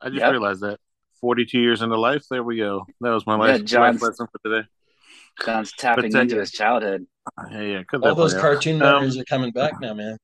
I 0.00 0.08
just 0.08 0.20
Yep. 0.20 0.30
realized 0.32 0.62
that. 0.62 0.78
Forty-two 1.20 1.60
years 1.60 1.82
into 1.82 1.96
life. 1.98 2.24
There 2.30 2.42
we 2.42 2.56
go. 2.56 2.86
That 3.00 3.10
was 3.10 3.26
my 3.26 3.34
Yeah, 3.34 3.38
life, 3.52 3.64
Jon's- 3.64 4.00
life 4.00 4.10
lesson 4.10 4.26
for 4.32 4.40
today. 4.48 4.66
Jon's 5.44 5.72
tapping 5.72 6.12
But, 6.12 6.18
uh, 6.18 6.22
into 6.22 6.38
his 6.38 6.50
childhood. 6.50 7.06
Yeah, 7.50 7.60
yeah. 7.60 7.82
Could 7.86 8.02
All 8.02 8.14
those 8.14 8.32
definitely 8.32 8.50
help. 8.50 8.54
cartoon 8.54 8.74
Um, 8.76 8.80
memories 8.80 9.18
are 9.18 9.24
coming 9.24 9.50
back 9.52 9.80
now, 9.80 9.94
man. 9.94 10.16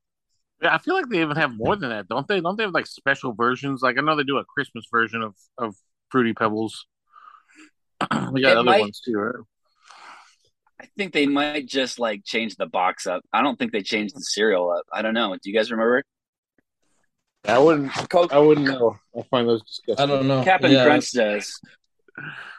Yeah, 0.66 0.74
I 0.74 0.78
feel 0.78 0.94
like 0.94 1.08
they 1.08 1.20
even 1.20 1.36
have 1.36 1.54
more 1.54 1.76
than 1.76 1.90
that, 1.90 2.08
don't 2.08 2.26
they? 2.26 2.40
Don't 2.40 2.56
they 2.56 2.64
have 2.64 2.74
like 2.74 2.86
special 2.86 3.32
versions? 3.34 3.82
Like 3.82 3.98
I 3.98 4.00
know 4.00 4.16
they 4.16 4.24
do 4.24 4.38
a 4.38 4.44
Christmas 4.44 4.84
version 4.90 5.22
of 5.22 5.34
of 5.58 5.76
Fruity 6.10 6.32
Pebbles. 6.32 6.86
we 8.32 8.40
got 8.42 8.52
It 8.52 8.56
other 8.58 8.64
might- 8.64 8.80
ones 8.80 9.00
too, 9.04 9.14
right? 9.16 9.44
I 10.80 10.86
think 10.98 11.12
they 11.14 11.26
might 11.26 11.66
just 11.66 11.98
like 11.98 12.22
change 12.24 12.56
the 12.56 12.66
box 12.66 13.06
up. 13.06 13.22
I 13.32 13.42
don't 13.42 13.58
think 13.58 13.72
they 13.72 13.82
changed 13.82 14.14
the 14.14 14.20
cereal 14.20 14.70
up. 14.70 14.84
I 14.92 15.00
don't 15.02 15.14
know. 15.14 15.32
Do 15.34 15.50
you 15.50 15.54
guys 15.56 15.70
remember? 15.70 16.02
I 17.46 17.58
wouldn't. 17.58 17.92
Coke, 18.10 18.32
I 18.32 18.38
wouldn't 18.38 18.66
know. 18.66 18.96
I 19.16 19.22
find 19.30 19.48
those 19.48 19.62
disgusting. 19.62 20.02
I 20.02 20.06
don't 20.06 20.26
know. 20.28 20.42
Captain 20.44 20.70
Yeah. 20.72 20.84
Crunch 20.84 21.12
does. 21.12 21.60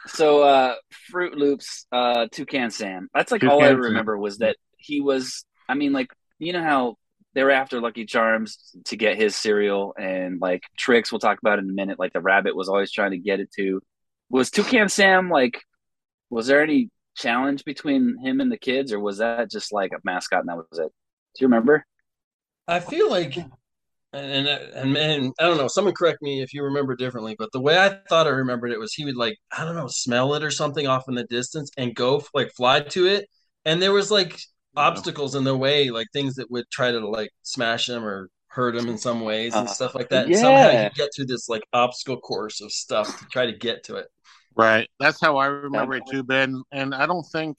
So 0.06 0.42
uh 0.42 0.74
Froot 1.12 1.34
Loops, 1.34 1.86
uh 1.92 2.26
Toucan 2.32 2.70
Sam. 2.70 3.08
That's 3.14 3.30
like 3.30 3.44
all 3.44 3.58
I 3.62 3.68
Toucan 3.68 3.82
Sam. 3.82 3.90
remember 3.90 4.16
was 4.18 4.38
that 4.38 4.56
he 4.78 5.00
was 5.00 5.44
I 5.68 5.74
mean 5.74 5.92
like 5.92 6.08
you 6.38 6.52
know 6.52 6.62
how 6.62 6.96
they 7.38 7.44
were 7.44 7.52
after 7.52 7.80
Lucky 7.80 8.04
Charms 8.04 8.74
to 8.86 8.96
get 8.96 9.16
his 9.16 9.36
cereal 9.36 9.94
and 9.96 10.40
like 10.40 10.64
Trix 10.76 11.12
we'll 11.12 11.20
talk 11.20 11.38
about 11.38 11.60
in 11.60 11.70
a 11.70 11.72
minute, 11.72 11.96
like 11.96 12.12
the 12.12 12.20
rabbit 12.20 12.56
was 12.56 12.68
always 12.68 12.90
trying 12.90 13.12
to 13.12 13.16
get 13.16 13.38
it 13.38 13.52
to. 13.54 13.80
Was 14.28 14.50
Toucan 14.50 14.88
Sam 14.88 15.30
like 15.30 15.62
was 16.30 16.48
there 16.48 16.60
any 16.60 16.90
challenge 17.16 17.64
between 17.64 18.18
him 18.18 18.40
and 18.40 18.50
the 18.50 18.58
kids 18.58 18.92
or 18.92 18.98
was 18.98 19.18
that 19.18 19.52
just 19.52 19.72
like 19.72 19.92
a 19.92 20.00
mascot 20.02 20.40
and 20.40 20.48
that 20.48 20.56
was 20.56 20.80
it? 20.80 20.90
Do 21.36 21.38
you 21.38 21.46
remember? 21.46 21.86
I 22.66 22.80
feel 22.80 23.08
like, 23.08 23.36
and, 23.36 24.48
and 24.48 24.96
and 24.96 25.32
I 25.38 25.44
don't 25.44 25.58
know. 25.58 25.68
Someone 25.68 25.94
correct 25.94 26.20
me 26.20 26.42
if 26.42 26.52
you 26.52 26.64
remember 26.64 26.96
differently, 26.96 27.36
but 27.38 27.52
the 27.52 27.60
way 27.60 27.78
I 27.78 28.00
thought 28.08 28.26
I 28.26 28.30
remembered 28.30 28.72
it 28.72 28.80
was 28.80 28.94
he 28.94 29.04
would 29.04 29.16
like 29.16 29.38
I 29.56 29.64
don't 29.64 29.76
know 29.76 29.86
smell 29.86 30.34
it 30.34 30.42
or 30.42 30.50
something 30.50 30.88
off 30.88 31.08
in 31.08 31.14
the 31.14 31.22
distance 31.22 31.70
and 31.76 31.94
go 31.94 32.20
like 32.34 32.50
fly 32.56 32.80
to 32.80 33.06
it, 33.06 33.28
and 33.64 33.80
there 33.80 33.92
was 33.92 34.10
like 34.10 34.40
obstacles 34.78 35.34
in 35.34 35.44
the 35.44 35.56
way, 35.56 35.90
like 35.90 36.06
things 36.12 36.36
that 36.36 36.50
would 36.50 36.64
try 36.70 36.92
to 36.92 37.06
like 37.06 37.30
smash 37.42 37.88
him 37.88 38.04
or 38.04 38.30
hurt 38.48 38.74
him 38.76 38.88
in 38.88 38.98
some 38.98 39.20
ways 39.20 39.54
and 39.54 39.68
Uh, 39.68 39.70
stuff 39.70 39.94
like 39.94 40.08
that. 40.10 40.26
And 40.26 40.36
somehow 40.36 40.70
you 40.70 40.90
get 40.94 41.10
through 41.14 41.26
this 41.26 41.48
like 41.48 41.62
obstacle 41.72 42.18
course 42.20 42.60
of 42.60 42.72
stuff 42.72 43.18
to 43.18 43.26
try 43.26 43.46
to 43.46 43.52
get 43.52 43.84
to 43.84 43.96
it. 43.96 44.08
Right. 44.56 44.88
That's 44.98 45.20
how 45.20 45.36
I 45.36 45.46
remember 45.46 45.94
it 45.94 46.04
too, 46.10 46.22
Ben. 46.22 46.62
And 46.72 46.94
I 46.94 47.06
don't 47.06 47.26
think 47.30 47.58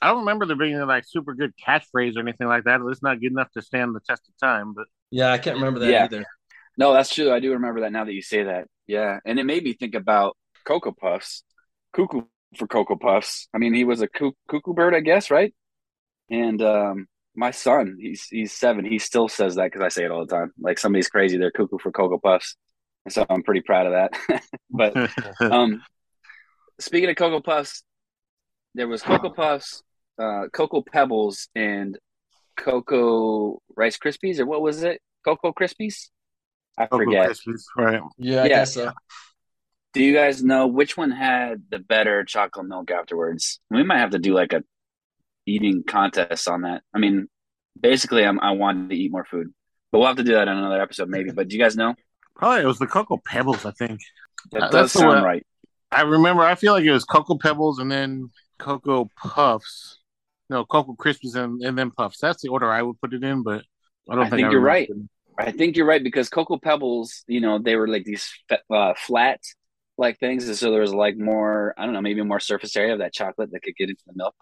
I 0.00 0.08
don't 0.08 0.20
remember 0.20 0.46
there 0.46 0.56
being 0.56 0.78
like 0.80 1.04
super 1.06 1.34
good 1.34 1.52
catchphrase 1.66 2.16
or 2.16 2.20
anything 2.20 2.46
like 2.46 2.64
that. 2.64 2.76
At 2.80 2.84
least 2.84 3.02
not 3.02 3.20
good 3.20 3.32
enough 3.32 3.50
to 3.52 3.62
stand 3.62 3.94
the 3.94 4.00
test 4.00 4.22
of 4.28 4.36
time. 4.38 4.74
But 4.74 4.86
Yeah, 5.10 5.32
I 5.32 5.38
can't 5.38 5.56
remember 5.56 5.80
that 5.80 5.90
Yeah. 5.90 6.04
either. 6.04 6.24
No, 6.76 6.92
that's 6.92 7.12
true. 7.12 7.32
I 7.32 7.40
do 7.40 7.52
remember 7.52 7.80
that 7.80 7.90
now 7.92 8.04
that 8.04 8.12
you 8.12 8.22
say 8.22 8.44
that. 8.44 8.68
Yeah. 8.86 9.18
And 9.24 9.40
it 9.40 9.44
made 9.44 9.64
me 9.64 9.72
think 9.72 9.96
about 9.96 10.36
Cocoa 10.64 10.92
Puffs. 10.92 11.42
Cuckoo 11.92 12.22
for 12.56 12.68
Cocoa 12.68 12.96
Puffs. 12.96 13.48
I 13.52 13.58
mean, 13.58 13.74
he 13.74 13.84
was 13.84 14.00
a 14.00 14.06
cuckoo 14.08 14.74
bird, 14.74 14.94
I 14.94 15.00
guess, 15.00 15.30
right? 15.30 15.52
And 16.30 16.60
um, 16.62 17.08
my 17.34 17.50
son, 17.50 17.96
he's 18.00 18.24
he's 18.24 18.52
seven. 18.52 18.84
He 18.84 18.98
still 18.98 19.28
says 19.28 19.54
that 19.56 19.64
because 19.64 19.82
I 19.82 19.88
say 19.88 20.04
it 20.04 20.10
all 20.10 20.26
the 20.26 20.34
time. 20.34 20.52
Like 20.60 20.78
somebody's 20.78 21.08
crazy, 21.08 21.38
they're 21.38 21.50
cuckoo 21.50 21.78
for 21.78 21.92
Cocoa 21.92 22.18
Puffs. 22.18 22.56
And 23.04 23.12
so 23.12 23.24
I'm 23.28 23.42
pretty 23.42 23.62
proud 23.62 23.86
of 23.86 23.92
that. 23.92 24.42
but 24.70 24.94
um, 25.50 25.82
speaking 26.78 27.08
of 27.10 27.16
Cocoa 27.16 27.40
Puffs, 27.40 27.82
there 28.74 28.88
was 28.88 29.02
Cocoa 29.02 29.30
Puffs, 29.30 29.82
uh, 30.18 30.44
Cocoa 30.52 30.82
Pebbles, 30.82 31.48
and 31.54 31.98
Cocoa 32.56 33.60
Rice 33.76 33.98
Krispies, 33.98 34.40
or 34.40 34.46
what 34.46 34.62
was 34.62 34.82
it? 34.82 35.00
Cocoa 35.24 35.52
Krispies? 35.52 36.08
I 36.76 36.86
Cocoa 36.86 37.04
forget. 37.04 37.30
Krispies, 37.30 37.62
right. 37.76 38.02
Yeah, 38.18 38.42
I 38.44 38.48
Yeah. 38.48 38.58
guess 38.60 38.74
so. 38.74 38.92
Do 39.94 40.02
you 40.02 40.12
guys 40.14 40.44
know 40.44 40.66
which 40.66 40.96
one 40.96 41.10
had 41.10 41.62
the 41.70 41.78
better 41.78 42.24
chocolate 42.24 42.66
milk 42.66 42.90
afterwards? 42.90 43.58
We 43.70 43.82
might 43.82 43.98
have 43.98 44.10
to 44.10 44.18
do 44.18 44.34
like 44.34 44.52
a 44.52 44.62
eating 45.48 45.82
contests 45.86 46.46
on 46.48 46.62
that. 46.62 46.82
I 46.94 46.98
mean, 46.98 47.28
basically, 47.78 48.24
I'm, 48.24 48.38
I 48.40 48.52
wanted 48.52 48.90
to 48.90 48.96
eat 48.96 49.10
more 49.12 49.24
food, 49.24 49.48
but 49.90 49.98
we'll 49.98 50.08
have 50.08 50.16
to 50.16 50.24
do 50.24 50.34
that 50.34 50.48
in 50.48 50.56
another 50.56 50.80
episode 50.80 51.08
maybe. 51.08 51.30
But 51.30 51.48
do 51.48 51.56
you 51.56 51.62
guys 51.62 51.76
know? 51.76 51.94
Probably 52.36 52.62
it 52.62 52.66
was 52.66 52.78
the 52.78 52.86
Cocoa 52.86 53.20
Pebbles, 53.24 53.64
I 53.64 53.72
think. 53.72 54.00
That 54.52 54.64
Uh, 54.64 54.70
does 54.70 54.72
that's 54.72 54.92
the 54.92 54.98
sound 55.00 55.24
right. 55.24 55.44
I 55.90 56.02
remember 56.02 56.42
I 56.42 56.54
feel 56.54 56.72
like 56.74 56.84
it 56.84 56.92
was 56.92 57.04
Cocoa 57.04 57.38
Pebbles 57.38 57.78
and 57.78 57.90
then 57.90 58.30
Cocoa 58.58 59.10
Puffs. 59.16 59.98
No, 60.50 60.64
Cocoa 60.64 60.94
Krispies 60.94 61.34
and, 61.34 61.62
and 61.62 61.76
then 61.76 61.90
Puffs. 61.90 62.18
That's 62.20 62.42
the 62.42 62.48
order 62.48 62.70
I 62.70 62.82
would 62.82 63.00
put 63.00 63.12
it 63.14 63.22
in, 63.24 63.42
but 63.42 63.64
I 64.08 64.14
don't 64.14 64.24
I 64.26 64.30
think, 64.30 64.38
think 64.38 64.48
I 64.48 64.50
you're 64.52 64.60
right. 64.60 64.88
it. 64.88 64.96
I 65.38 65.52
think 65.52 65.76
you're 65.76 65.86
right 65.86 66.02
because 66.02 66.28
Cocoa 66.28 66.58
Pebbles, 66.58 67.22
you 67.26 67.40
know, 67.40 67.58
they 67.58 67.76
were 67.76 67.88
like 67.88 68.04
these 68.04 68.28
fe- 68.48 68.58
uh, 68.70 68.94
flat 68.96 69.40
like 69.96 70.18
things, 70.18 70.46
and 70.48 70.56
so 70.56 70.70
there 70.70 70.80
was 70.80 70.94
like 70.94 71.16
more, 71.16 71.74
I 71.76 71.84
don't 71.84 71.94
know, 71.94 72.00
maybe 72.00 72.22
more 72.22 72.40
surface 72.40 72.76
area 72.76 72.92
of 72.92 73.00
that 73.00 73.12
chocolate 73.12 73.50
that 73.52 73.62
could 73.62 73.76
get 73.76 73.90
into 73.90 74.02
the 74.06 74.14
milk. 74.16 74.34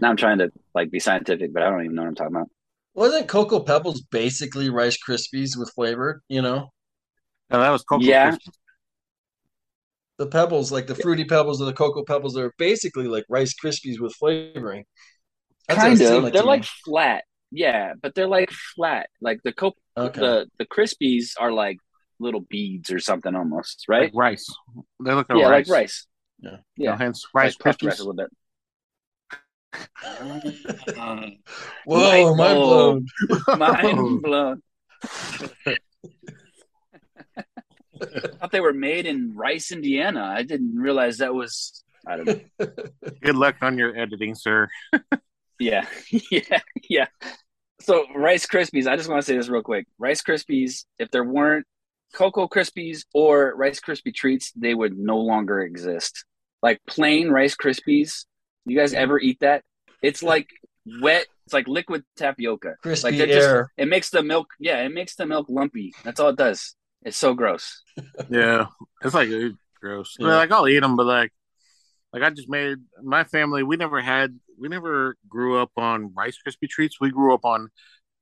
Now 0.00 0.10
I'm 0.10 0.16
trying 0.16 0.38
to 0.38 0.50
like 0.74 0.90
be 0.90 1.00
scientific, 1.00 1.52
but 1.52 1.62
I 1.62 1.70
don't 1.70 1.84
even 1.84 1.94
know 1.96 2.02
what 2.02 2.08
I'm 2.08 2.14
talking 2.14 2.36
about. 2.36 2.48
Wasn't 2.94 3.26
Cocoa 3.28 3.60
Pebbles 3.60 4.02
basically 4.02 4.68
Rice 4.70 4.98
Krispies 5.06 5.56
with 5.56 5.70
flavor? 5.74 6.22
You 6.28 6.42
know, 6.42 6.70
No, 7.50 7.60
that 7.60 7.70
was 7.70 7.82
Cocoa 7.82 8.04
Yeah. 8.04 8.32
Krispies. 8.32 8.52
the 10.18 10.26
pebbles, 10.26 10.70
like 10.70 10.86
the 10.86 10.94
fruity 10.94 11.24
pebbles 11.24 11.60
or 11.60 11.64
the 11.64 11.72
cocoa 11.72 12.04
pebbles, 12.04 12.36
are 12.36 12.52
basically 12.58 13.08
like 13.08 13.24
Rice 13.28 13.54
Krispies 13.54 13.98
with 14.00 14.14
flavoring. 14.14 14.84
That's 15.68 15.80
kind 15.80 16.00
of. 16.00 16.22
like 16.24 16.32
they're 16.32 16.42
like 16.44 16.62
me. 16.62 16.68
flat. 16.84 17.24
Yeah, 17.50 17.94
but 18.00 18.14
they're 18.14 18.28
like 18.28 18.50
flat. 18.50 19.08
Like 19.20 19.40
the 19.42 19.52
co- 19.52 19.74
Okay. 19.96 20.20
the 20.20 20.46
the 20.58 20.66
Krispies 20.66 21.32
are 21.38 21.52
like 21.52 21.78
little 22.20 22.40
beads 22.40 22.92
or 22.92 22.98
something 23.00 23.34
almost, 23.34 23.84
right? 23.88 24.04
Like 24.04 24.12
rice. 24.14 24.46
They 25.04 25.12
look 25.12 25.28
like 25.28 25.38
yeah, 25.38 25.48
rice. 25.48 25.68
like 25.68 25.74
rice. 25.78 26.06
Yeah. 26.40 26.50
You 26.76 26.86
know, 26.86 26.92
Yeah, 26.92 26.98
hence 26.98 27.26
Rice 27.34 27.56
like 27.64 27.76
Krispies. 27.76 27.86
rice 27.88 27.98
a 27.98 28.02
little 28.02 28.14
bit. 28.14 28.30
Uh, 30.04 31.30
Whoa, 31.84 31.98
Light 31.98 32.36
mind 32.36 32.36
bulb. 32.36 33.06
blown. 33.28 33.58
mind 33.58 34.22
blown. 34.22 34.62
I 35.64 35.76
thought 38.40 38.52
they 38.52 38.60
were 38.60 38.72
made 38.72 39.06
in 39.06 39.34
Rice, 39.34 39.72
Indiana. 39.72 40.22
I 40.24 40.42
didn't 40.42 40.76
realize 40.76 41.18
that 41.18 41.34
was. 41.34 41.84
I 42.06 42.16
don't 42.16 42.26
know. 42.26 42.40
Good 43.22 43.36
luck 43.36 43.56
on 43.62 43.78
your 43.78 43.96
editing, 43.96 44.34
sir. 44.34 44.68
Yeah, 45.58 45.86
yeah, 46.30 46.60
yeah. 46.88 47.06
So 47.80 48.04
Rice 48.14 48.46
Krispies. 48.46 48.86
I 48.88 48.96
just 48.96 49.08
want 49.08 49.20
to 49.22 49.26
say 49.26 49.36
this 49.36 49.48
real 49.48 49.62
quick. 49.62 49.86
Rice 49.98 50.22
Krispies. 50.22 50.84
If 50.98 51.10
there 51.10 51.24
weren't 51.24 51.66
Cocoa 52.12 52.48
Krispies 52.48 53.04
or 53.14 53.54
Rice 53.56 53.80
Krispie 53.80 54.14
treats, 54.14 54.52
they 54.52 54.74
would 54.74 54.98
no 54.98 55.18
longer 55.18 55.60
exist. 55.60 56.24
Like 56.62 56.80
plain 56.88 57.30
Rice 57.30 57.56
Krispies. 57.56 58.24
You 58.64 58.76
guys 58.76 58.92
ever 58.94 59.18
eat 59.18 59.38
that? 59.40 59.62
It's 60.02 60.22
like 60.22 60.48
wet. 61.00 61.26
It's 61.46 61.52
like 61.54 61.66
liquid 61.68 62.04
tapioca. 62.16 62.76
Crispy 62.82 63.08
Like 63.10 63.18
they're 63.18 63.26
just- 63.26 63.46
air. 63.48 63.72
It 63.76 63.88
makes 63.88 64.10
the 64.10 64.22
milk. 64.22 64.48
Yeah, 64.60 64.78
it 64.84 64.92
makes 64.92 65.14
the 65.16 65.26
milk 65.26 65.46
lumpy. 65.48 65.92
That's 66.04 66.20
all 66.20 66.28
it 66.30 66.36
does. 66.36 66.74
It's 67.04 67.16
so 67.16 67.34
gross. 67.34 67.82
Yeah, 68.30 68.66
it's 69.04 69.14
like 69.14 69.28
gross. 69.80 70.16
Yeah. 70.18 70.28
Like 70.36 70.52
I'll 70.52 70.68
eat 70.68 70.80
them, 70.80 70.96
but 70.96 71.06
like, 71.06 71.32
like 72.12 72.22
I 72.22 72.30
just 72.30 72.48
made 72.48 72.78
my 73.02 73.24
family. 73.24 73.62
We 73.64 73.76
never 73.76 74.00
had, 74.00 74.38
we 74.58 74.68
never 74.68 75.16
grew 75.28 75.58
up 75.58 75.70
on 75.76 76.12
Rice 76.14 76.38
Krispie 76.46 76.68
treats. 76.68 77.00
We 77.00 77.10
grew 77.10 77.34
up 77.34 77.44
on 77.44 77.68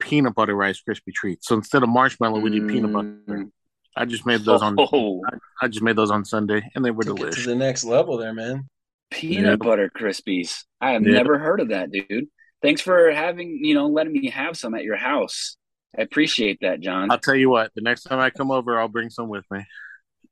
peanut 0.00 0.34
butter 0.34 0.54
Rice 0.54 0.80
Krispie 0.86 1.12
treats. 1.14 1.46
So 1.46 1.54
instead 1.56 1.82
of 1.82 1.88
marshmallow, 1.90 2.40
we 2.40 2.50
did 2.50 2.66
peanut 2.68 2.92
butter. 2.92 3.14
Mm. 3.28 3.50
I 3.96 4.06
just 4.06 4.24
made 4.24 4.40
those 4.44 4.62
on. 4.62 4.76
Oh, 4.78 5.20
I 5.60 5.68
just 5.68 5.82
made 5.82 5.96
those 5.96 6.10
on 6.10 6.24
Sunday, 6.24 6.62
and 6.74 6.84
they 6.84 6.90
were 6.90 7.02
Took 7.04 7.14
it 7.14 7.16
to 7.16 7.22
delicious. 7.26 7.46
the 7.46 7.54
next 7.56 7.84
level 7.84 8.16
there, 8.16 8.32
man. 8.32 8.66
Peanut 9.10 9.44
Yeah. 9.44 9.56
butter 9.56 9.90
Krispies. 9.94 10.64
I 10.80 10.92
have 10.92 11.06
Yeah. 11.06 11.12
never 11.14 11.38
heard 11.38 11.60
of 11.60 11.68
that, 11.68 11.90
dude. 11.90 12.28
Thanks 12.62 12.80
for 12.80 13.10
having 13.10 13.58
you 13.64 13.74
know 13.74 13.86
letting 13.86 14.12
me 14.12 14.30
have 14.30 14.56
some 14.56 14.74
at 14.74 14.84
your 14.84 14.96
house. 14.96 15.56
I 15.98 16.02
appreciate 16.02 16.58
that, 16.60 16.80
Jon. 16.80 17.10
I'll 17.10 17.18
tell 17.18 17.34
you 17.34 17.50
what. 17.50 17.72
The 17.74 17.80
next 17.82 18.04
time 18.04 18.20
I 18.20 18.30
come 18.30 18.50
over, 18.50 18.78
I'll 18.78 18.88
bring 18.88 19.10
some 19.10 19.28
with 19.28 19.44
me. 19.50 19.64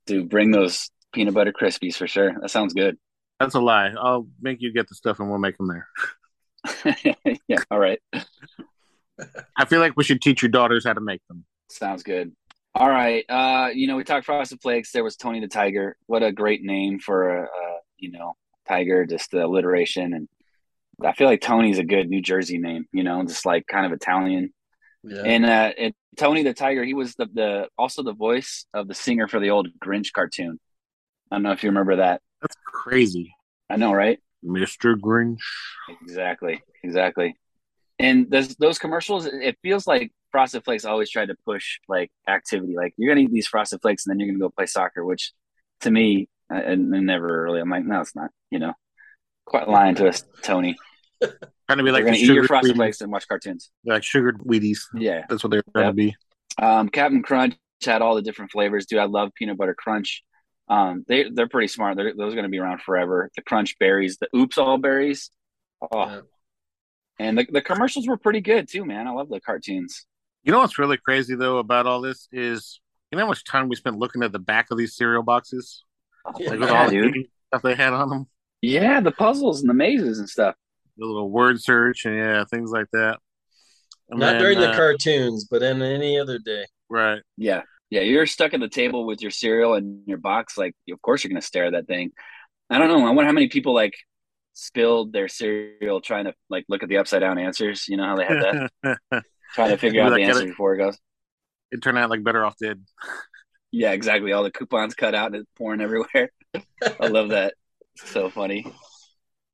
Dude, 0.05 0.29
bring 0.29 0.51
those 0.51 0.89
peanut 1.11 1.33
butter 1.33 1.51
Krispies 1.51 1.95
for 1.95 2.07
sure. 2.07 2.33
That 2.39 2.49
sounds 2.49 2.73
good. 2.73 2.97
That's 3.39 3.55
a 3.55 3.59
lie. 3.59 3.93
I'll 3.99 4.27
make 4.41 4.61
you 4.61 4.71
get 4.73 4.87
the 4.87 4.95
stuff, 4.95 5.19
and 5.19 5.29
we'll 5.29 5.39
make 5.39 5.57
them 5.57 5.67
there. 5.67 5.87
yeah, 7.47 7.57
all 7.71 7.79
right. 7.79 7.99
I 9.57 9.65
feel 9.65 9.79
like 9.79 9.93
we 9.97 10.03
should 10.03 10.21
teach 10.21 10.41
your 10.41 10.49
daughters 10.49 10.85
how 10.85 10.93
to 10.93 11.01
make 11.01 11.21
them. 11.27 11.45
Sounds 11.69 12.03
good. 12.03 12.31
All 12.75 12.89
right. 12.89 13.25
Uh, 13.29 13.69
you 13.73 13.87
know, 13.87 13.95
we 13.97 14.03
talked 14.03 14.25
Frosted 14.25 14.61
Flakes. 14.61 14.91
There 14.91 15.03
was 15.03 15.15
Tony 15.15 15.39
the 15.39 15.47
Tiger. 15.47 15.97
What 16.07 16.23
a 16.23 16.31
great 16.31 16.63
name 16.63 16.99
for 16.99 17.37
a, 17.37 17.43
uh, 17.43 17.77
you 17.97 18.11
know, 18.11 18.35
tiger, 18.69 19.05
just 19.05 19.31
the 19.31 19.43
alliteration. 19.43 20.13
And 20.13 20.29
I 21.03 21.13
feel 21.13 21.27
like 21.27 21.41
Tony's 21.41 21.79
a 21.79 21.83
good 21.83 22.09
New 22.09 22.21
Jersey 22.21 22.57
name, 22.57 22.85
you 22.93 23.03
know, 23.03 23.23
just 23.25 23.45
like 23.45 23.65
kind 23.67 23.85
of 23.85 23.91
Italian. 23.91 24.53
Yeah. 25.03 25.23
And 25.23 25.45
uh, 25.45 25.71
and 25.77 25.93
Tony 26.17 26.43
the 26.43 26.53
Tiger, 26.53 26.83
he 26.83 26.93
was 26.93 27.15
the, 27.15 27.27
the 27.33 27.67
also 27.77 28.03
the 28.03 28.13
voice 28.13 28.65
of 28.73 28.87
the 28.87 28.93
singer 28.93 29.27
for 29.27 29.39
the 29.39 29.49
old 29.49 29.69
Grinch 29.83 30.11
cartoon. 30.13 30.59
I 31.31 31.35
don't 31.35 31.43
know 31.43 31.53
if 31.53 31.63
you 31.63 31.69
remember 31.69 31.95
that. 31.95 32.21
That's 32.41 32.57
crazy, 32.65 33.33
I 33.69 33.77
know, 33.77 33.93
right? 33.93 34.19
Mister 34.43 34.97
Grinch. 34.97 35.39
Exactly, 36.01 36.61
exactly. 36.83 37.35
And 37.97 38.29
those 38.29 38.55
those 38.55 38.77
commercials, 38.77 39.25
it 39.25 39.57
feels 39.61 39.87
like 39.87 40.11
Frosted 40.31 40.65
Flakes 40.65 40.85
always 40.85 41.09
tried 41.09 41.29
to 41.29 41.35
push 41.45 41.79
like 41.87 42.11
activity. 42.27 42.75
Like 42.75 42.93
you're 42.97 43.13
gonna 43.13 43.25
eat 43.25 43.31
these 43.31 43.47
Frosted 43.47 43.81
Flakes 43.81 44.05
and 44.05 44.11
then 44.11 44.19
you're 44.19 44.29
gonna 44.29 44.39
go 44.39 44.49
play 44.49 44.65
soccer, 44.65 45.05
which 45.05 45.31
to 45.81 45.91
me, 45.91 46.27
I, 46.51 46.63
I 46.63 46.75
never 46.75 47.43
really. 47.43 47.59
I'm 47.61 47.69
like, 47.69 47.85
no, 47.85 48.01
it's 48.01 48.15
not. 48.15 48.31
You 48.51 48.59
know, 48.59 48.73
quite 49.45 49.67
lying 49.69 49.95
to 49.95 50.07
us, 50.09 50.23
Tony. 50.41 50.75
Trying 51.21 51.77
to 51.77 51.83
be 51.83 51.91
like 51.91 51.99
You're 52.01 52.05
gonna 52.07 52.17
eat 52.17 52.25
your 52.27 52.45
Frosted 52.45 52.75
Flakes 52.75 53.01
and 53.01 53.11
watch 53.11 53.27
cartoons. 53.27 53.69
like 53.85 54.03
sugared 54.03 54.39
Wheaties. 54.39 54.79
Yeah. 54.93 55.25
That's 55.29 55.43
what 55.43 55.51
they're 55.51 55.63
trying 55.73 55.85
Yep. 55.85 55.91
to 55.91 55.95
be. 55.95 56.15
Um, 56.61 56.89
Captain 56.89 57.21
Crunch 57.21 57.55
had 57.85 58.01
all 58.01 58.15
the 58.15 58.21
different 58.21 58.51
flavors. 58.51 58.85
Dude, 58.85 58.99
I 58.99 59.05
love 59.05 59.31
peanut 59.35 59.57
butter 59.57 59.75
crunch. 59.77 60.23
Um, 60.67 61.03
they 61.07 61.29
they're 61.29 61.47
pretty 61.47 61.67
smart. 61.67 61.97
They're, 61.97 62.13
those 62.15 62.33
are 62.33 62.35
going 62.35 62.43
to 62.43 62.49
be 62.49 62.59
around 62.59 62.81
forever. 62.81 63.29
The 63.35 63.41
crunch 63.41 63.77
berries, 63.79 64.17
the 64.17 64.27
oops 64.35 64.57
all 64.57 64.77
berries. 64.77 65.29
Oh, 65.81 65.87
Yeah. 66.05 66.21
and 67.19 67.37
the, 67.37 67.47
the 67.51 67.61
commercials 67.61 68.07
were 68.07 68.17
pretty 68.17 68.41
good 68.41 68.67
too, 68.69 68.85
man. 68.85 69.07
I 69.07 69.11
love 69.11 69.29
the 69.29 69.39
cartoons. 69.41 70.05
You 70.43 70.51
know 70.51 70.59
what's 70.59 70.79
really 70.79 70.97
crazy 70.97 71.35
though 71.35 71.57
about 71.57 71.85
all 71.85 72.01
this 72.01 72.27
is 72.31 72.79
you 73.11 73.17
know 73.17 73.23
how 73.25 73.29
much 73.29 73.43
time 73.43 73.67
we 73.69 73.75
spent 73.75 73.97
looking 73.99 74.23
at 74.23 74.31
the 74.31 74.39
back 74.39 74.67
of 74.71 74.77
these 74.77 74.95
cereal 74.95 75.23
boxes, 75.23 75.83
Yeah, 76.39 76.49
like 76.51 76.59
with 76.59 76.69
Yeah, 76.69 76.75
all 76.81 76.85
the 76.89 76.91
dude. 76.91 77.13
game 77.13 77.25
stuff 77.47 77.61
they 77.63 77.75
had 77.75 77.93
on 77.93 78.09
them, 78.09 78.27
Yeah, 78.61 78.99
the 79.01 79.11
puzzles 79.11 79.61
and 79.61 79.69
the 79.69 79.73
mazes 79.73 80.19
and 80.19 80.29
stuff. 80.29 80.55
the 80.97 81.05
little 81.05 81.29
word 81.29 81.61
search 81.61 82.05
and 82.05 82.15
yeah, 82.17 82.43
things 82.45 82.71
like 82.71 82.87
that. 82.93 83.19
And 84.09 84.19
Not 84.19 84.31
then, 84.33 84.41
during 84.41 84.59
the 84.59 84.69
uh, 84.71 84.75
cartoons, 84.75 85.45
but 85.49 85.61
in 85.63 85.81
any 85.81 86.19
other 86.19 86.39
day. 86.39 86.65
right? 86.89 87.21
Yeah, 87.37 87.61
yeah. 87.89 88.01
You're 88.01 88.25
stuck 88.25 88.53
at 88.53 88.59
the 88.59 88.67
table 88.69 89.05
with 89.05 89.21
your 89.21 89.31
cereal 89.31 89.75
and 89.75 90.01
your 90.07 90.17
box. 90.17 90.57
Like, 90.57 90.73
of 90.91 91.01
course 91.01 91.23
you're 91.23 91.29
going 91.29 91.41
to 91.41 91.45
stare 91.47 91.65
at 91.65 91.73
that 91.73 91.87
thing. 91.87 92.11
I 92.69 92.77
don't 92.79 92.87
know. 92.87 93.05
I 93.07 93.11
wonder 93.11 93.25
how 93.25 93.31
many 93.33 93.47
people 93.49 93.73
like 93.73 93.93
spilled 94.53 95.13
their 95.13 95.27
cereal 95.27 96.01
trying 96.01 96.25
to 96.25 96.33
like 96.49 96.65
look 96.69 96.83
at 96.83 96.89
the 96.89 96.97
upside 96.97 97.21
down 97.21 97.37
answers. 97.37 97.87
You 97.87 97.97
know 97.97 98.05
how 98.05 98.15
they 98.15 98.25
have 98.25 98.69
that, 98.83 99.23
trying 99.53 99.69
to 99.69 99.77
figure 99.77 100.01
out 100.03 100.11
Like, 100.11 100.21
the 100.23 100.27
answer 100.27 100.43
it- 100.43 100.47
before 100.47 100.73
it 100.75 100.79
goes. 100.79 100.97
it 101.71 101.81
turned 101.81 101.97
out 101.97 102.09
like 102.09 102.23
Better 102.23 102.43
Off 102.43 102.55
Dead. 102.61 102.83
Yeah, 103.71 103.91
exactly. 103.91 104.31
All 104.31 104.43
the 104.43 104.51
coupons 104.51 104.95
cut 104.95 105.15
out 105.15 105.27
and 105.27 105.35
it's 105.37 105.49
pouring 105.57 105.81
everywhere. 105.81 106.31
I 106.99 107.07
love 107.07 107.29
that. 107.29 107.53
So 107.95 108.29
funny. 108.29 108.65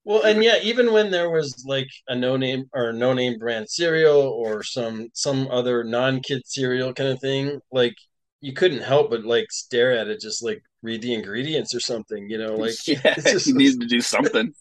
Well, 0.06 0.22
and 0.22 0.44
yeah, 0.44 0.58
even 0.62 0.94
when 0.94 1.10
there 1.10 1.32
was 1.32 1.66
like 1.68 1.90
a 2.08 2.16
no 2.16 2.38
name 2.38 2.70
or 2.74 2.94
no 2.94 3.14
name 3.14 3.40
brand 3.40 3.70
cereal 3.70 4.22
or 4.22 4.62
some 4.62 5.10
some 5.14 5.48
other 5.50 5.84
non 5.84 6.20
kid 6.20 6.44
cereal 6.46 6.94
kind 6.94 7.10
of 7.10 7.20
thing, 7.20 7.60
like 7.72 7.96
you 8.40 8.54
couldn't 8.54 8.84
help 8.84 9.10
but 9.10 9.26
like 9.26 9.52
stare 9.52 9.92
at 9.94 10.08
it, 10.08 10.22
just 10.22 10.44
like 10.44 10.62
read 10.84 11.02
the 11.02 11.16
ingredients 11.16 11.74
or 11.74 11.80
something, 11.80 12.30
you 12.30 12.38
know, 12.38 12.56
like 12.56 12.76
yeah, 12.88 13.00
it's 13.04 13.32
just 13.32 13.48
you 13.48 13.56
needed 13.56 13.82
to 13.82 13.88
do 13.88 14.00
something. 14.00 14.54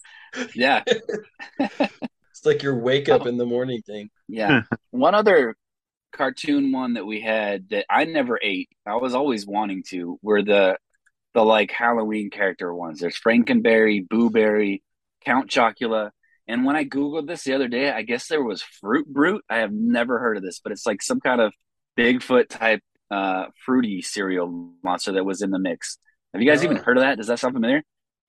Yeah, 0.54 0.82
it's 1.58 2.46
like 2.46 2.62
your 2.62 2.78
wake 2.78 3.10
up 3.10 3.26
in 3.26 3.36
the 3.36 3.46
morning 3.46 3.82
thing. 3.82 4.08
yeah. 4.28 4.62
one 4.90 5.14
other 5.14 5.54
cartoon 6.14 6.72
one 6.72 6.94
that 6.94 7.04
we 7.06 7.20
had 7.20 7.68
that 7.70 7.86
I 7.90 8.04
never 8.04 8.38
ate. 8.42 8.68
I 8.86 8.96
was 8.96 9.14
always 9.14 9.46
wanting 9.46 9.82
to. 9.90 10.18
Were 10.22 10.42
the 10.42 10.78
the 11.34 11.44
like 11.44 11.70
Halloween 11.70 12.30
character 12.30 12.72
ones. 12.74 13.00
There's 13.00 13.18
Frankenberry, 13.20 14.08
Boo 14.08 14.30
Berry, 14.30 14.82
Count 15.24 15.50
Chocula. 15.50 16.10
And 16.46 16.64
when 16.64 16.76
I 16.76 16.84
googled 16.84 17.26
this 17.26 17.44
the 17.44 17.54
other 17.54 17.68
day, 17.68 17.90
I 17.90 18.02
guess 18.02 18.28
there 18.28 18.42
was 18.42 18.62
Fruit 18.62 19.06
Brute. 19.06 19.44
I 19.50 19.58
have 19.58 19.72
never 19.72 20.18
heard 20.18 20.36
of 20.36 20.42
this, 20.42 20.60
but 20.60 20.72
it's 20.72 20.86
like 20.86 21.02
some 21.02 21.20
kind 21.20 21.40
of 21.40 21.52
Bigfoot 21.98 22.48
type 22.48 22.80
uh 23.10 23.46
fruity 23.66 24.00
cereal 24.02 24.72
monster 24.82 25.12
that 25.12 25.24
was 25.24 25.42
in 25.42 25.50
the 25.50 25.58
mix. 25.58 25.98
Have 26.32 26.42
you 26.42 26.48
guys 26.50 26.64
even 26.64 26.78
Oh. 26.78 26.82
heard 26.82 26.96
of 26.96 27.02
that? 27.02 27.16
Does 27.18 27.26
that 27.28 27.38
sound 27.38 27.54
familiar? 27.54 27.82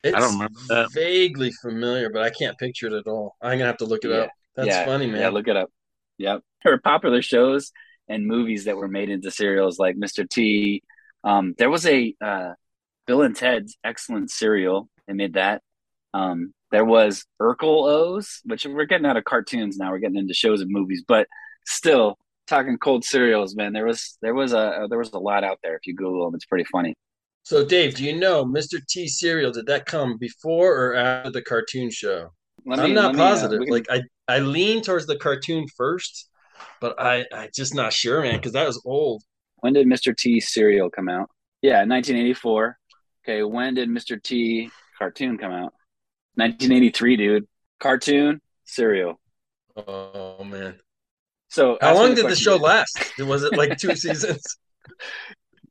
It's 0.03 0.15
I 0.15 0.19
don't 0.19 0.33
remember 0.33 0.59
that. 0.69 0.91
vaguely 0.93 1.51
familiar, 1.61 2.09
but 2.11 2.21
I 2.21 2.29
can't 2.29 2.57
picture 2.57 2.87
it 2.87 2.93
at 2.93 3.07
all. 3.07 3.35
I'm 3.41 3.57
gonna 3.57 3.65
have 3.65 3.77
to 3.77 3.85
look 3.85 4.03
it 4.03 4.11
Yeah. 4.11 4.17
up. 4.17 4.29
That's 4.55 4.67
yeah, 4.67 4.85
funny, 4.85 5.07
man. 5.07 5.21
Yeah, 5.21 5.29
look 5.29 5.47
it 5.47 5.55
up. 5.57 5.69
Yep. 6.17 6.41
There 6.63 6.73
were 6.73 6.79
popular 6.79 7.21
shows 7.21 7.71
and 8.07 8.27
movies 8.27 8.65
that 8.65 8.77
were 8.77 8.87
made 8.87 9.09
into 9.09 9.31
cereals 9.31 9.79
like 9.79 9.95
Mr. 9.95 10.27
T. 10.27 10.83
Um, 11.23 11.55
there 11.57 11.69
was 11.69 11.85
a 11.85 12.15
uh, 12.23 12.53
Bill 13.07 13.21
and 13.21 13.35
Ted's 13.35 13.77
Excellent 13.83 14.31
Cereal. 14.31 14.89
They 15.07 15.13
made 15.13 15.33
that. 15.33 15.61
Um, 16.13 16.53
there 16.71 16.85
was 16.85 17.25
Urkel 17.41 17.87
O's, 17.87 18.41
which 18.45 18.65
we're 18.65 18.85
getting 18.85 19.05
out 19.05 19.17
of 19.17 19.23
cartoons 19.25 19.77
now. 19.77 19.91
We're 19.91 19.99
getting 19.99 20.17
into 20.17 20.33
shows 20.33 20.61
and 20.61 20.71
movies, 20.71 21.03
but 21.07 21.27
still 21.65 22.17
talking 22.47 22.77
cold 22.77 23.03
cereals, 23.03 23.55
man. 23.55 23.73
There 23.73 23.85
was 23.85 24.17
there 24.21 24.33
was 24.33 24.53
a 24.53 24.87
there 24.89 24.99
was 24.99 25.11
a 25.13 25.19
lot 25.19 25.43
out 25.43 25.59
there. 25.63 25.75
If 25.75 25.87
you 25.87 25.95
Google 25.95 26.25
them, 26.25 26.35
it's 26.35 26.45
pretty 26.45 26.65
funny. 26.71 26.95
So, 27.43 27.63
Dave, 27.63 27.95
do 27.95 28.03
you 28.03 28.17
know 28.17 28.43
Mr. 28.43 28.79
T 28.87 29.07
cereal? 29.07 29.51
Did 29.51 29.67
that 29.67 29.85
come 29.85 30.17
before 30.17 30.75
or 30.75 30.95
after 30.95 31.31
the 31.31 31.43
cartoon 31.43 31.91
show? 31.91 32.31
Let 32.65 32.79
I'm 32.79 32.89
me- 32.89 32.95
not 32.95 33.05
let 33.07 33.15
me, 33.15 33.21
uh, 33.21 33.29
positive. 33.29 33.61
like 33.69 33.85
I, 33.89 34.01
I 34.27 34.39
lean 34.39 34.81
towards 34.81 35.05
the 35.05 35.17
cartoon 35.17 35.67
first, 35.77 36.29
but 36.81 36.99
I, 36.99 37.25
I 37.33 37.49
just 37.53 37.75
not 37.75 37.93
sure, 37.93 38.21
man, 38.21 38.35
because 38.37 38.53
that 38.53 38.65
was 38.67 38.81
old. 38.85 39.23
When 39.57 39.73
did 39.73 39.87
Mr. 39.87 40.15
T 40.15 40.39
cereal 40.39 40.89
come 40.89 41.07
out? 41.09 41.29
Yeah, 41.61 41.79
1984. 41.85 42.77
Okay, 43.23 43.43
when 43.43 43.73
did 43.75 43.89
Mr. 43.89 44.21
T 44.21 44.69
cartoon 44.97 45.37
come 45.37 45.51
out? 45.51 45.73
1983, 46.35 47.17
dude. 47.17 47.47
Cartoon, 47.79 48.41
cereal. 48.65 49.19
Oh 49.75 50.43
man, 50.43 50.75
So 51.49 51.77
How 51.81 51.93
long 51.95 52.15
did 52.15 52.27
the 52.27 52.35
show 52.35 52.55
last? 52.57 52.97
Was 53.19 53.43
it 53.43 53.57
like 53.57 53.77
two 53.77 53.95
seasons? 53.95 54.41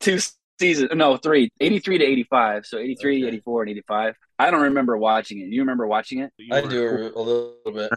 Two 0.00 0.18
seasons. 0.60 0.90
No, 0.94 1.16
three. 1.16 1.50
83 1.60 1.98
to 1.98 2.04
85. 2.04 2.66
So 2.66 2.78
83, 2.78 3.18
Okay. 3.24 3.28
84, 3.28 3.62
and 3.62 3.70
85. 3.70 4.14
I 4.38 4.50
don't 4.50 4.62
remember 4.62 4.96
watching 4.96 5.40
it. 5.40 5.48
You 5.48 5.62
remember 5.62 5.86
watching 5.86 6.20
it? 6.20 6.32
I 6.52 6.60
do 6.62 7.12
a 7.14 7.20
little 7.20 7.56
bit. 7.72 7.90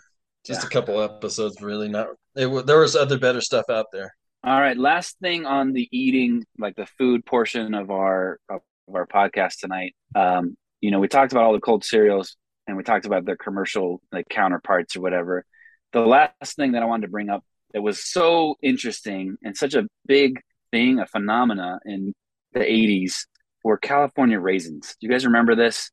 Just 0.46 0.62
Yeah. 0.64 0.68
a 0.68 0.70
couple 0.70 1.02
episodes, 1.02 1.62
really. 1.62 1.90
Not. 1.90 2.10
It, 2.36 2.66
there 2.66 2.80
was 2.80 2.96
other 2.96 3.18
better 3.20 3.42
stuff 3.42 3.66
out 3.70 3.88
there. 3.92 4.14
All 4.44 4.60
right. 4.62 4.78
Last 4.78 5.18
thing 5.20 5.46
on 5.46 5.74
the 5.74 5.90
eating, 5.92 6.46
like 6.58 6.76
the 6.76 6.86
food 6.98 7.26
portion 7.26 7.74
of 7.74 7.92
our 7.92 8.40
of 8.50 8.62
our 8.94 9.06
podcast 9.08 9.60
tonight. 9.60 9.96
Um, 10.16 10.56
you 10.80 10.92
know, 10.92 11.00
we 11.00 11.08
talked 11.08 11.32
about 11.34 11.44
all 11.44 11.54
the 11.54 11.60
cold 11.60 11.84
cereals 11.84 12.38
and 12.68 12.78
we 12.78 12.84
talked 12.84 13.06
about 13.06 13.26
their 13.26 13.36
commercial 13.36 14.02
like 14.12 14.30
counterparts 14.30 14.96
or 14.96 15.02
whatever. 15.02 15.44
The 15.92 16.02
last 16.02 16.56
thing 16.56 16.74
that 16.74 16.84
I 16.84 16.86
wanted 16.86 17.08
to 17.08 17.12
bring 17.12 17.30
up 17.30 17.44
that 17.74 17.82
was 17.82 18.02
so 18.06 18.56
interesting 18.62 19.38
and 19.44 19.58
such 19.58 19.74
a 19.74 19.88
big 20.06 20.40
thing, 20.72 21.00
a 21.00 21.08
phenomena 21.08 21.80
in 21.86 22.14
the 22.54 22.60
80s 22.60 23.26
were 23.64 23.78
California 23.78 24.40
raisins. 24.40 24.96
Do 25.00 25.08
you 25.08 25.12
guys 25.12 25.26
remember 25.26 25.56
this? 25.56 25.92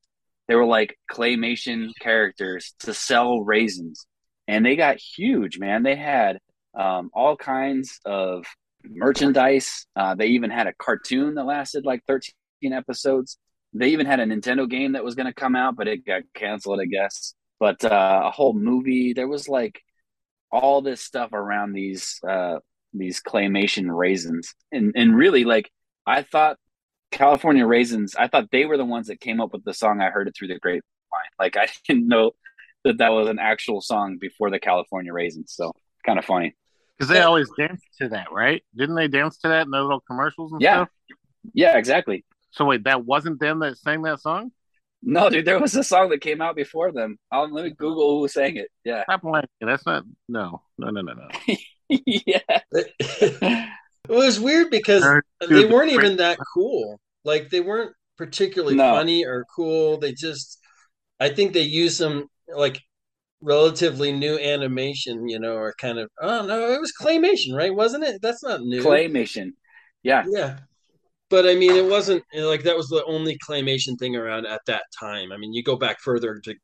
They 0.49 0.55
were 0.55 0.67
like 0.67 0.99
claymation 1.11 1.88
characters 2.01 2.75
to 2.81 2.95
sell 2.95 3.40
raisins. 3.40 4.07
And 4.47 4.64
they 4.64 4.77
got 4.77 4.99
huge, 4.99 5.59
man. 5.59 5.83
They 5.83 5.97
had 5.97 6.38
um, 6.79 7.11
all 7.14 7.37
kinds 7.37 7.99
of 8.05 8.45
merchandise. 8.85 9.87
Uh, 9.97 10.14
they 10.14 10.29
even 10.29 10.51
had 10.51 10.67
a 10.67 10.75
cartoon 10.75 11.35
that 11.35 11.45
lasted 11.45 11.85
like 11.85 12.03
13 12.07 12.33
episodes. 12.73 13.38
They 13.73 13.88
even 13.88 14.07
had 14.07 14.21
a 14.21 14.27
Nintendo 14.27 14.69
game 14.69 14.93
that 14.93 15.05
was 15.05 15.14
going 15.14 15.27
to 15.27 15.35
come 15.35 15.57
out, 15.57 15.77
but 15.77 15.88
it 15.88 16.07
got 16.07 16.23
canceled, 16.35 16.81
I 16.81 16.85
guess. 16.85 17.35
But 17.59 17.85
uh, 17.85 18.23
a 18.25 18.31
whole 18.31 18.53
movie. 18.53 19.14
There 19.14 19.29
was 19.29 19.49
like 19.49 19.81
all 20.53 20.83
this 20.83 21.01
stuff 21.01 21.33
around 21.33 21.73
these 21.73 22.21
uh, 22.29 22.59
these 22.93 23.21
claymation 23.23 23.87
raisins, 23.88 24.55
and 24.71 24.93
and 24.95 25.17
really 25.17 25.45
like 25.45 25.71
I 26.07 26.23
thought 26.23 26.59
California 27.11 27.67
raisins. 27.67 28.14
I 28.17 28.29
thought 28.29 28.51
they 28.51 28.64
were 28.64 28.77
the 28.77 28.85
ones 28.85 29.07
that 29.09 29.21
came 29.21 29.40
up 29.40 29.53
with 29.53 29.64
the 29.64 29.75
song. 29.75 30.01
I 30.01 30.11
heard 30.11 30.29
it 30.29 30.35
through 30.37 30.49
the 30.49 30.59
grapevine. 30.59 30.83
Like 31.38 31.57
I 31.57 31.69
didn't 31.88 32.09
know 32.09 32.33
that 32.85 32.99
that 32.99 33.11
was 33.12 33.29
an 33.29 33.38
actual 33.38 33.81
song 33.81 34.19
before 34.21 34.51
the 34.51 34.59
California 34.59 35.12
raisins. 35.12 35.53
So 35.55 35.73
kind 36.05 36.19
of 36.19 36.25
funny. 36.25 36.55
Because 36.99 37.09
they 37.09 37.21
always 37.23 37.51
dance 37.59 37.83
to 38.01 38.09
that, 38.11 38.31
right? 38.31 38.62
Didn't 38.77 38.95
they 38.95 39.09
dance 39.09 39.38
to 39.38 39.49
that 39.49 39.64
in 39.64 39.71
the 39.71 39.81
little 39.81 40.01
commercials 40.01 40.53
and 40.53 40.61
Yeah. 40.61 40.75
stuff? 40.77 40.88
Yeah, 41.53 41.77
exactly. 41.77 42.25
So 42.53 42.64
wait, 42.67 42.85
that 42.85 43.05
wasn't 43.05 43.40
them 43.40 43.59
that 43.61 43.79
sang 43.79 44.03
that 44.03 44.21
song? 44.21 44.53
No, 45.03 45.29
dude, 45.29 45.45
there 45.45 45.59
was 45.61 45.75
a 45.75 45.85
song 45.85 46.09
that 46.11 46.21
came 46.21 46.40
out 46.40 46.57
before 46.57 46.93
them. 46.93 47.19
I'll 47.31 47.53
let 47.53 47.64
me 47.64 47.71
Google 47.71 48.21
who 48.21 48.29
sang 48.29 48.57
it. 48.57 48.69
Yeah. 48.85 49.03
Stop 49.03 49.25
lying. 49.25 49.45
That's 49.61 49.85
not. 49.85 50.05
No, 50.29 50.62
no, 50.79 50.90
no, 50.90 51.01
no, 51.03 51.12
no. 51.14 51.57
yeah. 51.88 52.61
it 54.09 54.12
was 54.12 54.40
weird 54.40 54.71
because 54.71 55.03
they 55.49 55.64
weren't 55.64 55.93
even 55.93 56.17
that 56.17 56.38
cool. 56.53 57.01
Like 57.25 57.51
they 57.51 57.61
weren't 57.61 57.93
particularly 58.19 58.77
No. 58.77 58.95
funny 58.95 59.25
or 59.25 59.45
cool. 59.55 59.99
They 59.99 60.12
just, 60.12 60.59
I 61.21 61.31
think 61.31 61.53
they 61.53 61.62
used 61.62 61.97
some 61.97 62.27
like 62.55 62.79
relatively 63.40 64.12
new 64.12 64.38
animation, 64.38 65.29
you 65.29 65.38
know, 65.38 65.55
or 65.55 65.75
kind 65.81 65.99
of. 65.99 66.11
Oh 66.21 66.45
no, 66.47 66.73
it 66.73 66.81
was 66.81 66.93
claymation, 67.01 67.55
right? 67.57 67.75
Wasn't 67.75 68.05
it? 68.05 68.21
That's 68.23 68.43
not 68.43 68.61
new. 68.61 68.83
Claymation. 68.83 69.51
Yeah. 70.03 70.25
Yeah. 70.29 70.59
But 71.31 71.47
I 71.49 71.55
mean, 71.55 71.75
it 71.75 71.87
wasn't 71.87 72.23
like 72.35 72.62
that 72.64 72.77
was 72.77 72.88
the 72.88 73.05
only 73.07 73.38
claymation 73.38 73.99
thing 73.99 74.14
around 74.17 74.47
at 74.47 74.61
that 74.67 74.85
time. 74.99 75.33
I 75.33 75.37
mean, 75.37 75.53
you 75.53 75.62
go 75.62 75.77
back 75.77 76.01
further 76.01 76.40
to, 76.45 76.55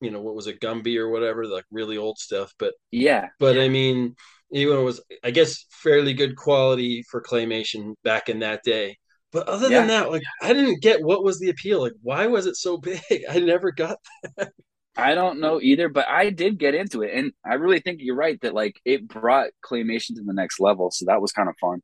you 0.00 0.10
know, 0.10 0.20
what 0.20 0.34
was 0.34 0.46
it, 0.46 0.60
Gumby 0.60 0.96
or 0.96 1.08
whatever, 1.10 1.46
like 1.46 1.64
really 1.70 1.98
old 1.98 2.18
stuff. 2.18 2.52
But 2.58 2.74
Yeah. 2.90 3.28
but 3.40 3.58
I 3.58 3.68
mean, 3.68 4.14
even 4.54 4.78
it 4.78 4.82
was, 4.82 5.02
I 5.22 5.30
guess, 5.30 5.66
fairly 5.70 6.14
good 6.14 6.36
quality 6.36 7.02
for 7.10 7.22
claymation 7.22 7.94
back 8.04 8.28
in 8.28 8.40
that 8.40 8.62
day. 8.64 8.98
But 9.32 9.48
other 9.48 9.68
Yeah. 9.68 9.80
than 9.80 9.88
that, 9.88 10.10
like, 10.10 10.22
I 10.42 10.52
didn't 10.52 10.80
get 10.82 11.02
what 11.02 11.24
was 11.24 11.40
the 11.40 11.50
appeal. 11.50 11.80
Like, 11.80 11.94
why 12.02 12.26
was 12.28 12.46
it 12.46 12.56
so 12.56 12.78
big? 12.78 13.00
I 13.28 13.40
never 13.40 13.72
got. 13.72 13.98
that. 14.36 14.52
I 14.96 15.14
don't 15.16 15.40
know 15.40 15.60
either, 15.60 15.88
but 15.88 16.06
I 16.08 16.30
did 16.30 16.58
get 16.58 16.74
into 16.74 17.02
it. 17.02 17.12
And 17.14 17.32
I 17.44 17.54
really 17.54 17.80
think 17.80 18.00
you're 18.02 18.14
right 18.16 18.40
that 18.42 18.54
like 18.54 18.80
it 18.84 19.08
brought 19.08 19.50
claymation 19.64 20.14
to 20.16 20.22
the 20.24 20.32
next 20.32 20.60
level. 20.60 20.90
So 20.92 21.06
that 21.06 21.20
was 21.20 21.32
kind 21.32 21.48
of 21.48 21.56
fun. 21.60 21.80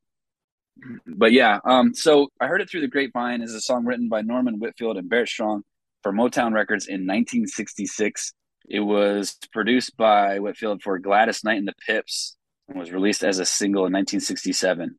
But 1.06 1.32
yeah, 1.32 1.58
um, 1.64 1.94
so 1.94 2.28
I 2.40 2.46
heard 2.46 2.60
it 2.60 2.70
through 2.70 2.80
the 2.82 2.88
grapevine 2.88 3.42
is 3.42 3.54
a 3.54 3.60
song 3.60 3.84
written 3.84 4.08
by 4.08 4.22
Norman 4.22 4.58
Whitfield 4.58 4.96
and 4.96 5.08
Barrett 5.08 5.28
Strong 5.28 5.62
for 6.02 6.12
Motown 6.12 6.52
Records 6.54 6.86
in 6.86 7.06
1966. 7.06 8.32
It 8.68 8.80
was 8.80 9.36
produced 9.52 9.96
by 9.96 10.38
Whitfield 10.38 10.82
for 10.82 10.98
Gladys 10.98 11.44
Knight 11.44 11.58
and 11.58 11.68
the 11.68 11.74
Pips 11.86 12.36
was 12.74 12.92
released 12.92 13.24
as 13.24 13.38
a 13.38 13.44
single 13.44 13.82
in 13.82 13.92
1967. 13.92 14.96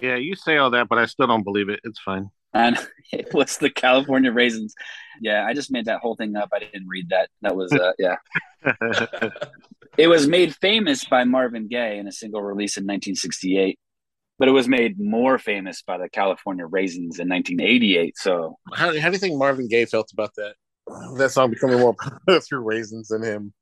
Yeah, 0.00 0.16
you 0.16 0.34
say 0.36 0.56
all 0.56 0.70
that, 0.70 0.88
but 0.88 0.98
I 0.98 1.06
still 1.06 1.26
don't 1.26 1.42
believe 1.42 1.68
it. 1.68 1.80
It's 1.84 2.00
fine. 2.00 2.30
And 2.54 2.78
it 3.12 3.32
was 3.32 3.58
the 3.58 3.70
California 3.70 4.32
Raisins. 4.32 4.74
Yeah, 5.20 5.44
I 5.46 5.54
just 5.54 5.70
made 5.70 5.86
that 5.86 6.00
whole 6.00 6.16
thing 6.16 6.36
up. 6.36 6.50
I 6.52 6.60
didn't 6.60 6.88
read 6.88 7.08
that. 7.10 7.28
That 7.42 7.56
was 7.56 7.72
uh, 7.72 7.92
yeah. 7.98 8.16
It 9.98 10.08
was 10.08 10.26
made 10.26 10.54
famous 10.56 11.04
by 11.04 11.24
Marvin 11.24 11.68
Gaye 11.68 11.98
in 11.98 12.06
a 12.06 12.12
single 12.12 12.42
release 12.42 12.76
in 12.76 12.84
1968, 12.84 13.78
but 14.38 14.48
it 14.48 14.52
was 14.52 14.68
made 14.68 14.98
more 14.98 15.38
famous 15.38 15.82
by 15.82 15.98
the 15.98 16.08
California 16.08 16.64
Raisins 16.64 17.18
in 17.18 17.28
1988. 17.28 18.16
So 18.16 18.56
how, 18.72 18.86
how 18.98 19.08
do 19.08 19.12
you 19.12 19.18
think 19.18 19.36
Marvin 19.36 19.68
Gaye 19.68 19.86
felt 19.86 20.12
about 20.12 20.30
that? 20.36 20.54
That 21.16 21.30
song 21.30 21.50
becoming 21.50 21.80
more 21.80 21.94
popular 21.98 22.40
through 22.40 22.60
raisins 22.60 23.08
than 23.08 23.22
him. 23.22 23.52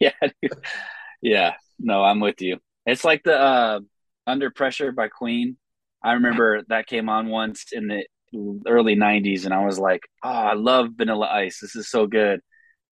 yeah, 0.00 0.10
dude. 0.42 0.52
yeah. 1.22 1.54
No, 1.78 2.02
I'm 2.04 2.20
with 2.20 2.40
you. 2.40 2.58
It's 2.86 3.04
like 3.04 3.22
the 3.24 3.38
uh, 3.38 3.80
Under 4.26 4.50
Pressure 4.50 4.92
by 4.92 5.08
Queen. 5.08 5.56
I 6.02 6.14
remember 6.14 6.62
that 6.68 6.86
came 6.86 7.08
on 7.08 7.28
once 7.28 7.66
in 7.72 7.88
the 7.88 8.06
early 8.66 8.96
90s, 8.96 9.44
and 9.44 9.54
I 9.54 9.64
was 9.64 9.78
like, 9.78 10.02
oh, 10.22 10.28
I 10.30 10.54
love 10.54 10.90
Vanilla 10.96 11.26
Ice. 11.28 11.60
This 11.60 11.76
is 11.76 11.88
so 11.90 12.06
good. 12.06 12.40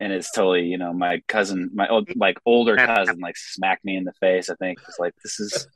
And 0.00 0.12
it's 0.12 0.30
totally, 0.32 0.62
you 0.64 0.78
know, 0.78 0.92
my 0.92 1.22
cousin, 1.28 1.70
my 1.74 1.88
old, 1.88 2.08
like 2.16 2.38
older 2.44 2.78
cousin, 2.78 3.20
like 3.20 3.36
smacked 3.36 3.84
me 3.84 3.96
in 3.96 4.04
the 4.04 4.12
face. 4.20 4.50
I 4.50 4.54
think 4.56 4.80
it's 4.88 4.98
like, 4.98 5.14
this 5.22 5.38
is 5.38 5.68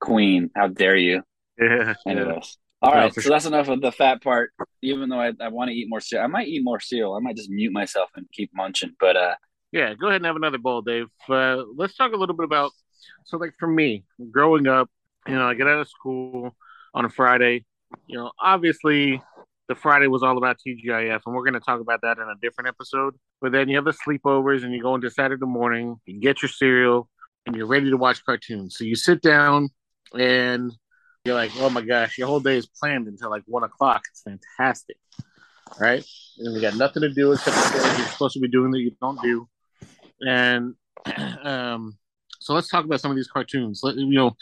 Queen. 0.00 0.50
How 0.56 0.68
dare 0.68 0.96
you? 0.96 1.22
Yeah. 1.58 1.94
yeah. 2.06 2.12
Anyways. 2.12 2.58
All 2.82 2.94
No, 2.94 2.96
right, 2.96 3.14
so 3.14 3.28
that's 3.30 3.44
enough 3.46 3.68
of 3.68 3.80
the 3.82 3.92
fat 3.92 4.22
part. 4.22 4.52
Even 4.82 5.08
though 5.10 5.20
I, 5.20 5.32
I 5.40 5.48
want 5.48 5.68
to 5.70 5.74
eat 5.74 5.88
more 5.88 6.00
cereal, 6.00 6.24
I 6.24 6.28
might 6.28 6.48
eat 6.48 6.64
more 6.64 6.80
cereal. 6.80 7.14
I 7.14 7.20
might 7.20 7.36
just 7.36 7.50
mute 7.50 7.72
myself 7.72 8.10
and 8.16 8.26
keep 8.32 8.50
munching. 8.54 8.94
But 8.98 9.16
uh, 9.16 9.34
Yeah, 9.72 9.94
go 9.94 10.08
ahead 10.08 10.16
and 10.16 10.26
have 10.26 10.36
another 10.36 10.58
bowl, 10.58 10.82
Dave. 10.82 11.06
Uh, 11.28 11.62
let's 11.76 11.94
talk 11.94 12.12
a 12.12 12.16
little 12.16 12.34
bit 12.34 12.44
about 12.44 12.72
so, 13.24 13.36
like 13.36 13.54
for 13.58 13.68
me, 13.68 14.04
growing 14.30 14.66
up, 14.66 14.90
you 15.26 15.34
know, 15.34 15.46
I 15.46 15.54
get 15.54 15.66
out 15.66 15.80
of 15.80 15.88
school 15.88 16.56
on 16.94 17.04
a 17.04 17.10
Friday. 17.10 17.64
You 18.06 18.18
know, 18.18 18.32
obviously, 18.40 19.22
the 19.68 19.74
Friday 19.74 20.06
was 20.06 20.22
all 20.22 20.36
about 20.36 20.58
TGIF, 20.66 21.20
and 21.24 21.34
we're 21.34 21.44
going 21.44 21.54
to 21.54 21.60
talk 21.60 21.80
about 21.80 22.00
that 22.02 22.18
in 22.18 22.24
a 22.24 22.34
different 22.42 22.68
episode. 22.68 23.14
But 23.40 23.52
then 23.52 23.68
you 23.68 23.76
have 23.76 23.84
the 23.84 23.92
sleepovers, 23.92 24.64
and 24.64 24.72
you 24.72 24.82
go 24.82 24.94
into 24.94 25.10
Saturday 25.10 25.46
morning, 25.46 25.96
you 26.06 26.20
get 26.20 26.42
your 26.42 26.48
cereal, 26.48 27.08
and 27.46 27.54
you're 27.54 27.66
ready 27.66 27.90
to 27.90 27.96
watch 27.96 28.24
cartoons. 28.24 28.76
So 28.76 28.84
you 28.84 28.96
sit 28.96 29.22
down, 29.22 29.68
and 30.18 30.72
you're 31.24 31.34
like, 31.34 31.52
"Oh 31.58 31.70
my 31.70 31.82
gosh, 31.82 32.18
your 32.18 32.28
whole 32.28 32.40
day 32.40 32.56
is 32.56 32.66
planned 32.66 33.08
until 33.08 33.30
like 33.30 33.44
one 33.46 33.64
o'clock. 33.64 34.02
It's 34.10 34.22
fantastic, 34.22 34.96
right?" 35.78 36.04
And 36.38 36.54
you 36.54 36.60
got 36.60 36.76
nothing 36.76 37.02
to 37.02 37.10
do 37.10 37.32
except 37.32 37.56
the 37.56 37.78
things 37.78 37.98
you're 37.98 38.08
supposed 38.08 38.34
to 38.34 38.40
be 38.40 38.48
doing 38.48 38.70
that 38.72 38.80
you 38.80 38.92
don't 39.00 39.20
do. 39.22 39.48
And 40.26 40.74
um, 41.42 41.96
so 42.40 42.54
let's 42.54 42.68
talk 42.68 42.84
about 42.84 43.00
some 43.00 43.10
of 43.10 43.16
these 43.16 43.28
cartoons. 43.28 43.80
Let, 43.82 43.96
you 43.96 44.06
know, 44.06 44.36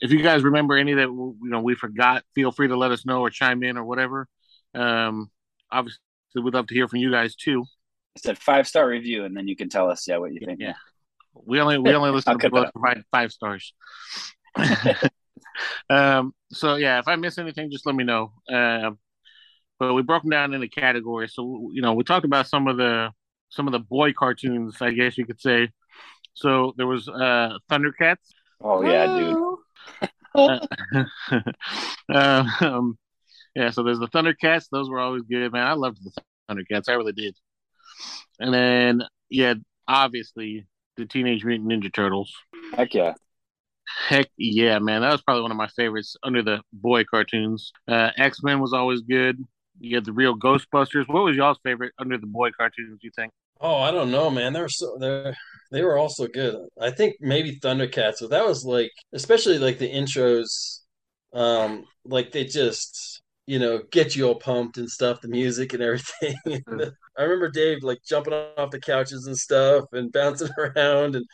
if 0.00 0.10
you 0.10 0.22
guys 0.22 0.42
remember 0.42 0.76
any 0.76 0.94
that 0.94 1.08
you 1.08 1.36
know 1.42 1.60
we 1.60 1.74
forgot, 1.74 2.24
feel 2.34 2.52
free 2.52 2.68
to 2.68 2.76
let 2.76 2.90
us 2.90 3.06
know 3.06 3.20
or 3.20 3.30
chime 3.30 3.62
in 3.62 3.76
or 3.76 3.84
whatever. 3.84 4.28
Um, 4.74 5.30
obviously, 5.70 6.00
we'd 6.34 6.54
love 6.54 6.66
to 6.68 6.74
hear 6.74 6.88
from 6.88 6.98
you 6.98 7.10
guys 7.10 7.34
too. 7.34 7.64
I 8.16 8.20
said 8.20 8.38
five 8.38 8.66
star 8.66 8.86
review, 8.86 9.24
and 9.24 9.36
then 9.36 9.48
you 9.48 9.56
can 9.56 9.68
tell 9.68 9.90
us, 9.90 10.06
yeah, 10.06 10.18
what 10.18 10.32
you 10.32 10.40
think. 10.44 10.60
Yeah. 10.60 10.74
We 11.34 11.60
only 11.60 11.78
we 11.78 11.94
only 11.94 12.10
listen 12.10 12.32
to 12.38 12.38
people 12.38 12.66
provide 12.72 13.02
five 13.10 13.32
stars. 13.32 13.74
um, 15.90 16.34
so 16.50 16.76
yeah, 16.76 16.98
if 16.98 17.08
I 17.08 17.16
miss 17.16 17.38
anything, 17.38 17.70
just 17.70 17.86
let 17.86 17.94
me 17.94 18.04
know. 18.04 18.32
Um, 18.50 18.98
but 19.78 19.92
we 19.92 20.02
broke 20.02 20.22
them 20.22 20.30
down 20.30 20.54
into 20.54 20.68
categories. 20.68 21.34
So 21.34 21.70
you 21.72 21.82
know, 21.82 21.94
we 21.94 22.04
talked 22.04 22.24
about 22.24 22.48
some 22.48 22.68
of 22.68 22.76
the 22.76 23.10
some 23.56 23.66
of 23.66 23.72
the 23.72 23.78
boy 23.78 24.12
cartoons, 24.12 24.76
I 24.80 24.90
guess 24.90 25.18
you 25.18 25.26
could 25.26 25.40
say. 25.40 25.70
So 26.34 26.74
there 26.76 26.86
was 26.86 27.08
uh, 27.08 27.58
Thundercats. 27.70 28.16
Oh 28.60 28.82
yeah, 28.82 29.06
dude. 29.06 30.58
uh, 32.12 32.44
um, 32.60 32.98
yeah, 33.54 33.70
so 33.70 33.82
there's 33.82 33.98
the 33.98 34.08
Thundercats. 34.08 34.66
Those 34.70 34.90
were 34.90 35.00
always 35.00 35.22
good, 35.22 35.52
man. 35.52 35.66
I 35.66 35.72
loved 35.72 35.98
the 36.04 36.12
Thundercats. 36.48 36.88
I 36.88 36.92
really 36.92 37.12
did. 37.12 37.34
And 38.38 38.52
then, 38.52 39.02
yeah, 39.30 39.54
obviously 39.88 40.66
the 40.96 41.06
Teenage 41.06 41.44
Mutant 41.44 41.70
Ninja 41.70 41.92
Turtles. 41.92 42.32
Heck 42.74 42.92
yeah. 42.94 43.14
Heck 44.08 44.26
yeah, 44.36 44.78
man. 44.78 45.00
That 45.00 45.12
was 45.12 45.22
probably 45.22 45.42
one 45.42 45.52
of 45.52 45.56
my 45.56 45.68
favorites 45.68 46.16
under 46.22 46.42
the 46.42 46.60
boy 46.72 47.04
cartoons. 47.04 47.72
Uh, 47.88 48.10
X 48.16 48.42
Men 48.42 48.60
was 48.60 48.72
always 48.72 49.00
good. 49.00 49.42
You 49.78 49.96
had 49.96 50.04
the 50.04 50.12
real 50.12 50.36
Ghostbusters. 50.36 51.08
What 51.08 51.24
was 51.24 51.36
y'all's 51.36 51.58
favorite 51.62 51.92
under 51.98 52.18
the 52.18 52.26
boy 52.26 52.50
cartoons, 52.50 53.00
you 53.02 53.10
think? 53.14 53.32
Oh, 53.60 53.76
I 53.76 53.90
don't 53.90 54.10
know, 54.10 54.30
man. 54.30 54.52
There 54.52 54.62
were 54.62 54.68
so 54.68 54.96
there. 54.98 55.36
They 55.72 55.82
were 55.82 55.98
also 55.98 56.26
good. 56.26 56.56
I 56.80 56.90
think 56.90 57.16
maybe 57.20 57.58
Thundercats, 57.58 58.20
but 58.20 58.30
that 58.30 58.46
was 58.46 58.64
like, 58.64 58.90
especially 59.12 59.58
like 59.58 59.78
the 59.78 59.90
intros, 59.92 60.80
um, 61.32 61.84
like 62.04 62.30
they 62.30 62.44
just, 62.44 63.20
you 63.46 63.58
know, 63.58 63.82
get 63.90 64.14
you 64.14 64.28
all 64.28 64.36
pumped 64.36 64.78
and 64.78 64.88
stuff, 64.88 65.20
the 65.20 65.28
music 65.28 65.72
and 65.72 65.82
everything. 65.82 66.36
I 67.18 67.22
remember 67.22 67.50
Dave 67.50 67.82
like 67.82 67.98
jumping 68.06 68.32
off 68.32 68.70
the 68.70 68.80
couches 68.80 69.26
and 69.26 69.36
stuff 69.36 69.84
and 69.92 70.12
bouncing 70.12 70.50
around 70.58 71.16
and 71.16 71.24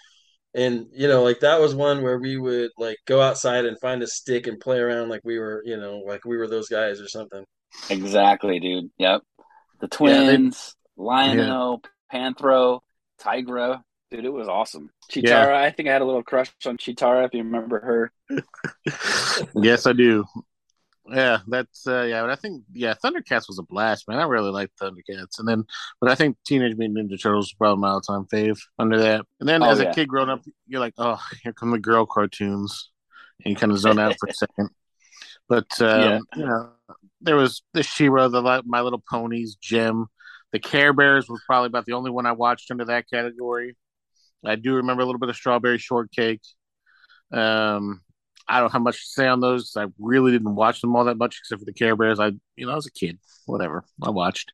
and 0.55 0.87
you 0.93 1.09
know 1.09 1.23
like 1.23 1.41
that 1.41 1.61
was 1.61 1.75
one 1.75 2.03
where 2.03 2.19
we 2.19 2.37
would 2.37 2.71
like 2.79 2.99
go 3.07 3.23
outside 3.23 3.65
and 3.65 3.81
find 3.81 4.03
a 4.03 4.07
stick 4.07 4.47
and 4.47 4.61
play 4.61 4.79
around 4.79 5.09
like 5.09 5.23
we 5.25 5.39
were 5.39 5.63
you 5.65 5.79
know 5.79 6.03
like 6.07 6.27
we 6.27 6.37
were 6.37 6.47
those 6.47 6.69
guys 6.69 7.01
or 7.01 7.09
something 7.09 7.45
Exactly, 7.91 8.61
dude. 8.61 8.91
Yep. 8.99 9.23
The 9.81 9.89
twins, 9.89 10.75
Lionel, 10.97 11.83
Panthro, 12.13 12.81
Tygra. 13.21 13.83
Dude, 14.11 14.25
it 14.27 14.33
was 14.33 14.47
awesome. 14.49 14.91
Cheetara, 15.11 15.25
Yeah. 15.25 15.59
I 15.63 15.71
think 15.71 15.89
I 15.89 15.93
had 15.93 16.03
a 16.03 16.05
little 16.05 16.23
crush 16.23 16.53
on 16.67 16.77
Cheetara, 16.77 17.25
if 17.27 17.33
you 17.35 17.43
remember 17.43 17.81
her. 17.81 18.13
yes, 19.55 19.87
I 19.87 19.93
do. 19.93 20.25
Yeah, 21.09 21.39
that's 21.49 21.87
uh, 21.87 22.03
yeah. 22.03 22.21
But 22.21 22.31
I 22.31 22.37
think 22.37 22.63
yeah, 22.73 22.95
Thundercats 23.03 23.49
was 23.49 23.59
a 23.59 23.63
blast, 23.65 24.07
man. 24.07 24.19
I 24.21 24.25
really 24.25 24.51
liked 24.51 24.79
Thundercats, 24.79 25.39
and 25.41 25.49
then 25.49 25.65
but 26.01 26.09
I 26.11 26.15
think 26.15 26.37
Teenage 26.47 26.77
Mutant 26.77 27.11
Ninja 27.11 27.21
Turtles 27.21 27.47
was 27.47 27.55
probably 27.55 27.81
my 27.81 27.89
all-time 27.89 28.25
fave 28.33 28.61
under 28.79 28.99
that. 29.01 29.25
And 29.41 29.49
then 29.49 29.63
Oh, 29.65 29.71
as 29.71 29.81
yeah. 29.81 29.91
a 29.91 29.95
kid 29.95 30.07
growing 30.09 30.29
up, 30.31 30.45
you're 30.69 30.79
like, 30.81 30.95
oh, 30.99 31.21
here 31.43 31.53
come 31.53 31.73
the 31.73 31.79
girl 31.81 32.07
cartoons, 32.07 32.91
and 33.45 33.51
you 33.51 33.57
kind 33.57 33.73
of 33.73 33.79
zone 33.79 33.99
out 33.99 34.15
for 34.21 34.29
a 34.29 34.35
second. 34.35 34.69
But 35.49 35.67
um, 35.81 36.01
Yeah. 36.01 36.19
you 36.37 36.47
know, 36.47 36.71
there 37.21 37.37
was 37.37 37.63
the 37.75 37.83
She-Ra, 37.83 38.29
the 38.29 38.63
My 38.65 38.81
Little 38.81 39.03
Ponies, 39.11 39.57
Jem, 39.61 40.07
the 40.53 40.59
Care 40.59 40.93
Bears 40.93 41.29
was 41.29 41.43
probably 41.47 41.69
about 41.69 41.87
the 41.87 41.95
only 41.95 42.11
one 42.11 42.27
I 42.27 42.33
watched 42.33 42.71
under 42.71 42.85
that 42.87 43.09
category. 43.11 43.77
I 44.45 44.57
do 44.57 44.75
remember 44.75 45.03
a 45.03 45.07
little 45.07 45.19
bit 45.19 45.29
of 45.29 45.37
Strawberry 45.37 45.79
Shortcake. 45.79 46.43
Um, 47.33 48.03
I 48.49 48.61
don't 48.61 48.73
have 48.73 48.83
much 48.83 49.01
to 49.05 49.11
say 49.11 49.27
on 49.27 49.41
those. 49.41 49.73
I 49.77 49.87
really 49.99 50.33
didn't 50.33 50.55
watch 50.55 50.81
them 50.81 50.95
all 50.97 51.05
that 51.05 51.17
much, 51.17 51.39
except 51.39 51.61
for 51.61 51.65
the 51.65 51.73
Care 51.73 51.97
Bears. 51.97 52.21
I, 52.21 52.33
you 52.57 52.67
know, 52.67 52.73
I 52.73 52.77
was 52.77 52.87
a 52.87 52.93
kid. 52.93 53.19
Whatever, 53.47 53.85
I 54.03 54.11
watched. 54.11 54.53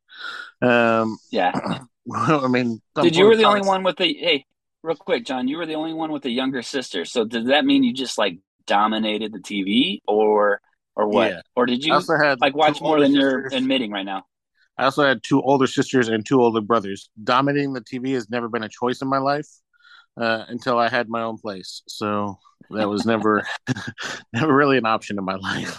Um, 0.61 1.17
Yeah. 1.31 1.51
I 2.13 2.47
mean, 2.47 2.81
Did 3.01 3.15
you 3.15 3.25
were 3.25 3.35
the 3.35 3.43
only 3.43 3.61
one 3.61 3.83
with 3.83 3.97
the 3.97 4.13
hey, 4.13 4.45
real 4.83 4.95
quick, 4.95 5.25
Jon, 5.25 5.47
you 5.47 5.57
were 5.57 5.65
the 5.65 5.75
only 5.75 5.93
one 5.93 6.11
with 6.11 6.23
the 6.23 6.31
younger 6.31 6.61
sister. 6.61 7.05
So 7.05 7.25
did 7.25 7.47
that 7.47 7.65
mean 7.65 7.83
you 7.83 7.93
just 7.93 8.17
like 8.17 8.39
dominated 8.65 9.33
the 9.33 9.39
TV 9.39 9.99
or 10.07 10.61
or 10.95 11.07
what? 11.07 11.31
Yeah. 11.31 11.41
Or 11.55 11.65
did 11.65 11.83
you 11.83 11.99
like 12.39 12.55
watch 12.55 12.81
more 12.81 12.99
than 12.99 13.13
you're 13.13 13.47
admitting 13.47 13.91
right 13.91 14.05
now? 14.05 14.25
I 14.79 14.85
also 14.85 15.03
had 15.03 15.21
two 15.23 15.41
older 15.41 15.67
sisters 15.67 16.07
and 16.07 16.25
two 16.25 16.41
older 16.41 16.61
brothers. 16.61 17.09
Dominating 17.21 17.73
the 17.73 17.81
TV 17.81 18.13
has 18.13 18.29
never 18.29 18.47
been 18.47 18.63
a 18.63 18.69
choice 18.69 19.01
in 19.01 19.09
my 19.09 19.17
life 19.17 19.45
uh, 20.15 20.45
until 20.47 20.79
I 20.79 20.87
had 20.87 21.09
my 21.09 21.21
own 21.21 21.37
place. 21.37 21.81
So 21.89 22.39
that 22.69 22.87
was 22.87 23.05
never, 23.05 23.45
never 24.33 24.55
really 24.55 24.77
an 24.77 24.85
option 24.85 25.17
in 25.19 25.25
my 25.25 25.35
life. 25.35 25.77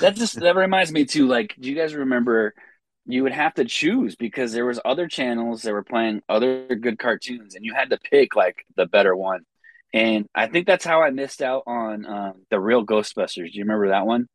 That 0.00 0.16
just 0.16 0.38
that 0.38 0.54
reminds 0.54 0.92
me 0.92 1.06
too. 1.06 1.28
Like, 1.28 1.54
do 1.58 1.70
you 1.70 1.74
guys 1.74 1.94
remember? 1.94 2.52
You 3.06 3.22
would 3.22 3.32
have 3.32 3.54
to 3.54 3.64
choose 3.64 4.16
because 4.16 4.52
there 4.52 4.66
was 4.66 4.78
other 4.84 5.08
channels 5.08 5.62
that 5.62 5.72
were 5.72 5.82
playing 5.82 6.20
other 6.28 6.66
good 6.66 6.98
cartoons, 6.98 7.54
and 7.54 7.64
you 7.64 7.72
had 7.72 7.88
to 7.88 7.98
pick 7.98 8.36
like 8.36 8.66
the 8.76 8.84
better 8.84 9.16
one. 9.16 9.46
And 9.94 10.26
I 10.34 10.48
think 10.48 10.66
that's 10.66 10.84
how 10.84 11.00
I 11.00 11.08
missed 11.08 11.40
out 11.40 11.62
on 11.66 12.04
um, 12.04 12.32
the 12.50 12.60
real 12.60 12.84
Ghostbusters. 12.84 13.52
Do 13.52 13.58
you 13.58 13.62
remember 13.62 13.88
that 13.88 14.04
one? 14.04 14.26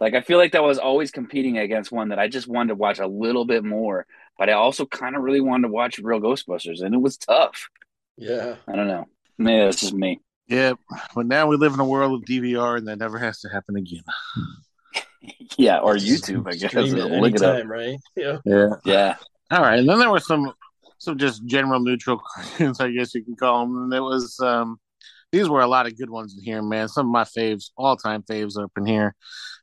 Like, 0.00 0.14
I 0.14 0.20
feel 0.20 0.38
like 0.38 0.52
that 0.52 0.62
was 0.62 0.78
always 0.78 1.10
competing 1.10 1.58
against 1.58 1.90
one 1.92 2.10
that 2.10 2.18
I 2.18 2.28
just 2.28 2.46
wanted 2.48 2.68
to 2.68 2.74
watch 2.76 2.98
a 2.98 3.06
little 3.06 3.44
bit 3.44 3.64
more, 3.64 4.06
but 4.38 4.48
I 4.48 4.52
also 4.52 4.86
kind 4.86 5.16
of 5.16 5.22
really 5.22 5.40
wanted 5.40 5.68
to 5.68 5.72
watch 5.72 5.98
real 5.98 6.20
Ghostbusters, 6.20 6.82
and 6.82 6.94
it 6.94 7.00
was 7.00 7.16
tough. 7.16 7.68
yeah 8.16 8.56
I 8.66 8.76
don't 8.76 8.88
know. 8.88 9.06
Maybe 9.38 9.64
that's 9.64 9.80
just 9.80 9.94
me. 9.94 10.20
Yeah, 10.46 10.74
but 11.14 11.26
now 11.26 11.46
we 11.46 11.56
live 11.56 11.74
in 11.74 11.80
a 11.80 11.84
world 11.84 12.22
of 12.22 12.26
DVR, 12.28 12.78
and 12.78 12.88
that 12.88 12.98
never 12.98 13.18
has 13.18 13.40
to 13.40 13.48
happen 13.48 13.76
again. 13.76 14.04
Yeah, 15.56 15.78
or 15.78 15.96
YouTube, 15.96 16.46
I 16.46 16.56
guess. 16.56 16.70
Stream 16.70 16.96
it 16.96 17.20
Look 17.20 17.34
it 17.34 17.42
up. 17.42 17.66
right 17.66 17.98
yeah 18.16 18.38
Yeah. 18.44 18.68
Yeah. 18.84 19.16
All 19.50 19.62
right, 19.62 19.78
and 19.78 19.88
then 19.88 19.98
there 19.98 20.10
were 20.10 20.20
some, 20.20 20.52
some 20.98 21.18
just 21.18 21.44
general 21.46 21.80
neutral 21.80 22.18
questions, 22.34 22.80
I 22.80 22.90
guess 22.90 23.14
you 23.14 23.24
can 23.24 23.34
call 23.34 23.66
them. 23.66 23.84
And 23.84 23.92
it 23.94 24.00
was, 24.00 24.38
um, 24.40 24.78
these 25.32 25.48
were 25.48 25.60
a 25.60 25.66
lot 25.66 25.86
of 25.86 25.96
good 25.98 26.10
ones 26.10 26.34
in 26.38 26.44
here, 26.44 26.62
man. 26.62 26.88
Some 26.88 27.06
of 27.06 27.12
my 27.12 27.24
faves, 27.24 27.70
all 27.76 27.96
time 27.96 28.22
faves, 28.22 28.62
up 28.62 28.72
in 28.76 28.86
here. 28.86 29.14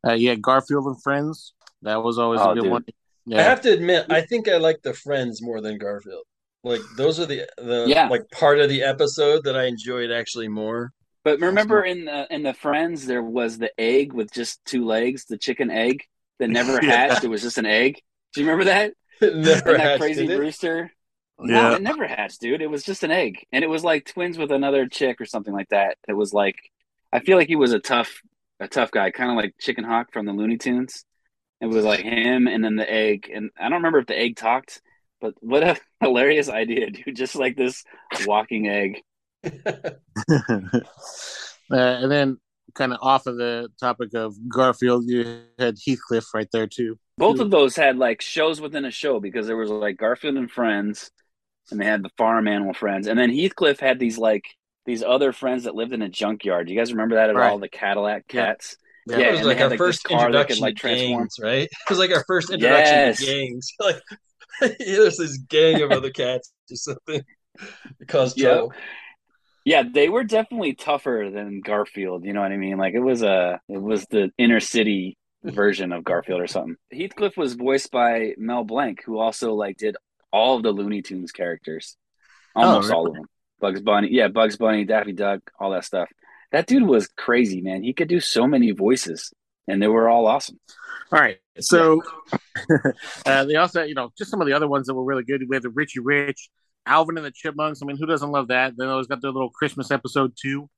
Uh, 0.08 0.14
yeah, 0.14 0.36
Garfield 0.36 0.86
and 0.86 1.02
Friends. 1.02 1.54
That 1.82 2.04
was 2.04 2.18
always 2.18 2.42
Oh, 2.42 2.52
a 2.52 2.56
good 2.56 2.64
dude. 2.64 2.72
one. 2.72 2.86
I 3.34 3.42
have 3.42 3.62
to 3.62 3.72
admit, 3.74 4.06
I 4.10 4.22
think 4.22 4.48
I 4.48 4.58
like 4.58 4.82
the 4.84 4.94
Friends 4.94 5.42
more 5.42 5.60
than 5.62 5.78
Garfield. 5.80 6.24
Like 6.64 6.82
those 6.98 7.20
are 7.20 7.26
the 7.26 7.48
the 7.58 7.86
Yeah. 7.88 8.08
like 8.08 8.24
part 8.32 8.60
of 8.60 8.70
the 8.70 8.84
episode 8.84 9.44
that 9.44 9.56
I 9.56 9.66
enjoyed 9.66 10.12
actually 10.12 10.48
more. 10.48 10.92
But 11.24 11.40
remember 11.40 11.84
in 11.84 12.06
the 12.06 12.28
in 12.34 12.44
the 12.44 12.54
Friends 12.54 13.06
there 13.06 13.24
was 13.24 13.58
the 13.58 13.72
egg 13.80 14.14
with 14.14 14.32
just 14.32 14.64
two 14.66 14.86
legs, 14.86 15.26
the 15.26 15.38
chicken 15.38 15.70
egg 15.72 16.04
that 16.40 16.50
never 16.50 16.74
Yeah. 16.84 16.92
hatched. 17.08 17.24
It 17.24 17.30
was 17.30 17.42
just 17.42 17.58
an 17.58 17.66
egg. 17.66 18.00
Do 18.34 18.42
you 18.42 18.48
remember 18.48 18.66
that? 18.66 18.94
It 19.22 19.36
never 19.36 19.70
and 19.72 19.80
that 19.80 19.80
hatched, 19.80 20.02
crazy 20.02 20.28
did 20.28 20.36
it? 20.36 20.40
rooster. 20.40 20.92
No, 21.38 21.70
yeah. 21.70 21.76
it 21.76 21.82
never 21.82 22.08
hatched, 22.08 22.40
dude. 22.40 22.62
It 22.62 22.70
was 22.70 22.84
just 22.84 23.04
an 23.04 23.12
egg, 23.12 23.46
and 23.52 23.64
it 23.64 23.70
was 23.70 23.84
like 23.84 24.06
twins 24.06 24.38
with 24.38 24.52
another 24.52 24.88
chick 24.88 25.20
or 25.20 25.26
something 25.26 25.54
like 25.54 25.70
that. 25.70 25.98
It 26.08 26.14
was 26.14 26.34
like 26.34 26.56
I 27.12 27.20
feel 27.20 27.38
like 27.38 27.48
he 27.48 27.56
was 27.56 27.72
a 27.72 27.80
tough 27.80 28.22
a 28.60 28.68
tough 28.68 28.92
guy, 28.92 29.12
kind 29.12 29.32
of 29.32 29.38
like 29.38 29.56
Chicken 29.60 29.84
Hawk 29.84 30.12
from 30.12 30.26
the 30.26 30.34
Looney 30.34 30.58
Tunes. 30.58 31.06
It 31.62 31.68
was 31.68 31.86
like 31.86 32.02
him 32.02 32.48
and 32.48 32.64
then 32.64 32.76
the 32.76 32.90
egg, 32.90 33.32
and 33.34 33.50
I 33.58 33.64
don't 33.64 33.78
remember 33.78 34.00
if 34.00 34.08
the 34.08 34.18
egg 34.18 34.36
talked, 34.36 34.82
but 35.22 35.34
what 35.40 35.64
a 35.64 35.78
hilarious 36.02 36.50
idea, 36.50 36.90
dude! 36.90 37.16
Just 37.16 37.36
like 37.36 37.56
this 37.56 37.84
walking 38.26 38.68
egg. 38.68 39.02
uh, 39.66 39.92
and 41.70 42.12
then, 42.12 42.38
kind 42.74 42.94
of 42.94 43.00
off 43.02 43.28
of 43.28 43.38
the 43.38 43.70
topic 43.80 44.14
of 44.14 44.36
Garfield, 44.50 45.06
you 45.08 45.44
had 45.58 45.78
Heathcliff 45.86 46.34
right 46.34 46.50
there 46.52 46.68
too. 46.68 47.00
Both 47.18 47.40
of 47.40 47.50
those 47.50 47.76
had 47.76 47.98
like 47.98 48.22
shows 48.22 48.60
within 48.60 48.84
a 48.84 48.92
show 48.92 49.22
because 49.22 49.48
there 49.48 49.58
was 49.58 49.70
like 49.70 49.98
Garfield 49.98 50.36
and 50.36 50.52
Friends, 50.52 51.12
and 51.72 51.80
they 51.80 51.86
had 51.86 52.04
the 52.04 52.10
farm 52.18 52.48
animal 52.48 52.74
friends, 52.74 53.08
and 53.08 53.18
then 53.18 53.30
Heathcliff 53.32 53.80
had 53.80 54.00
these 54.00 54.18
like 54.18 54.44
these 54.86 55.02
other 55.04 55.34
friends 55.34 55.64
that 55.64 55.76
lived 55.76 55.94
in 55.94 56.02
a 56.04 56.10
junkyard. 56.10 56.68
Do 56.68 56.74
you 56.74 56.80
guys 56.80 56.92
remember 56.94 57.16
that 57.16 57.30
at 57.32 57.36
Right. 57.36 57.50
all? 57.52 57.58
The 57.60 57.70
Cadillac 57.70 58.28
cats. 58.28 58.78
Yeah. 59.08 59.18
Yeah, 59.18 59.28
it 59.30 59.32
was 59.34 59.42
like 59.44 59.58
had, 59.58 59.64
our 59.66 59.70
like, 59.72 59.78
first 59.78 60.04
this 60.04 60.10
car 60.10 60.32
that 60.32 60.50
introduction 60.50 60.56
could, 60.58 60.62
like, 60.62 60.76
to 60.78 60.88
gangs, 60.88 61.36
right? 61.42 61.64
It 61.86 61.90
was 61.90 62.00
like 62.00 62.12
our 62.12 62.24
first 62.26 62.50
introduction 62.52 62.94
Yes. 62.96 63.18
to 63.20 63.26
gangs. 63.26 63.72
Like 64.62 64.78
there's 64.80 65.18
this 65.18 65.38
gang 65.50 65.82
of 65.82 65.92
other 65.92 66.12
cats 66.12 66.52
or 66.72 66.76
something. 66.76 67.22
It 68.00 68.08
caused 68.08 68.38
Yeah. 68.40 68.50
trouble. 68.54 68.74
Yeah, 69.66 69.84
they 69.92 70.08
were 70.10 70.24
definitely 70.24 70.74
tougher 70.76 71.30
than 71.34 71.62
Garfield. 71.62 72.24
You 72.24 72.34
know 72.34 72.42
what 72.42 72.52
I 72.52 72.58
mean? 72.58 72.78
Like 72.78 72.94
it 72.94 73.00
was 73.00 73.22
a 73.24 73.60
it 73.68 73.82
was 73.82 74.06
the 74.12 74.32
inner 74.38 74.60
city 74.60 75.18
version 75.44 75.92
of 75.92 76.04
Garfield 76.04 76.42
or 76.42 76.48
something. 76.48 76.76
Heathcliff 76.92 77.36
was 77.38 77.54
voiced 77.54 77.92
by 77.92 78.34
Mel 78.38 78.64
Blanc, 78.64 79.02
who 79.04 79.18
also 79.20 79.54
like 79.54 79.78
did 79.78 79.98
all 80.36 80.58
of 80.58 80.64
the 80.64 80.72
Looney 80.72 81.02
Tunes 81.02 81.32
characters, 81.32 81.96
almost 82.56 82.90
really? 82.90 82.96
all 82.98 83.08
of 83.08 83.14
them. 83.14 83.26
Bugs 83.62 83.82
Bunny, 83.82 84.10
yeah, 84.12 84.28
Bugs 84.28 84.58
Bunny, 84.58 84.84
Daffy 84.84 85.14
Duck, 85.14 85.40
all 85.60 85.72
that 85.72 85.86
stuff. 85.86 86.10
That 86.52 86.68
dude 86.68 86.84
was 86.84 87.08
crazy, 87.08 87.62
man. 87.62 87.84
He 87.84 87.94
could 87.94 88.10
do 88.10 88.20
so 88.20 88.46
many 88.46 88.72
voices, 88.72 89.34
and 89.68 89.82
they 89.82 89.88
were 89.88 90.10
all 90.10 90.28
awesome. 90.28 90.60
All 91.12 91.20
right, 91.20 91.38
so 91.60 92.02
uh, 93.26 93.46
they 93.46 93.56
also, 93.56 93.84
you 93.84 93.96
know, 93.96 94.12
just 94.18 94.30
some 94.32 94.42
of 94.42 94.48
the 94.48 94.54
other 94.54 94.68
ones 94.68 94.88
that 94.88 94.94
were 94.94 95.04
really 95.06 95.24
good. 95.24 95.42
We 95.48 95.56
had 95.56 95.64
the 95.64 95.70
Richie 95.70 96.00
Rich, 96.02 96.50
Alvin 96.86 97.18
and 97.18 97.26
the 97.26 97.32
Chipmunks. 97.32 97.82
I 97.82 97.86
mean, 97.86 97.98
who 97.98 98.06
doesn't 98.06 98.30
love 98.30 98.50
that? 98.50 98.74
Then 98.78 98.90
always 98.90 99.08
got 99.08 99.22
their 99.22 99.32
little 99.32 99.50
Christmas 99.52 99.90
episode 99.92 100.34
too, 100.40 100.70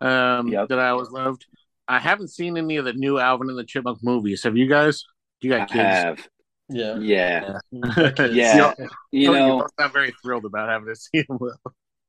um, 0.00 0.48
Yep. 0.48 0.68
that 0.68 0.78
I 0.78 0.88
always 0.90 1.10
loved. 1.10 1.44
I 1.88 1.98
haven't 1.98 2.28
seen 2.28 2.56
any 2.56 2.76
of 2.78 2.84
the 2.84 2.92
new 2.94 3.18
Alvin 3.18 3.50
and 3.50 3.58
the 3.58 3.64
Chipmunk 3.64 3.98
movies. 4.02 4.42
Have 4.44 4.56
you 4.56 4.68
guys? 4.68 5.04
You 5.42 5.54
I 5.54 5.58
got 5.58 5.68
kids? 5.70 5.82
have, 5.82 6.28
Yeah. 6.68 7.00
yeah, 7.38 7.40
Yeah. 7.40 7.58
yeah. 8.24 8.74
You 9.10 9.30
You're 9.30 9.32
know, 9.32 9.66
not 9.78 9.92
very 9.92 10.12
thrilled 10.22 10.44
about 10.44 10.68
having 10.68 10.88
to 10.88 10.96
see 10.96 11.22
them. 11.22 11.38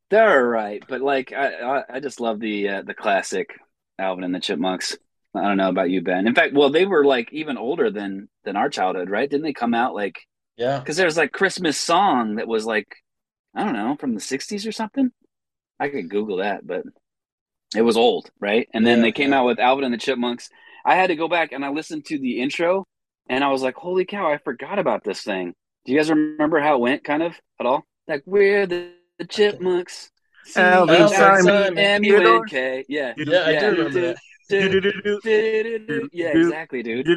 They're 0.09 0.37
all 0.37 0.43
right, 0.43 0.83
but 0.87 1.01
like 1.01 1.31
I, 1.33 1.53
I, 1.79 1.83
I 1.95 1.99
just 1.99 2.19
love 2.19 2.39
the 2.39 2.69
uh, 2.69 2.81
the 2.83 2.93
classic 2.93 3.49
Alvin 3.97 4.23
and 4.23 4.35
the 4.35 4.39
Chipmunks. 4.39 4.97
I 5.35 5.41
don't 5.41 5.57
know 5.57 5.69
about 5.69 5.89
you, 5.89 6.01
Ben. 6.01 6.27
In 6.27 6.35
fact, 6.35 6.53
well, 6.53 6.69
they 6.69 6.85
were 6.85 7.03
like 7.05 7.31
even 7.33 7.57
older 7.57 7.89
than 7.89 8.29
than 8.43 8.55
our 8.55 8.69
childhood, 8.69 9.09
right? 9.09 9.29
Didn't 9.29 9.43
they 9.43 9.53
come 9.53 9.73
out 9.73 9.95
like 9.95 10.19
Yeah. 10.57 10.85
because 10.85 10.97
there's 10.97 11.17
like 11.17 11.31
Christmas 11.33 11.77
song 11.77 12.35
that 12.35 12.47
was 12.47 12.65
like 12.65 12.87
I 13.55 13.63
don't 13.65 13.73
know 13.73 13.97
from 13.97 14.15
the 14.15 14.21
'60s 14.21 14.67
or 14.67 14.73
something. 14.73 15.11
I 15.79 15.89
could 15.89 16.09
Google 16.09 16.37
that, 16.37 16.67
but 16.67 16.83
it 17.75 17.81
was 17.83 17.97
old, 17.97 18.31
right? 18.39 18.67
And 18.73 18.85
then 18.85 19.01
Yeah, 19.01 19.03
they 19.03 19.11
came 19.11 19.33
yeah. 19.33 19.33
out 19.33 19.45
with 19.45 19.59
Alvin 19.59 19.85
and 19.85 19.93
the 19.93 19.97
Chipmunks. 19.97 20.49
I 20.85 20.95
had 20.95 21.07
to 21.07 21.15
go 21.15 21.27
back 21.27 21.51
and 21.53 21.65
I 21.65 21.69
listened 21.69 22.05
to 22.07 22.19
the 22.19 22.41
intro, 22.41 22.85
and 23.29 23.43
I 23.43 23.49
was 23.49 23.61
like, 23.61 23.75
"Holy 23.75 24.05
cow! 24.05 24.31
I 24.31 24.37
forgot 24.37 24.79
about 24.79 25.03
this 25.03 25.21
thing." 25.21 25.53
Do 25.85 25.91
you 25.91 25.99
guys 25.99 26.09
remember 26.09 26.59
how 26.59 26.75
it 26.75 26.79
went, 26.79 27.03
kind 27.03 27.23
of 27.23 27.35
at 27.59 27.65
all? 27.65 27.85
Like 28.07 28.23
we're 28.25 28.65
the, 28.65 28.91
the 29.19 29.25
Chipmunks. 29.25 30.09
Alvin, 30.55 30.95
Alvin, 30.95 31.17
Simon, 31.17 31.43
Simon, 31.43 31.77
M-U-N-K. 31.77 32.85
Yeah. 32.89 33.13
Yeah, 33.17 33.37
I 33.39 33.51
Yeah. 33.51 33.59
do 33.59 33.67
remember 33.71 34.15
that. 34.49 36.09
Yeah, 36.11 36.27
exactly, 36.29 36.83
dude. 36.83 37.07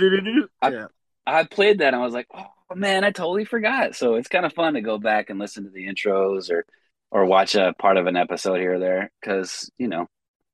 Yeah. 0.62 0.86
I 1.26 1.44
played 1.44 1.78
that 1.80 1.88
and 1.92 1.96
I 1.96 2.04
was 2.04 2.14
like, 2.14 2.28
oh 2.32 2.46
man, 2.74 3.02
I 3.02 3.10
totally 3.10 3.44
forgot. 3.44 3.96
So 3.96 4.14
it's 4.14 4.28
kind 4.28 4.46
of 4.46 4.52
fun 4.52 4.74
to 4.74 4.80
go 4.80 4.98
back 4.98 5.28
and 5.28 5.38
listen 5.40 5.64
to 5.64 5.70
the 5.70 5.86
intros 5.88 6.50
or 6.50 6.64
or 7.10 7.24
watch 7.24 7.54
a 7.54 7.74
part 7.78 7.96
of 7.96 8.06
an 8.06 8.16
episode 8.16 8.60
here 8.60 8.74
or 8.74 8.78
there 8.78 9.10
because 9.20 9.70
you 9.78 9.88
know 9.88 10.06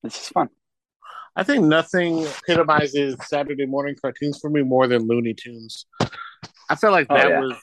it's 0.03 0.16
just 0.16 0.32
fun. 0.32 0.48
I 1.35 1.43
think 1.45 1.64
nothing 1.64 2.26
epitomizes 2.26 3.16
Saturday 3.26 3.66
morning 3.66 3.95
cartoons 4.01 4.39
for 4.39 4.51
me 4.51 4.62
more 4.62 4.87
than 4.87 5.07
Looney 5.07 5.35
Tunes. 5.35 5.87
I 6.68 6.74
feel 6.76 6.91
like 6.91 7.07
Oh, 7.11 7.16
that 7.16 7.28
yeah. 7.28 7.41
was 7.41 7.55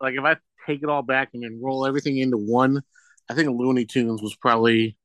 like 0.00 0.14
if 0.14 0.24
I 0.24 0.36
take 0.66 0.82
it 0.82 0.88
all 0.88 1.02
back 1.02 1.30
and 1.34 1.42
then 1.42 1.60
roll 1.62 1.86
everything 1.86 2.18
into 2.18 2.36
one, 2.36 2.82
I 3.28 3.34
think 3.34 3.48
Looney 3.48 3.86
Tunes 3.86 4.20
was 4.22 4.36
probably 4.36 4.96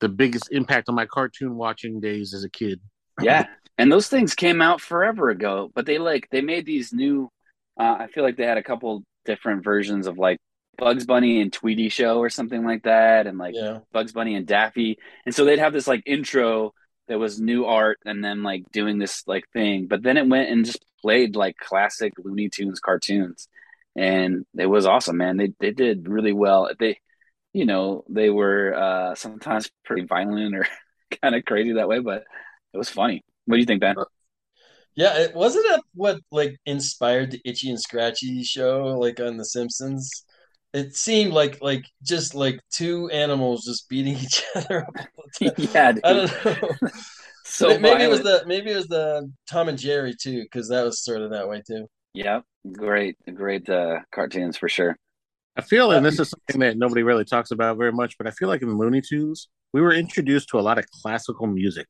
the 0.00 0.08
biggest 0.08 0.50
impact 0.50 0.88
on 0.88 0.94
my 0.94 1.06
cartoon 1.06 1.56
watching 1.56 2.00
days 2.00 2.32
as 2.34 2.44
a 2.44 2.50
kid. 2.50 2.80
Yeah, 3.20 3.46
and 3.78 3.90
those 3.92 4.08
things 4.08 4.34
came 4.34 4.60
out 4.62 4.80
forever 4.80 5.30
ago, 5.30 5.70
but 5.74 5.86
they 5.86 5.98
like 5.98 6.28
they 6.30 6.40
made 6.40 6.64
these 6.66 6.92
new. 6.92 7.30
Uh, 7.78 7.96
I 8.00 8.06
feel 8.08 8.24
like 8.24 8.36
they 8.36 8.46
had 8.46 8.58
a 8.58 8.62
couple 8.62 9.02
different 9.26 9.62
versions 9.64 10.06
of 10.06 10.16
like 10.18 10.38
Bugs 10.78 11.04
Bunny 11.06 11.40
and 11.42 11.52
Tweety 11.52 11.88
Show 11.90 12.18
or 12.18 12.30
something 12.30 12.64
like 12.64 12.82
that, 12.84 13.26
and 13.26 13.36
like 13.38 13.54
Yeah. 13.54 13.80
Bugs 13.92 14.12
Bunny 14.12 14.34
and 14.34 14.46
Daffy, 14.46 14.98
and 15.26 15.34
so 15.34 15.44
they'd 15.44 15.58
have 15.58 15.72
this 15.74 15.86
like 15.86 16.02
intro 16.06 16.72
that 17.08 17.18
was 17.18 17.40
new 17.40 17.66
art, 17.66 17.98
and 18.04 18.24
then 18.24 18.42
like 18.42 18.70
doing 18.72 18.98
this 18.98 19.22
like 19.26 19.48
thing, 19.52 19.86
but 19.86 20.02
then 20.02 20.16
it 20.16 20.28
went 20.28 20.50
and 20.50 20.64
just 20.64 20.84
played 21.00 21.36
like 21.36 21.56
classic 21.56 22.12
Looney 22.18 22.48
Tunes 22.48 22.80
cartoons, 22.80 23.48
and 23.96 24.44
it 24.58 24.66
was 24.66 24.86
awesome, 24.86 25.16
man. 25.16 25.36
They 25.36 25.52
they 25.60 25.72
did 25.72 26.08
really 26.08 26.32
well. 26.32 26.70
They, 26.78 27.00
you 27.52 27.66
know, 27.66 28.04
they 28.08 28.30
were 28.30 28.74
uh, 28.74 29.14
sometimes 29.14 29.70
pretty 29.84 30.04
violent 30.06 30.54
or 30.54 30.66
kind 31.22 31.34
of 31.34 31.44
crazy 31.44 31.74
that 31.74 31.88
way, 31.88 32.00
but 32.00 32.24
it 32.72 32.78
was 32.78 32.90
funny. 32.90 33.24
What 33.46 33.56
do 33.56 33.60
you 33.60 33.66
think, 33.66 33.80
Ben? 33.80 33.96
Yeah, 34.96 35.18
it 35.18 35.34
wasn't 35.34 35.66
it 35.66 35.80
what 35.94 36.20
like 36.30 36.56
inspired 36.66 37.30
the 37.30 37.40
Itchy 37.44 37.70
and 37.70 37.80
Scratchy 37.80 38.42
show, 38.42 38.98
like 38.98 39.20
on 39.20 39.36
The 39.36 39.44
Simpsons. 39.44 40.25
It 40.76 40.94
seemed 40.94 41.32
like 41.32 41.62
like 41.62 41.86
just 42.02 42.34
like 42.34 42.60
two 42.70 43.08
animals 43.08 43.64
just 43.64 43.88
beating 43.88 44.16
each 44.22 44.42
other 44.54 44.82
up. 44.82 44.94
all 45.16 45.24
the 45.40 45.50
time. 45.50 45.68
yeah, 45.74 45.92
dude. 45.92 46.04
I 46.04 46.12
don't 46.12 46.44
know. 46.44 46.90
so 47.44 47.78
maybe 47.78 48.02
it 48.02 48.10
was 48.10 48.22
the 48.22 48.44
maybe 48.46 48.72
it 48.72 48.76
was 48.76 48.86
the 48.86 49.32
Tom 49.48 49.70
and 49.70 49.78
Jerry 49.78 50.14
too, 50.14 50.42
because 50.42 50.68
that 50.68 50.84
was 50.84 51.02
sort 51.02 51.22
of 51.22 51.30
that 51.30 51.48
way 51.48 51.62
too. 51.66 51.86
Yeah, 52.12 52.40
great, 52.70 53.16
great 53.34 53.68
uh, 53.70 54.00
cartoons 54.14 54.58
for 54.58 54.68
sure. 54.68 54.96
I 55.56 55.62
feel, 55.62 55.92
and 55.92 56.04
this 56.04 56.20
is 56.20 56.28
something 56.28 56.60
that 56.60 56.76
nobody 56.76 57.02
really 57.02 57.24
talks 57.24 57.50
about 57.50 57.78
very 57.78 57.92
much, 57.92 58.18
but 58.18 58.26
I 58.26 58.30
feel 58.30 58.48
like 58.48 58.60
in 58.60 58.76
Looney 58.76 59.00
Tunes, 59.00 59.48
we 59.72 59.80
were 59.80 59.92
introduced 59.92 60.50
to 60.50 60.58
a 60.58 60.60
lot 60.60 60.76
of 60.78 60.84
classical 60.90 61.46
music. 61.46 61.86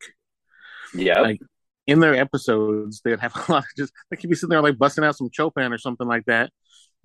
Yeah. 0.95 1.21
Like, 1.21 1.41
In 1.89 1.99
their 1.99 2.15
episodes, 2.15 3.01
they'd 3.05 3.19
have 3.19 3.35
a 3.35 3.53
lot 3.53 3.65
of 3.65 3.71
just 3.77 3.93
they 4.11 4.17
could 4.17 4.31
be 4.31 4.37
sitting 4.37 4.51
there 4.51 4.63
like 4.63 4.79
busting 4.79 5.03
out 5.03 5.17
some 5.17 5.31
Chopin 5.33 5.73
or 5.73 5.79
something 5.79 6.07
like 6.07 6.25
that. 6.27 6.51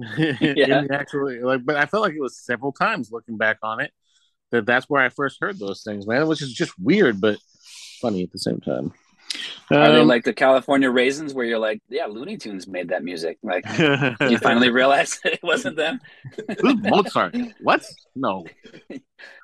Yeah. 0.41 0.83
actually, 0.91 1.39
like, 1.41 1.65
but 1.65 1.75
I 1.75 1.85
felt 1.85 2.03
like 2.03 2.13
it 2.13 2.21
was 2.21 2.37
several 2.37 2.71
times 2.71 3.11
looking 3.11 3.37
back 3.37 3.57
on 3.63 3.79
it 3.81 3.91
that 4.51 4.65
that's 4.65 4.89
where 4.89 5.01
I 5.01 5.09
first 5.09 5.37
heard 5.41 5.59
those 5.59 5.83
things, 5.83 6.07
man. 6.07 6.27
Which 6.27 6.41
is 6.41 6.53
just 6.53 6.73
weird, 6.79 7.21
but 7.21 7.37
funny 8.01 8.23
at 8.23 8.31
the 8.31 8.39
same 8.39 8.59
time. 8.59 8.93
Are 9.71 9.91
they 9.91 10.01
Um, 10.01 10.07
like 10.07 10.25
the 10.25 10.33
California 10.33 10.89
Raisins, 10.89 11.33
where 11.33 11.45
you're 11.45 11.59
like, 11.59 11.81
yeah, 11.89 12.05
Looney 12.05 12.37
Tunes 12.37 12.67
made 12.67 12.89
that 12.89 13.03
music? 13.03 13.37
Like, 13.41 13.65
you 14.29 14.37
finally 14.37 14.69
realize 14.69 15.19
it 15.25 15.39
wasn't 15.41 15.77
them. 15.77 15.99
Who's 16.59 16.75
Mozart? 16.81 17.35
What? 17.61 17.85
No. 18.15 18.45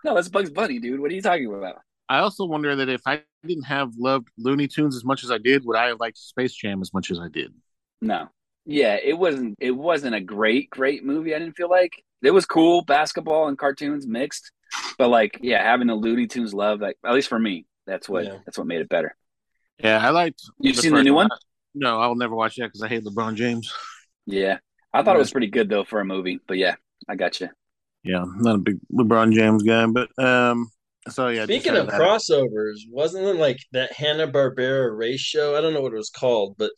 No, 0.03 0.16
that's 0.16 0.30
Bugs 0.30 0.49
Bunny, 0.49 0.80
dude. 0.80 0.99
What 0.99 1.12
are 1.12 1.16
you 1.16 1.22
talking 1.22 1.53
about? 1.53 1.78
I 2.10 2.20
also 2.20 2.45
wonder 2.45 2.76
that 2.76 2.89
if 2.89 3.01
I 3.05 3.22
didn't 3.45 3.66
have 3.66 3.91
loved 3.97 4.30
Looney 4.38 4.68
Tunes 4.68 4.95
as 4.95 5.03
much 5.05 5.24
as 5.24 5.32
I 5.32 5.38
did, 5.38 5.66
would 5.66 5.78
I 5.78 5.88
have 5.88 5.99
liked 5.99 6.18
Space 6.18 6.53
Jam 6.53 6.82
as 6.82 6.93
much 6.93 7.12
as 7.12 7.20
I 7.20 7.28
did? 7.28 7.53
No. 8.01 8.30
Yeah, 8.70 8.97
it 9.01 9.18
wasn't. 9.18 9.55
It 9.59 9.72
wasn't 9.72 10.13
a 10.13 10.20
great, 10.20 10.70
great 10.70 11.03
movie. 11.03 11.34
I 11.34 11.39
didn't 11.39 11.55
feel 11.55 11.70
like 11.70 11.93
it 12.22 12.32
was 12.32 12.45
cool, 12.45 12.84
basketball 12.84 13.47
and 13.47 13.57
cartoons 13.57 14.05
mixed. 14.05 14.51
But 14.97 15.07
like, 15.07 15.39
yeah, 15.41 15.63
having 15.63 15.88
the 15.88 15.95
Looney 15.95 16.28
Tunes 16.28 16.53
love, 16.53 16.82
like 16.82 16.97
at 17.05 17.13
least 17.13 17.30
for 17.30 17.39
me, 17.39 17.65
that's 17.86 18.09
what 18.09 18.26
Yeah. 18.26 18.38
that's 18.45 18.57
what 18.57 18.68
made 18.68 18.82
it 18.82 18.89
better. 18.89 19.15
Yeah, 19.82 20.05
I 20.05 20.09
liked. 20.09 20.41
You've 20.59 20.76
seen 20.76 20.93
the 20.93 21.03
new 21.03 21.13
one? 21.13 21.30
No, 21.74 21.99
I'll 21.99 22.15
never 22.15 22.36
watch 22.36 22.57
that 22.57 22.65
because 22.65 22.82
I 22.82 22.89
hate 22.89 23.05
LeBron 23.05 23.36
James. 23.36 23.74
Yeah, 24.26 24.57
I 24.93 25.03
thought 25.03 25.15
it 25.15 25.20
was 25.20 25.32
pretty 25.32 25.47
good 25.47 25.70
though 25.70 25.86
for 25.86 26.01
a 26.01 26.05
movie. 26.05 26.39
But 26.45 26.57
yeah, 26.57 26.76
I 27.07 27.15
got 27.15 27.39
you. 27.39 27.49
Yeah, 28.03 28.26
not 28.38 28.55
a 28.55 28.59
big 28.59 28.80
LeBron 28.93 29.34
James 29.34 29.63
guy, 29.63 29.86
but 29.86 30.09
um, 30.22 30.70
so 31.07 31.30
yeah. 31.30 31.45
Speaking 31.45 31.78
of 31.78 31.86
had 31.89 31.93
that. 31.93 32.01
crossovers, 32.01 32.80
wasn't 32.89 33.26
it 33.26 33.38
like 33.38 33.59
that 33.72 33.93
Hanna 33.93 34.28
Barbera 34.28 34.97
race 34.97 35.22
show? 35.22 35.55
I 35.57 35.61
don't 35.61 35.74
know 35.74 35.82
what 35.82 35.93
it 35.93 35.97
was 35.97 36.09
called, 36.09 36.55
but 36.57 36.72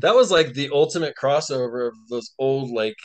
that 0.00 0.14
was 0.14 0.30
like 0.30 0.54
the 0.54 0.70
ultimate 0.72 1.14
crossover 1.20 1.88
of 1.88 1.94
those 2.10 2.32
old 2.38 2.70
like 2.70 2.96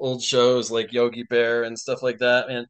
old 0.00 0.22
shows 0.22 0.70
like 0.70 0.92
Yogi 0.92 1.24
Bear 1.24 1.64
and 1.64 1.78
stuff 1.78 2.02
like 2.02 2.18
that. 2.18 2.48
Man, 2.48 2.66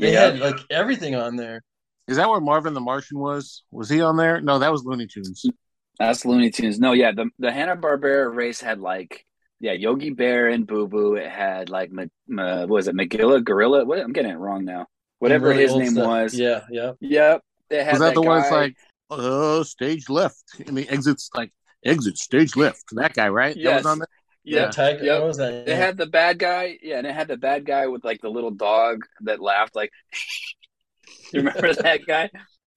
they 0.00 0.12
Yeah, 0.12 0.20
had 0.20 0.38
like 0.40 0.56
everything 0.70 1.14
on 1.14 1.36
there. 1.36 1.62
is 2.08 2.16
that 2.16 2.28
where 2.28 2.40
Marvin 2.40 2.74
the 2.74 2.80
Martian 2.80 3.18
was? 3.18 3.62
Was 3.70 3.88
he 3.88 4.00
on 4.00 4.16
there? 4.16 4.40
No, 4.40 4.58
that 4.58 4.72
was 4.72 4.84
Looney 4.84 5.06
Tunes. 5.06 5.50
that's 5.98 6.24
Looney 6.24 6.50
Tunes. 6.50 6.78
No, 6.78 6.92
yeah, 6.92 7.12
the 7.12 7.30
the 7.38 7.52
Hanna 7.52 7.76
Barbera 7.76 8.32
race 8.34 8.60
had 8.60 8.80
like 8.80 9.24
yeah 9.60 9.72
Yogi 9.72 10.10
Bear 10.10 10.48
and 10.48 10.66
Boo 10.66 10.88
Boo. 10.88 11.14
It 11.14 11.30
had 11.30 11.70
like 11.70 11.90
Ma, 11.92 12.04
Ma, 12.28 12.60
what 12.60 12.68
was 12.68 12.88
it 12.88 12.94
Magilla 12.96 13.42
Gorilla? 13.42 13.84
What 13.84 14.00
I'm 14.00 14.12
getting 14.12 14.32
it 14.32 14.38
wrong 14.38 14.64
now. 14.64 14.86
Whatever 15.20 15.48
Really 15.48 15.62
his 15.62 15.74
name 15.74 15.92
stuff. 15.92 16.06
was. 16.06 16.34
Yeah, 16.34 16.64
yeah. 16.70 16.92
Yep. 17.00 17.40
They 17.70 17.82
had 17.84 17.92
Was 17.92 18.00
that, 18.00 18.14
the 18.14 18.22
one 18.22 18.38
that's 18.40 18.50
like, 18.50 18.76
uh, 19.10 19.64
stage 19.64 20.08
left, 20.10 20.42
and 20.66 20.76
the 20.76 20.88
exits 20.88 21.30
like 21.34 21.52
exit 21.84 22.18
stage 22.18 22.56
left? 22.56 22.84
That 22.92 23.14
guy, 23.14 23.28
right? 23.28 23.54
That 23.54 23.60
Yes. 23.60 23.76
was 23.84 23.86
on 23.86 23.98
there. 23.98 24.08
Yeah, 24.44 24.60
Yeah. 24.64 24.70
Tiger. 24.70 25.04
Yep. 25.04 25.22
Was 25.22 25.36
that? 25.38 25.66
They 25.66 25.72
Yeah. 25.72 25.78
had 25.78 25.96
the 25.96 26.06
bad 26.06 26.38
guy, 26.38 26.78
yeah, 26.82 26.98
and 26.98 27.06
it 27.06 27.14
had 27.14 27.28
the 27.28 27.36
bad 27.36 27.64
guy 27.64 27.86
with 27.86 28.04
like 28.04 28.20
the 28.20 28.28
little 28.30 28.50
dog 28.50 29.04
that 29.22 29.40
laughed, 29.40 29.74
like 29.74 29.90
you 31.32 31.40
remember 31.40 31.72
that 31.74 32.06
guy? 32.06 32.30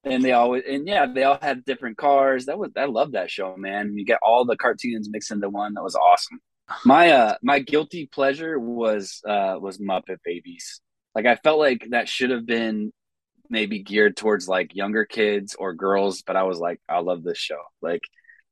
And 0.04 0.24
they 0.24 0.32
always 0.32 0.64
and 0.68 0.88
yeah, 0.88 1.06
they 1.06 1.24
all 1.24 1.40
had 1.42 1.66
different 1.66 1.98
cars. 1.98 2.46
That 2.46 2.58
was 2.58 2.72
I 2.78 2.86
love 2.86 3.12
that 3.14 3.30
show, 3.30 3.56
man. 3.58 3.98
You 3.98 4.06
get 4.06 4.20
all 4.22 4.46
the 4.46 4.56
cartoons 4.56 5.10
mixed 5.12 5.32
into 5.32 5.50
one. 5.50 5.74
That 5.74 5.84
was 5.84 5.96
awesome. 5.96 6.40
My 6.86 7.12
uh 7.12 7.36
my 7.42 7.60
guilty 7.60 8.08
pleasure 8.12 8.58
was 8.60 9.22
uh 9.28 9.58
was 9.60 9.80
Muppet 9.80 10.18
Babies. 10.24 10.80
Like 11.16 11.26
I 11.26 11.36
felt 11.36 11.60
like 11.60 11.88
that 11.90 12.08
should 12.08 12.30
have 12.30 12.46
been 12.46 12.94
maybe 13.50 13.84
geared 13.84 14.16
towards 14.16 14.48
like 14.48 14.76
younger 14.76 15.04
kids 15.06 15.56
or 15.58 15.74
girls, 15.74 16.22
but 16.22 16.36
I 16.36 16.44
was 16.44 16.60
like, 16.60 16.80
I 16.88 17.00
love 17.00 17.24
this 17.24 17.38
show. 17.38 17.60
Like 17.82 18.02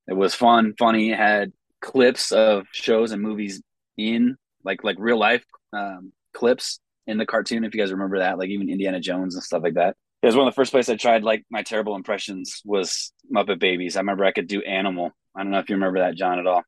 it 0.08 0.14
was 0.14 0.36
fun, 0.36 0.74
funny, 0.78 1.12
it 1.12 1.18
had 1.18 1.51
clips 1.82 2.32
of 2.32 2.66
shows 2.72 3.12
and 3.12 3.22
movies 3.22 3.62
in 3.97 4.36
like 4.64 4.84
like 4.84 4.97
real 4.99 5.20
life 5.20 5.45
um, 5.74 6.12
clips 6.34 6.80
in 7.08 7.18
the 7.18 7.26
cartoon. 7.26 7.64
If 7.64 7.74
you 7.74 7.82
guys 7.82 7.91
remember 7.91 8.20
that, 8.20 8.38
like 8.38 8.49
even 8.49 8.70
Indiana 8.70 8.99
Jones 8.99 9.36
and 9.36 9.43
stuff 9.43 9.64
like 9.64 9.76
that. 9.76 9.95
It 10.22 10.28
was 10.28 10.36
one 10.36 10.47
of 10.47 10.53
the 10.53 10.56
first 10.56 10.72
places 10.72 10.89
I 10.89 10.95
tried 10.95 11.24
like 11.24 11.43
my 11.51 11.62
terrible 11.62 11.95
impressions 11.95 12.62
was 12.66 13.14
Muppet 13.34 13.60
Babies. 13.60 13.95
I 13.95 13.99
remember 13.99 14.26
I 14.26 14.32
could 14.32 14.47
do 14.47 14.62
Animal. 14.64 15.12
I 15.36 15.43
don't 15.43 15.51
know 15.51 15.60
if 15.60 15.70
you 15.70 15.76
remember 15.76 15.99
that, 15.99 16.16
Jon, 16.16 16.39
at 16.39 16.47
all. 16.47 16.64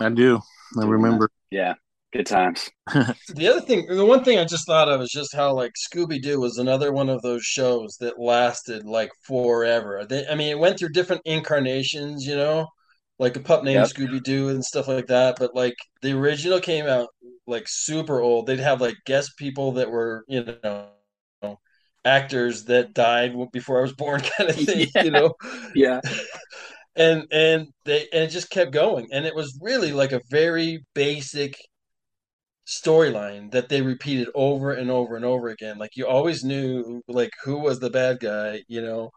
I 0.00 0.08
do. 0.08 0.40
I 0.80 0.84
remember. 0.84 1.30
Yeah, 1.50 1.74
good 2.12 2.26
times. 2.26 2.68
The 3.28 3.48
other 3.48 3.60
thing, 3.60 3.86
the 3.86 4.04
one 4.04 4.24
thing 4.24 4.38
I 4.38 4.44
just 4.44 4.66
thought 4.66 4.88
of 4.88 5.00
is 5.00 5.10
just 5.10 5.34
how 5.34 5.54
like 5.54 5.72
Scooby 5.74 6.20
Doo 6.20 6.40
was 6.40 6.58
another 6.58 6.92
one 6.92 7.08
of 7.08 7.22
those 7.22 7.44
shows 7.44 7.96
that 8.00 8.18
lasted 8.18 8.84
like 8.84 9.10
forever. 9.22 10.04
They, 10.08 10.26
I 10.26 10.34
mean, 10.34 10.48
it 10.48 10.58
went 10.58 10.78
through 10.78 10.90
different 10.90 11.22
incarnations, 11.24 12.26
you 12.26 12.36
know, 12.36 12.66
like 13.18 13.36
a 13.36 13.40
pup 13.40 13.64
named 13.64 13.84
Yep. 13.84 13.86
Scooby 13.86 14.22
Doo 14.22 14.48
and 14.50 14.64
stuff 14.64 14.88
like 14.88 15.06
that. 15.08 15.36
But 15.38 15.54
like 15.54 15.76
the 16.02 16.12
original 16.12 16.60
came 16.60 16.86
out 16.86 17.08
like 17.46 17.64
super 17.68 18.20
old. 18.20 18.46
They'd 18.46 18.60
have 18.60 18.80
like 18.80 18.96
guest 19.06 19.32
people 19.38 19.72
that 19.72 19.90
were, 19.90 20.24
you 20.28 20.44
know, 20.62 20.90
actors 22.04 22.64
that 22.64 22.94
died 22.94 23.34
before 23.52 23.78
I 23.78 23.82
was 23.82 23.92
born, 23.94 24.20
kind 24.38 24.50
of 24.50 24.56
thing, 24.64 24.88
Yeah. 24.94 25.02
you 25.02 25.10
know. 25.10 25.34
Yeah, 25.74 26.00
and 26.96 27.26
and 27.30 27.68
they 27.84 28.08
and 28.12 28.24
it 28.24 28.28
just 28.30 28.50
kept 28.50 28.72
going 28.72 29.08
and 29.12 29.26
it 29.26 29.34
was 29.34 29.58
really 29.62 29.92
like 29.92 30.12
a 30.12 30.20
very 30.30 30.84
basic 30.94 31.56
storyline 32.66 33.50
that 33.52 33.68
they 33.68 33.80
repeated 33.80 34.28
over 34.34 34.72
and 34.72 34.90
over 34.90 35.14
and 35.16 35.24
over 35.24 35.48
again 35.48 35.78
like 35.78 35.92
you 35.94 36.06
always 36.06 36.42
knew 36.42 37.00
like 37.06 37.30
who 37.44 37.58
was 37.58 37.78
the 37.78 37.90
bad 37.90 38.18
guy 38.18 38.60
you 38.66 38.82
know 38.82 39.08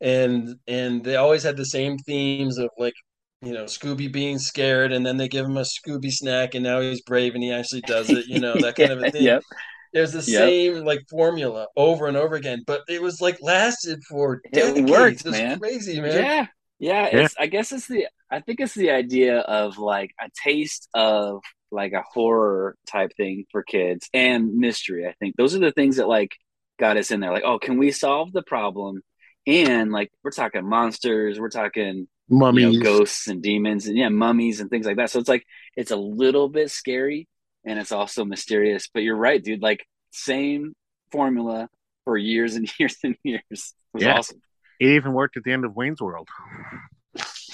and 0.00 0.56
and 0.68 1.04
they 1.04 1.16
always 1.16 1.42
had 1.44 1.56
the 1.56 1.66
same 1.66 1.98
themes 1.98 2.58
of 2.58 2.70
like 2.78 2.94
you 3.42 3.52
know 3.52 3.64
Scooby 3.64 4.10
being 4.10 4.38
scared 4.38 4.92
and 4.92 5.04
then 5.06 5.16
they 5.16 5.28
give 5.28 5.46
him 5.46 5.56
a 5.56 5.62
Scooby 5.62 6.10
snack 6.12 6.54
and 6.54 6.64
now 6.64 6.80
he's 6.80 7.02
brave 7.02 7.34
and 7.34 7.42
he 7.42 7.52
actually 7.52 7.82
does 7.82 8.12
it 8.12 8.26
you 8.26 8.40
know 8.40 8.58
that 8.60 8.74
kind 8.76 8.92
of 8.92 9.00
a 9.00 9.04
thing 9.10 9.24
Yep. 9.24 9.44
there's 9.92 10.12
the 10.12 10.22
Yep. 10.26 10.48
same 10.48 10.84
like 10.84 11.00
formula 11.08 11.66
over 11.76 12.06
and 12.08 12.16
over 12.16 12.34
again 12.34 12.62
but 12.66 12.82
it 12.88 13.00
was 13.00 13.20
like 13.20 13.38
lasted 13.40 14.02
for 14.08 14.40
It 14.52 14.52
decades 14.54 14.90
worked, 14.90 15.20
it 15.20 15.24
was 15.26 15.40
man. 15.40 15.58
crazy 15.58 16.00
man 16.00 16.12
Yeah. 16.22 16.46
Yeah, 16.80 17.08
Yeah. 17.12 17.24
it's 17.24 17.34
I 17.38 17.46
guess 17.46 17.72
it's 17.72 17.86
the 17.88 18.06
I 18.30 18.40
think 18.40 18.60
it's 18.60 18.74
the 18.74 18.90
idea 18.90 19.40
of 19.40 19.78
like 19.78 20.12
a 20.20 20.28
taste 20.44 20.88
of 20.94 21.40
like 21.70 21.92
a 21.92 22.02
horror 22.12 22.76
type 22.86 23.10
thing 23.16 23.44
for 23.50 23.62
kids 23.62 24.08
and 24.14 24.54
mystery. 24.54 25.06
I 25.06 25.14
think 25.20 25.36
those 25.36 25.54
are 25.54 25.58
the 25.58 25.72
things 25.72 25.96
that 25.96 26.08
like 26.08 26.32
got 26.78 26.96
us 26.96 27.10
in 27.10 27.20
there. 27.20 27.32
Like, 27.32 27.42
oh, 27.44 27.58
can 27.58 27.78
we 27.78 27.90
solve 27.90 28.32
the 28.32 28.42
problem? 28.42 29.02
And 29.46 29.90
like 29.92 30.10
we're 30.22 30.30
talking 30.30 30.68
monsters, 30.68 31.40
we're 31.40 31.50
talking 31.50 32.06
you 32.30 32.36
Mummies. 32.38 32.78
know, 32.78 32.82
ghosts 32.82 33.28
and 33.28 33.42
demons 33.42 33.86
and 33.86 33.96
yeah, 33.96 34.08
mummies 34.08 34.60
and 34.60 34.68
things 34.70 34.86
like 34.86 34.96
that. 34.96 35.10
So 35.10 35.18
it's 35.20 35.28
like 35.28 35.44
it's 35.76 35.90
a 35.90 35.96
little 35.96 36.48
bit 36.48 36.70
scary 36.70 37.26
and 37.64 37.78
it's 37.78 37.92
also 37.92 38.24
mysterious. 38.24 38.88
But 38.92 39.02
you're 39.02 39.16
right, 39.16 39.42
dude. 39.42 39.62
Like 39.62 39.86
same 40.10 40.74
formula 41.12 41.68
for 42.04 42.16
years 42.16 42.54
and 42.56 42.70
years 42.78 42.96
and 43.02 43.16
years. 43.24 43.40
It 43.50 43.72
was 43.94 44.02
Yeah. 44.02 44.18
awesome. 44.18 44.40
It 44.80 44.88
even 44.90 45.12
worked 45.12 45.36
at 45.36 45.44
the 45.44 45.52
end 45.52 45.64
of 45.64 45.74
Wayne's 45.74 46.00
World. 46.00 46.28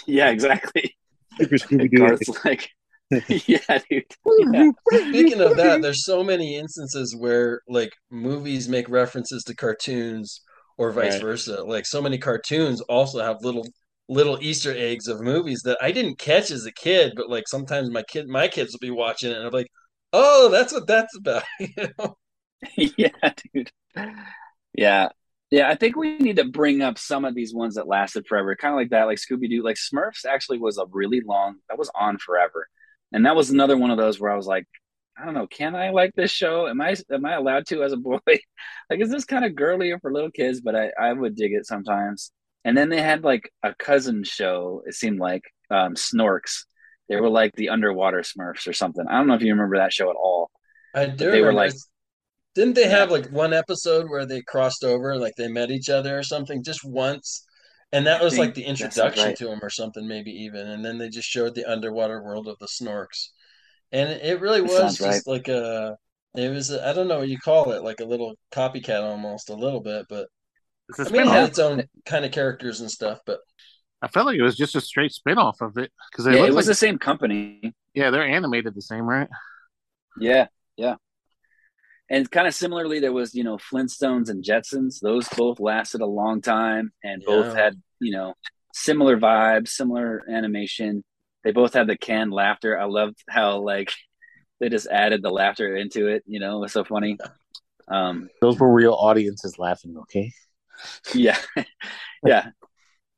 Yeah, 0.06 0.28
exactly. 0.28 0.94
Garth's 1.96 2.44
like, 2.44 2.68
yeah, 3.46 3.78
dude. 3.90 4.04
Yeah. 4.52 4.70
Speaking 5.08 5.40
of 5.40 5.56
that, 5.56 5.80
there's 5.80 6.04
so 6.04 6.22
many 6.22 6.56
instances 6.56 7.16
where 7.16 7.62
like 7.68 7.92
movies 8.10 8.68
make 8.68 8.88
references 8.90 9.44
to 9.44 9.54
cartoons 9.56 10.42
or 10.76 10.92
vice 10.92 11.14
Right. 11.14 11.22
versa. 11.22 11.62
Like 11.64 11.86
so 11.86 12.02
many 12.02 12.18
cartoons 12.18 12.82
also 12.82 13.20
have 13.22 13.42
little 13.42 13.66
little 14.08 14.38
Easter 14.42 14.74
eggs 14.76 15.08
of 15.08 15.20
movies 15.20 15.62
that 15.64 15.78
I 15.80 15.92
didn't 15.92 16.18
catch 16.18 16.50
as 16.50 16.66
a 16.66 16.72
kid, 16.72 17.14
but 17.16 17.30
like 17.30 17.48
sometimes 17.48 17.90
my 17.90 18.02
kid 18.02 18.28
my 18.28 18.48
kids 18.48 18.72
will 18.72 18.80
be 18.80 18.90
watching 18.90 19.30
it 19.30 19.36
and 19.36 19.46
I'm 19.46 19.52
like, 19.52 19.70
oh, 20.12 20.48
that's 20.50 20.72
what 20.72 20.86
that's 20.86 21.16
about. 21.16 21.44
you 21.60 21.68
know? 21.98 22.16
yeah, 22.76 23.32
dude. 23.54 23.70
Yeah. 24.74 25.08
Yeah, 25.50 25.68
I 25.70 25.76
think 25.76 25.94
we 25.96 26.18
need 26.18 26.36
to 26.36 26.44
bring 26.44 26.82
up 26.82 26.98
some 26.98 27.24
of 27.24 27.34
these 27.34 27.54
ones 27.54 27.76
that 27.76 27.86
lasted 27.86 28.26
forever. 28.26 28.56
Kind 28.56 28.74
of 28.74 28.78
like 28.78 28.90
that, 28.90 29.04
like 29.04 29.18
Scooby 29.18 29.48
Doo. 29.48 29.62
Like 29.62 29.76
Smurfs 29.76 30.24
actually 30.28 30.58
was 30.58 30.78
a 30.78 30.86
really 30.90 31.20
long, 31.24 31.56
that 31.68 31.78
was 31.78 31.90
on 31.94 32.18
forever. 32.18 32.66
And 33.12 33.26
that 33.26 33.36
was 33.36 33.50
another 33.50 33.76
one 33.76 33.90
of 33.90 33.98
those 33.98 34.18
where 34.18 34.32
I 34.32 34.36
was 34.36 34.46
like, 34.46 34.66
I 35.16 35.24
don't 35.24 35.34
know, 35.34 35.46
can 35.46 35.76
I 35.76 35.90
like 35.90 36.12
this 36.16 36.32
show? 36.32 36.66
Am 36.66 36.80
I 36.80 36.96
am 37.10 37.24
I 37.24 37.34
allowed 37.34 37.66
to 37.68 37.84
as 37.84 37.92
a 37.92 37.96
boy? 37.96 38.18
like, 38.26 39.00
is 39.00 39.10
this 39.10 39.24
kind 39.24 39.44
of 39.44 39.54
girly 39.54 39.94
for 40.00 40.12
little 40.12 40.30
kids? 40.30 40.60
But 40.60 40.74
I, 40.74 40.90
I 41.00 41.12
would 41.12 41.36
dig 41.36 41.52
it 41.52 41.66
sometimes. 41.66 42.32
And 42.64 42.76
then 42.76 42.88
they 42.88 43.02
had 43.02 43.24
like 43.24 43.50
a 43.62 43.74
cousin 43.74 44.24
show, 44.24 44.82
it 44.86 44.94
seemed 44.94 45.18
like, 45.18 45.42
um, 45.70 45.94
Snorks. 45.94 46.64
They 47.08 47.16
were 47.16 47.28
like 47.28 47.52
the 47.54 47.68
underwater 47.68 48.20
Smurfs 48.22 48.66
or 48.66 48.72
something. 48.72 49.04
I 49.06 49.18
don't 49.18 49.26
know 49.26 49.34
if 49.34 49.42
you 49.42 49.52
remember 49.52 49.76
that 49.76 49.92
show 49.92 50.08
at 50.08 50.16
all. 50.16 50.50
I 50.94 51.06
do 51.06 51.30
they 51.30 51.42
were 51.42 51.52
like- 51.52 51.74
didn't 52.54 52.74
they 52.74 52.88
have 52.88 53.10
like 53.10 53.30
one 53.30 53.52
episode 53.52 54.08
where 54.08 54.26
they 54.26 54.40
crossed 54.40 54.84
over, 54.84 55.18
like 55.18 55.34
they 55.36 55.48
met 55.48 55.70
each 55.70 55.88
other 55.88 56.16
or 56.18 56.22
something 56.22 56.62
just 56.62 56.84
once? 56.84 57.44
And 57.92 58.06
that 58.06 58.22
was 58.22 58.38
like 58.38 58.54
the 58.54 58.64
introduction 58.64 59.24
right. 59.24 59.36
to 59.36 59.46
them 59.46 59.60
or 59.62 59.70
something, 59.70 60.06
maybe 60.06 60.30
even. 60.30 60.68
And 60.68 60.84
then 60.84 60.98
they 60.98 61.08
just 61.08 61.28
showed 61.28 61.54
the 61.54 61.70
underwater 61.70 62.22
world 62.22 62.48
of 62.48 62.58
the 62.58 62.66
snorks. 62.66 63.28
And 63.92 64.08
it 64.10 64.40
really 64.40 64.62
was 64.62 64.98
just 64.98 65.26
like 65.28 65.48
a, 65.48 65.96
it 66.36 66.48
was, 66.48 66.72
I 66.72 66.92
don't 66.92 67.06
know 67.06 67.18
what 67.18 67.28
you 67.28 67.38
call 67.38 67.70
it, 67.72 67.84
like 67.84 68.00
a 68.00 68.04
little 68.04 68.34
copycat 68.52 69.02
almost, 69.02 69.50
a 69.50 69.54
little 69.54 69.80
bit. 69.80 70.06
But 70.08 70.28
It's 70.88 70.98
a 70.98 71.04
I 71.04 71.08
mean, 71.10 71.22
it 71.22 71.28
had 71.28 71.44
spin-off. 71.44 71.48
its 71.48 71.58
own 71.58 71.88
kind 72.06 72.24
of 72.24 72.32
characters 72.32 72.80
and 72.80 72.90
stuff. 72.90 73.20
But 73.26 73.40
I 74.02 74.08
felt 74.08 74.26
like 74.26 74.36
it 74.36 74.42
was 74.42 74.56
just 74.56 74.74
a 74.76 74.80
straight 74.80 75.12
spin-off 75.12 75.60
of 75.60 75.78
it 75.78 75.90
because 76.10 76.26
Yeah, 76.26 76.46
it 76.46 76.54
was 76.54 76.54
like, 76.54 76.64
the 76.66 76.74
same 76.74 76.98
company. 76.98 77.74
yeah, 77.94 78.10
they're 78.10 78.26
animated 78.26 78.74
the 78.74 78.82
same, 78.82 79.04
right? 79.08 79.28
Yeah, 80.16 80.48
yeah. 80.76 80.96
And 82.10 82.30
kind 82.30 82.46
of 82.46 82.54
similarly, 82.54 83.00
there 83.00 83.12
was, 83.12 83.34
you 83.34 83.44
know, 83.44 83.56
Flintstones 83.56 84.28
and 84.28 84.44
Jetsons. 84.44 85.00
Those 85.00 85.28
both 85.30 85.58
lasted 85.58 86.02
a 86.02 86.06
long 86.06 86.42
time 86.42 86.92
and 87.02 87.24
both 87.24 87.52
had, 87.54 87.80
you 87.98 88.12
know, 88.12 88.34
similar 88.74 89.16
vibes, 89.16 89.68
similar 89.68 90.22
animation. 90.30 91.02
They 91.44 91.52
both 91.52 91.72
had 91.72 91.86
the 91.86 91.96
canned 91.96 92.32
laughter. 92.32 92.78
I 92.78 92.84
loved 92.84 93.16
how 93.28 93.58
like 93.60 93.92
they 94.60 94.68
just 94.68 94.86
added 94.86 95.22
the 95.22 95.30
laughter 95.30 95.76
into 95.76 96.08
it, 96.08 96.22
you 96.26 96.40
know, 96.40 96.58
it 96.58 96.60
was 96.60 96.72
so 96.72 96.84
funny. 96.84 97.16
Um, 97.88 98.28
Those 98.40 98.58
were 98.58 98.72
real 98.72 98.92
audiences 98.94 99.58
laughing. 99.58 99.96
Okay. 100.02 100.32
Yeah. 101.14 101.38
yeah. 102.24 102.48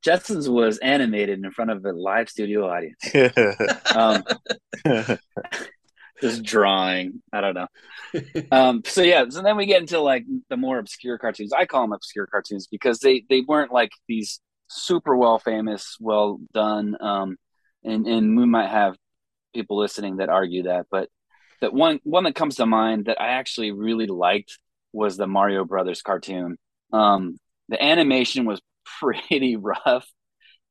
Jetsons 0.04 0.48
was 0.48 0.78
animated 0.78 1.44
in 1.44 1.50
front 1.50 1.70
of 1.70 1.84
a 1.84 1.92
live 1.92 2.28
studio 2.28 2.68
audience. 2.68 3.02
Um, 3.96 4.22
just 6.20 6.42
drawing. 6.42 7.22
I 7.32 7.40
don't 7.40 7.54
know. 7.54 7.66
um 8.52 8.82
so 8.86 9.02
yeah 9.02 9.24
so 9.28 9.42
then 9.42 9.56
we 9.56 9.66
get 9.66 9.80
into 9.80 10.00
like 10.00 10.24
the 10.48 10.56
more 10.56 10.78
obscure 10.78 11.18
cartoons 11.18 11.52
i 11.52 11.66
call 11.66 11.82
them 11.82 11.92
obscure 11.92 12.26
cartoons 12.26 12.66
because 12.66 13.00
they 13.00 13.24
they 13.28 13.40
weren't 13.40 13.72
like 13.72 13.90
these 14.08 14.40
super 14.68 15.16
well 15.16 15.38
famous 15.38 15.96
well 16.00 16.40
done 16.54 16.96
um 17.00 17.36
and 17.84 18.06
and 18.06 18.36
we 18.36 18.46
might 18.46 18.68
have 18.68 18.96
people 19.54 19.78
listening 19.78 20.16
that 20.16 20.28
argue 20.28 20.64
that 20.64 20.86
but 20.90 21.08
that 21.60 21.72
one 21.72 22.00
one 22.04 22.24
that 22.24 22.34
comes 22.34 22.56
to 22.56 22.66
mind 22.66 23.06
that 23.06 23.20
i 23.20 23.28
actually 23.28 23.72
really 23.72 24.06
liked 24.06 24.58
was 24.92 25.16
the 25.16 25.26
mario 25.26 25.64
brothers 25.64 26.02
cartoon 26.02 26.56
um 26.92 27.36
the 27.68 27.82
animation 27.82 28.44
was 28.44 28.60
pretty 29.00 29.56
rough 29.56 30.06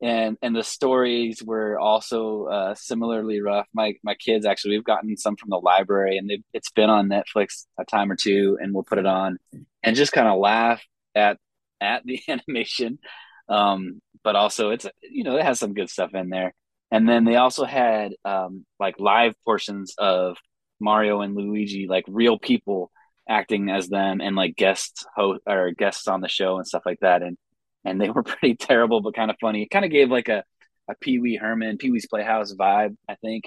and 0.01 0.37
and 0.41 0.55
the 0.55 0.63
stories 0.63 1.41
were 1.43 1.79
also 1.79 2.45
uh, 2.45 2.75
similarly 2.75 3.41
rough. 3.41 3.67
My 3.73 3.95
my 4.03 4.15
kids 4.15 4.45
actually 4.45 4.71
we've 4.71 4.83
gotten 4.83 5.15
some 5.17 5.37
from 5.37 5.49
the 5.49 5.57
library, 5.57 6.17
and 6.17 6.31
it's 6.53 6.71
been 6.71 6.89
on 6.89 7.09
Netflix 7.09 7.65
a 7.79 7.85
time 7.85 8.11
or 8.11 8.15
two, 8.15 8.57
and 8.61 8.73
we'll 8.73 8.83
put 8.83 8.99
it 8.99 9.05
on 9.05 9.37
and 9.83 9.95
just 9.95 10.11
kind 10.11 10.27
of 10.27 10.39
laugh 10.39 10.83
at 11.15 11.37
at 11.79 12.03
the 12.05 12.21
animation. 12.27 12.99
Um, 13.47 14.01
but 14.23 14.35
also 14.35 14.71
it's 14.71 14.85
you 15.01 15.23
know 15.23 15.37
it 15.37 15.45
has 15.45 15.59
some 15.59 15.73
good 15.73 15.89
stuff 15.89 16.13
in 16.13 16.29
there. 16.29 16.53
And 16.91 17.09
then 17.09 17.25
they 17.25 17.35
also 17.35 17.65
had 17.65 18.13
um, 18.25 18.65
like 18.79 18.99
live 18.99 19.33
portions 19.43 19.95
of 19.97 20.37
Mario 20.79 21.21
and 21.21 21.35
Luigi, 21.35 21.87
like 21.87 22.05
real 22.07 22.37
people 22.37 22.91
acting 23.27 23.69
as 23.69 23.87
them, 23.87 24.21
and 24.21 24.35
like 24.35 24.55
guests 24.55 25.05
host 25.15 25.41
or 25.47 25.71
guests 25.71 26.07
on 26.07 26.21
the 26.21 26.27
show 26.27 26.57
and 26.57 26.67
stuff 26.67 26.83
like 26.85 26.99
that. 27.01 27.21
And 27.21 27.37
and 27.83 27.99
they 27.99 28.09
were 28.11 28.23
pretty 28.23 28.55
terrible 28.55 29.01
but 29.01 29.15
kind 29.15 29.31
of 29.31 29.37
funny. 29.41 29.63
It 29.63 29.69
kind 29.69 29.85
of 29.85 29.91
gave 29.91 30.09
like 30.11 30.29
a 30.29 30.43
a 30.87 30.95
Pee 31.01 31.19
Wee 31.19 31.35
Herman, 31.35 31.77
Pee 31.77 31.91
Wee's 31.91 32.07
Playhouse 32.07 32.53
vibe, 32.53 32.95
I 33.09 33.15
think. 33.15 33.45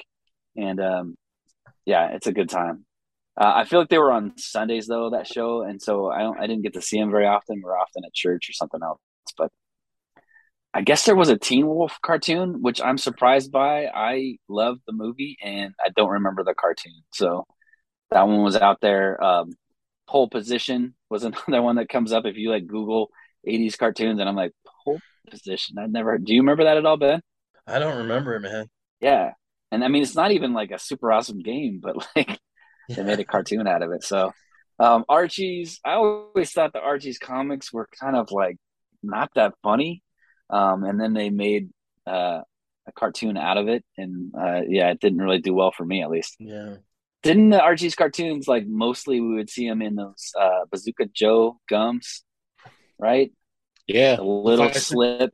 And 0.57 0.81
um, 0.81 1.17
yeah, 1.87 2.11
it's 2.13 2.27
a 2.27 2.33
good 2.33 2.49
time. 2.49 2.85
Uh, 3.41 3.53
I 3.55 3.65
feel 3.65 3.79
like 3.79 3.89
they 3.89 3.99
were 3.99 4.13
on 4.13 4.37
Sundays 4.37 4.89
though 4.89 5.11
that 5.11 5.29
show, 5.29 5.63
and 5.63 5.81
so 5.81 6.11
I 6.11 6.21
don't 6.21 6.39
I 6.39 6.47
didn't 6.47 6.63
get 6.63 6.75
to 6.75 6.83
see 6.83 6.99
them 6.99 7.11
very 7.11 7.27
often. 7.27 7.61
We're 7.63 7.79
often 7.79 8.05
at 8.05 8.15
church 8.15 8.49
or 8.51 8.53
something 8.53 8.81
else. 8.83 9.01
But 9.37 9.53
I 10.75 10.83
guess 10.83 11.05
there 11.05 11.17
was 11.17 11.29
a 11.29 11.39
Teen 11.39 11.67
Wolf 11.67 11.99
cartoon, 12.03 12.63
which 12.63 12.81
I'm 12.81 12.99
surprised 12.99 13.53
by. 13.53 13.87
I 13.87 14.39
loved 14.49 14.81
the 14.87 14.93
movie, 14.93 15.39
and 15.43 15.75
I 15.85 15.91
don't 15.91 16.11
remember 16.11 16.45
the 16.45 16.55
cartoon. 16.55 17.03
So 17.13 17.47
that 18.11 18.27
one 18.27 18.43
was 18.43 18.57
out 18.57 18.81
there. 18.81 19.23
Um, 19.23 19.53
Pole 20.09 20.29
Position 20.29 20.95
was 21.11 21.25
another 21.25 21.63
one 21.63 21.77
that 21.77 21.89
comes 21.89 22.13
up 22.13 22.25
if 22.27 22.37
you 22.37 22.51
like 22.51 22.67
Google 22.67 23.11
80s 23.47 23.79
cartoons, 23.79 24.19
and 24.19 24.29
I'm 24.29 24.37
like 24.37 24.53
Pole 24.85 25.01
Position. 25.31 25.79
I 25.79 25.87
never. 25.87 26.19
Do 26.19 26.35
you 26.35 26.41
remember 26.41 26.65
that 26.65 26.77
at 26.77 26.87
all, 26.87 26.97
Ben? 26.97 27.21
I 27.67 27.79
don't 27.79 27.99
remember 27.99 28.35
it, 28.35 28.41
man. 28.41 28.67
Yeah, 29.01 29.33
and 29.71 29.85
I 29.85 29.89
mean 29.89 30.03
it's 30.03 30.17
not 30.17 30.33
even 30.33 30.53
like 30.53 30.71
a 30.71 30.79
super 30.79 31.13
awesome 31.13 31.41
game, 31.41 31.81
but 31.83 31.97
like 32.17 32.39
they 32.89 33.03
made 33.03 33.21
a 33.21 33.25
cartoon 33.25 33.67
out 33.67 33.83
of 33.83 33.93
it. 33.93 34.03
So 34.03 34.33
um, 34.79 35.05
Archie's, 35.09 35.81
I 35.85 35.93
always 35.93 36.53
thought 36.53 36.73
the 36.73 36.81
Archie's 36.81 37.19
comics 37.19 37.73
were 37.73 37.89
kind 38.01 38.17
of 38.17 38.31
like 38.31 38.57
not 39.03 39.31
that 39.35 39.55
funny, 39.63 40.03
um, 40.51 40.85
and 40.85 41.01
then 41.01 41.13
they 41.13 41.31
made 41.31 41.71
uh, 42.07 42.41
a 42.87 42.93
cartoon 42.95 43.37
out 43.37 43.59
of 43.59 43.69
it, 43.69 43.85
and 43.97 44.33
uh, 44.35 44.63
yeah, 44.67 44.91
it 44.91 45.01
didn't 45.01 45.21
really 45.21 45.41
do 45.41 45.55
well 45.55 45.73
for 45.73 45.85
me 45.85 46.03
at 46.03 46.11
least. 46.11 46.37
Yeah. 46.39 46.77
Didn't 47.23 47.51
the 47.51 47.61
Archie's 47.61 47.95
cartoons 47.95 48.47
like 48.47 48.67
mostly 48.67 49.21
we 49.21 49.35
would 49.35 49.51
see 49.51 49.69
them 49.69 49.83
in 49.83 49.97
those 49.97 50.33
uh, 50.41 50.67
Bazooka 50.71 51.07
Joe 51.13 51.59
gums, 51.69 52.23
right? 52.99 53.33
Yeah. 53.87 54.17
The 54.17 54.23
little 54.23 54.67
Classic. 54.67 54.83
slip 54.83 55.33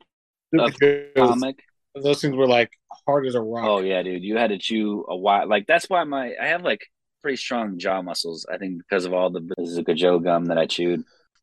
of 0.58 0.74
comic. 1.16 1.58
those 1.94 2.20
things 2.20 2.36
were 2.36 2.46
like 2.46 2.70
hard 3.06 3.26
as 3.26 3.34
a 3.34 3.40
rock. 3.40 3.64
Oh 3.66 3.80
yeah, 3.80 4.02
dude, 4.02 4.22
you 4.22 4.36
had 4.36 4.50
to 4.50 4.58
chew 4.58 5.04
a 5.08 5.16
while. 5.16 5.48
Like 5.48 5.66
that's 5.66 5.90
why 5.90 6.04
my 6.04 6.32
I 6.40 6.46
have 6.46 6.62
like 6.62 6.80
pretty 7.22 7.36
strong 7.36 7.78
jaw 7.78 8.00
muscles. 8.02 8.46
I 8.50 8.58
think 8.58 8.78
because 8.78 9.04
of 9.04 9.12
all 9.12 9.30
the 9.30 9.40
Bazooka 9.56 9.94
Joe 9.94 10.18
gum 10.18 10.46
that 10.46 10.58
I 10.58 10.66
chewed. 10.66 11.02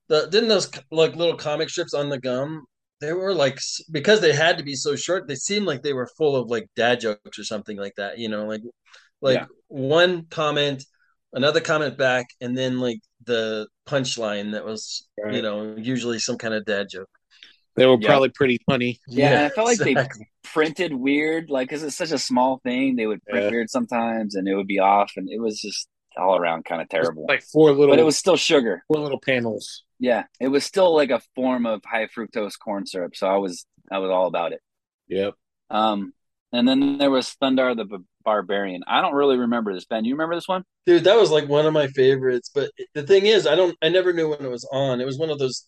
The, 0.10 0.28
didn't 0.28 0.50
those 0.50 0.72
like 0.92 1.16
little 1.16 1.36
comic 1.36 1.70
strips 1.70 1.94
on 1.94 2.10
the 2.10 2.20
gum? 2.20 2.66
They 3.00 3.14
were 3.14 3.34
like 3.34 3.60
because 3.92 4.22
they 4.22 4.34
had 4.34 4.58
to 4.58 4.64
be 4.64 4.76
so 4.76 4.96
short. 4.96 5.28
They 5.28 5.36
seemed 5.36 5.66
like 5.66 5.82
they 5.84 5.94
were 5.94 6.10
full 6.18 6.36
of 6.36 6.50
like 6.50 6.68
dad 6.76 7.00
jokes 7.00 7.40
or 7.40 7.44
something 7.44 7.78
like 7.78 7.94
that. 7.98 8.18
You 8.20 8.30
know, 8.30 8.46
like 8.46 8.62
like 9.22 9.38
Yeah. 9.40 9.46
one 9.68 10.26
comment, 10.26 10.84
another 11.34 11.62
comment 11.62 11.98
back, 11.98 12.28
and 12.42 12.58
then 12.58 12.80
like 12.80 13.00
the 13.26 13.68
punchline 13.88 14.52
that 14.54 14.66
was 14.66 15.08
you 15.32 15.42
know 15.42 15.76
usually 15.78 16.20
some 16.20 16.38
kind 16.38 16.54
of 16.54 16.66
dad 16.66 16.88
joke. 16.90 17.10
They 17.76 17.86
were 17.86 17.98
Yeah. 18.00 18.08
probably 18.10 18.30
pretty 18.30 18.60
funny. 18.70 19.00
Yeah, 19.08 19.28
and 19.30 19.46
I 19.46 19.50
felt 19.50 19.68
like 19.68 19.78
they 19.80 19.96
printed 20.44 20.94
weird, 20.94 21.50
like 21.50 21.70
because 21.70 21.84
it's 21.84 21.96
such 21.96 22.12
a 22.12 22.18
small 22.18 22.60
thing. 22.64 22.96
They 22.96 23.08
would 23.08 23.24
print 23.24 23.46
Yeah. 23.46 23.52
weird 23.52 23.70
sometimes, 23.70 24.36
and 24.36 24.48
it 24.48 24.56
would 24.56 24.68
be 24.68 24.80
off, 24.80 25.14
and 25.16 25.30
it 25.30 25.40
was 25.40 25.62
just 25.62 25.88
all 26.18 26.36
around 26.36 26.66
kind 26.66 26.82
of 26.82 26.90
terrible. 26.90 27.26
Like 27.30 27.42
four 27.44 27.72
little, 27.72 27.94
but 27.94 28.00
it 28.00 28.04
was 28.04 28.18
still 28.18 28.36
sugar. 28.36 28.84
four 28.90 29.02
little 29.02 29.20
panels. 29.20 29.84
Yeah, 30.00 30.24
it 30.42 30.50
was 30.50 30.66
still 30.66 30.94
like 30.94 31.12
a 31.12 31.22
form 31.36 31.66
of 31.66 31.82
high 31.86 32.08
fructose 32.08 32.60
corn 32.60 32.86
syrup. 32.86 33.16
So 33.16 33.28
I 33.28 33.38
was 33.38 33.66
I 33.90 34.00
was 34.00 34.10
all 34.10 34.28
about 34.28 34.52
it. 34.52 34.62
Yep. 35.08 35.36
Um, 35.70 36.14
and 36.52 36.68
then 36.68 36.98
there 36.98 37.12
was 37.12 37.36
Thundarr 37.42 37.76
the 37.78 37.86
B- 37.86 38.04
Barbarian. 38.24 38.82
I 38.88 39.02
don't 39.02 39.14
really 39.14 39.38
remember 39.38 39.74
this. 39.74 39.86
Ben, 39.86 40.06
you 40.06 40.14
remember 40.14 40.36
this 40.36 40.48
one? 40.48 40.64
Dude, 40.86 41.04
that 41.04 41.20
was 41.20 41.32
like 41.32 41.48
one 41.48 41.66
of 41.66 41.74
my 41.74 41.88
favorites. 41.88 42.50
But 42.54 42.72
the 42.94 43.04
thing 43.04 43.26
is, 43.26 43.48
I 43.48 43.56
don't, 43.56 43.78
I 43.82 43.90
never 43.90 44.14
knew 44.14 44.30
when 44.30 44.46
it 44.46 44.50
was 44.50 44.68
on. 44.72 45.02
It 45.02 45.06
was 45.06 45.20
one 45.20 45.30
of 45.30 45.40
those 45.40 45.68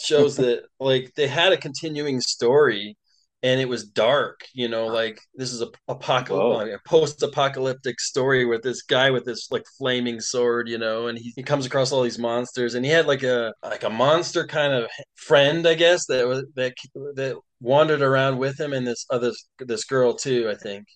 shows 0.00 0.36
that 0.36 0.64
like 0.80 1.12
they 1.16 1.26
had 1.26 1.52
a 1.52 1.56
continuing 1.56 2.20
story, 2.20 2.96
and 3.44 3.60
it 3.60 3.68
was 3.68 3.84
dark 3.84 4.40
you 4.54 4.68
know 4.68 4.86
like 4.86 5.20
this 5.34 5.52
is 5.52 5.60
a 5.60 5.68
apocalyptic 5.88 6.82
post-apocalyptic 6.86 8.00
story 8.00 8.46
with 8.46 8.62
this 8.62 8.82
guy 8.82 9.10
with 9.10 9.24
this 9.24 9.50
like 9.52 9.64
flaming 9.78 10.18
sword 10.18 10.66
you 10.66 10.78
know 10.78 11.06
and 11.08 11.18
he, 11.18 11.32
he 11.36 11.42
comes 11.42 11.66
across 11.66 11.92
all 11.92 12.02
these 12.02 12.18
monsters 12.18 12.74
and 12.74 12.84
he 12.84 12.90
had 12.90 13.06
like 13.06 13.22
a 13.22 13.52
like 13.62 13.84
a 13.84 13.90
monster 13.90 14.46
kind 14.46 14.72
of 14.72 14.88
friend 15.14 15.66
i 15.68 15.74
guess 15.74 16.06
that 16.06 16.26
was 16.26 16.44
that 16.56 16.74
that 17.14 17.36
wandered 17.60 18.02
around 18.02 18.38
with 18.38 18.58
him 18.58 18.72
and 18.72 18.86
this 18.86 19.04
other 19.10 19.30
this 19.60 19.84
girl 19.84 20.14
too 20.14 20.48
i 20.50 20.54
think 20.54 20.86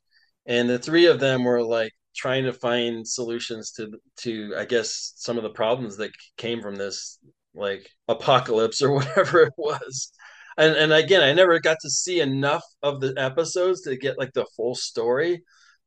and 0.49 0.69
the 0.69 0.79
three 0.79 1.07
of 1.07 1.21
them 1.21 1.45
were 1.45 1.63
like 1.63 1.93
trying 2.17 2.45
to 2.45 2.53
find 2.53 3.07
solutions 3.07 3.71
to 3.71 3.93
to 4.17 4.53
i 4.59 4.65
guess 4.65 5.13
some 5.17 5.37
of 5.37 5.45
the 5.45 5.51
problems 5.51 5.97
that 5.99 6.11
came 6.37 6.61
from 6.61 6.75
this 6.75 7.21
like 7.55 7.89
apocalypse 8.09 8.83
or 8.83 8.93
whatever 8.95 9.43
it 9.43 9.53
was 9.57 10.11
and 10.59 10.75
and 10.77 10.93
again, 10.93 11.23
I 11.23 11.33
never 11.33 11.61
got 11.61 11.79
to 11.83 11.91
see 11.91 12.21
enough 12.21 12.65
of 12.83 13.01
the 13.01 13.15
episodes 13.17 13.83
to 13.83 13.97
get 13.97 14.19
like 14.19 14.33
the 14.35 14.45
full 14.57 14.75
story, 14.75 15.43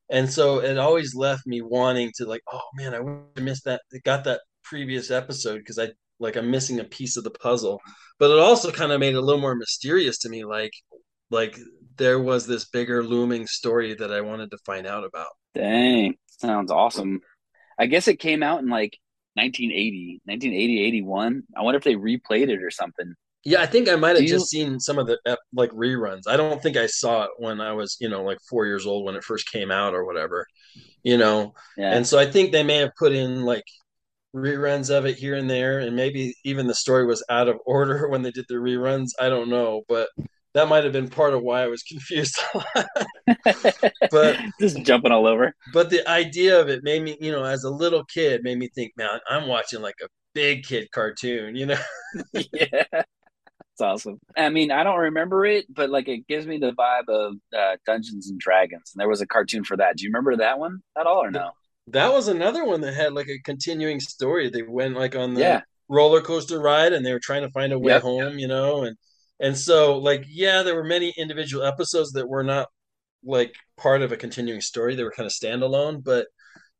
and 0.09 0.31
so 0.31 0.59
it 0.61 0.77
always 0.77 1.13
left 1.15 1.45
me 1.45 1.61
wanting 1.61 2.11
to 2.15 2.25
like, 2.25 2.41
oh 2.51 2.61
man, 2.75 2.95
I 2.95 3.41
missed 3.41 3.65
that, 3.65 3.81
got 4.05 4.23
that 4.25 4.41
previous 4.63 5.11
episode 5.11 5.59
because 5.59 5.77
I 5.77 5.89
like 6.19 6.37
I'm 6.37 6.49
missing 6.51 6.79
a 6.79 6.85
piece 6.85 7.17
of 7.17 7.25
the 7.25 7.31
puzzle. 7.31 7.81
But 8.19 8.31
it 8.31 8.39
also 8.39 8.71
kind 8.71 8.91
of 8.93 8.99
made 9.01 9.13
it 9.15 9.17
a 9.17 9.21
little 9.21 9.41
more 9.41 9.55
mysterious 9.55 10.17
to 10.19 10.29
me, 10.29 10.45
like 10.45 10.71
like 11.31 11.57
there 11.97 12.19
was 12.19 12.45
this 12.45 12.65
bigger 12.65 13.03
looming 13.03 13.47
story 13.47 13.93
that 13.95 14.11
I 14.11 14.21
wanted 14.21 14.51
to 14.51 14.57
find 14.65 14.85
out 14.85 15.03
about. 15.03 15.31
Dang, 15.55 16.15
sounds 16.27 16.71
awesome. 16.71 17.21
I 17.79 17.87
guess 17.87 18.07
it 18.07 18.19
came 18.19 18.43
out 18.43 18.59
in 18.59 18.69
like 18.69 18.97
1980, 19.35 20.21
1980, 20.25 20.83
81. 20.83 21.43
I 21.57 21.61
wonder 21.61 21.77
if 21.77 21.83
they 21.83 21.95
replayed 21.95 22.49
it 22.49 22.61
or 22.61 22.71
something. 22.71 23.13
Yeah, 23.43 23.61
I 23.61 23.65
think 23.65 23.89
I 23.89 23.95
might 23.95 24.17
have 24.17 24.25
just 24.25 24.49
seen 24.49 24.79
some 24.79 24.99
of 24.99 25.07
the 25.07 25.17
uh, 25.25 25.35
like 25.51 25.71
reruns. 25.71 26.21
I 26.27 26.37
don't 26.37 26.61
think 26.61 26.77
I 26.77 26.85
saw 26.85 27.23
it 27.23 27.31
when 27.39 27.59
I 27.59 27.73
was, 27.73 27.97
you 27.99 28.07
know, 28.07 28.23
like 28.23 28.37
four 28.47 28.67
years 28.67 28.85
old 28.85 29.03
when 29.03 29.15
it 29.15 29.23
first 29.23 29.51
came 29.51 29.71
out 29.71 29.95
or 29.95 30.05
whatever, 30.05 30.45
you 31.01 31.17
know. 31.17 31.55
Yeah. 31.75 31.91
And 31.91 32.05
so 32.05 32.19
I 32.19 32.27
think 32.27 32.51
they 32.51 32.61
may 32.61 32.77
have 32.77 32.91
put 32.99 33.13
in 33.13 33.41
like 33.43 33.63
reruns 34.35 34.95
of 34.95 35.07
it 35.07 35.17
here 35.17 35.35
and 35.35 35.49
there, 35.49 35.79
and 35.79 35.95
maybe 35.95 36.35
even 36.43 36.67
the 36.67 36.75
story 36.75 37.05
was 37.05 37.23
out 37.29 37.47
of 37.47 37.57
order 37.65 38.07
when 38.09 38.21
they 38.21 38.31
did 38.31 38.45
the 38.47 38.55
reruns. 38.55 39.09
I 39.19 39.29
don't 39.29 39.49
know, 39.49 39.81
but 39.87 40.09
that 40.53 40.67
might 40.67 40.83
have 40.83 40.93
been 40.93 41.09
part 41.09 41.33
of 41.33 41.41
why 41.41 41.63
I 41.63 41.67
was 41.67 41.83
confused. 41.89 42.39
but 44.11 44.37
just 44.59 44.81
jumping 44.83 45.11
all 45.11 45.27
over. 45.27 45.53
But 45.73 45.89
the 45.89 46.07
idea 46.09 46.59
of 46.59 46.69
it 46.69 46.83
made 46.83 47.03
me, 47.03 47.17
you 47.19 47.31
know, 47.31 47.43
as 47.43 47.63
a 47.63 47.69
little 47.69 48.03
kid, 48.05 48.43
made 48.43 48.57
me 48.57 48.69
think, 48.73 48.93
man, 48.97 49.19
I'm 49.29 49.47
watching 49.47 49.81
like 49.81 49.95
a 50.03 50.07
big 50.33 50.63
kid 50.63 50.91
cartoon, 50.91 51.55
you 51.55 51.67
know? 51.67 51.79
yeah 52.33 52.83
It's 52.93 53.81
awesome. 53.81 54.19
I 54.37 54.49
mean, 54.49 54.71
I 54.71 54.83
don't 54.83 54.99
remember 54.99 55.45
it, 55.45 55.65
but 55.73 55.89
like 55.89 56.07
it 56.07 56.27
gives 56.27 56.45
me 56.45 56.57
the 56.57 56.73
vibe 56.73 57.09
of 57.09 57.35
uh, 57.57 57.77
Dungeons 57.85 58.29
and 58.29 58.39
Dragons. 58.39 58.91
And 58.93 58.99
there 58.99 59.09
was 59.09 59.21
a 59.21 59.27
cartoon 59.27 59.63
for 59.63 59.77
that. 59.77 59.97
Do 59.97 60.03
you 60.03 60.09
remember 60.09 60.35
that 60.37 60.59
one 60.59 60.81
at 60.97 61.05
all 61.05 61.23
or 61.23 61.31
no? 61.31 61.51
That 61.87 62.13
was 62.13 62.27
another 62.27 62.63
one 62.63 62.81
that 62.81 62.93
had 62.93 63.13
like 63.13 63.27
a 63.27 63.39
continuing 63.43 63.99
story. 63.99 64.49
They 64.49 64.61
went 64.61 64.95
like 64.95 65.15
on 65.15 65.33
the 65.33 65.41
yeah. 65.41 65.61
roller 65.89 66.21
coaster 66.21 66.59
ride 66.59 66.93
and 66.93 67.05
they 67.05 67.11
were 67.11 67.19
trying 67.19 67.41
to 67.41 67.49
find 67.49 67.73
a 67.73 67.79
way 67.79 67.93
yep. 67.93 68.03
home, 68.03 68.37
you 68.37 68.47
know, 68.47 68.83
and 68.83 68.95
and 69.41 69.57
so 69.57 69.97
like 69.97 70.25
yeah, 70.29 70.63
there 70.63 70.75
were 70.75 70.83
many 70.83 71.13
individual 71.17 71.65
episodes 71.65 72.11
that 72.13 72.29
were 72.29 72.43
not 72.43 72.69
like 73.23 73.53
part 73.77 74.01
of 74.01 74.11
a 74.11 74.17
continuing 74.17 74.61
story. 74.61 74.95
They 74.95 75.03
were 75.03 75.11
kind 75.11 75.27
of 75.27 75.33
standalone, 75.33 76.03
but 76.03 76.27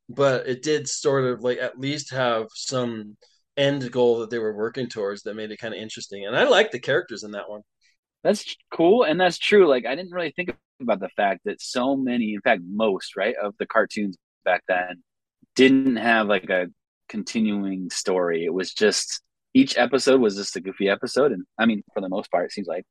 but 0.09 0.47
it 0.47 0.61
did 0.63 0.87
sort 0.87 1.25
of 1.25 1.41
like 1.41 1.57
at 1.59 1.79
least 1.79 2.11
have 2.11 2.47
some 2.53 3.17
end 3.57 3.91
goal 3.91 4.19
that 4.19 4.29
they 4.29 4.39
were 4.39 4.55
working 4.55 4.87
towards 4.87 5.23
that 5.23 5.35
made 5.35 5.51
it 5.51 5.59
kind 5.59 5.73
of 5.73 5.79
interesting. 5.79 6.25
And 6.25 6.35
I 6.35 6.45
like 6.45 6.71
the 6.71 6.79
characters 6.79 7.23
in 7.23 7.31
that 7.31 7.49
one. 7.49 7.61
That's 8.23 8.55
cool, 8.71 9.03
and 9.03 9.19
that's 9.19 9.37
true. 9.39 9.67
Like 9.67 9.85
I 9.85 9.95
didn't 9.95 10.11
really 10.11 10.33
think 10.35 10.55
about 10.81 10.99
the 10.99 11.09
fact 11.09 11.41
that 11.45 11.61
so 11.61 11.95
many, 11.95 12.33
in 12.35 12.41
fact, 12.41 12.61
most 12.65 13.15
right 13.15 13.35
of 13.41 13.55
the 13.57 13.65
cartoons 13.65 14.17
back 14.45 14.63
then 14.67 15.03
didn't 15.55 15.97
have 15.97 16.27
like 16.27 16.49
a 16.49 16.67
continuing 17.09 17.89
story. 17.89 18.45
It 18.45 18.53
was 18.53 18.73
just 18.73 19.21
each 19.53 19.77
episode 19.77 20.21
was 20.21 20.35
just 20.35 20.55
a 20.55 20.61
goofy 20.61 20.89
episode, 20.89 21.31
and 21.31 21.43
I 21.57 21.65
mean, 21.65 21.83
for 21.93 22.01
the 22.01 22.09
most 22.09 22.31
part, 22.31 22.45
it 22.45 22.51
seems 22.51 22.67
like 22.67 22.85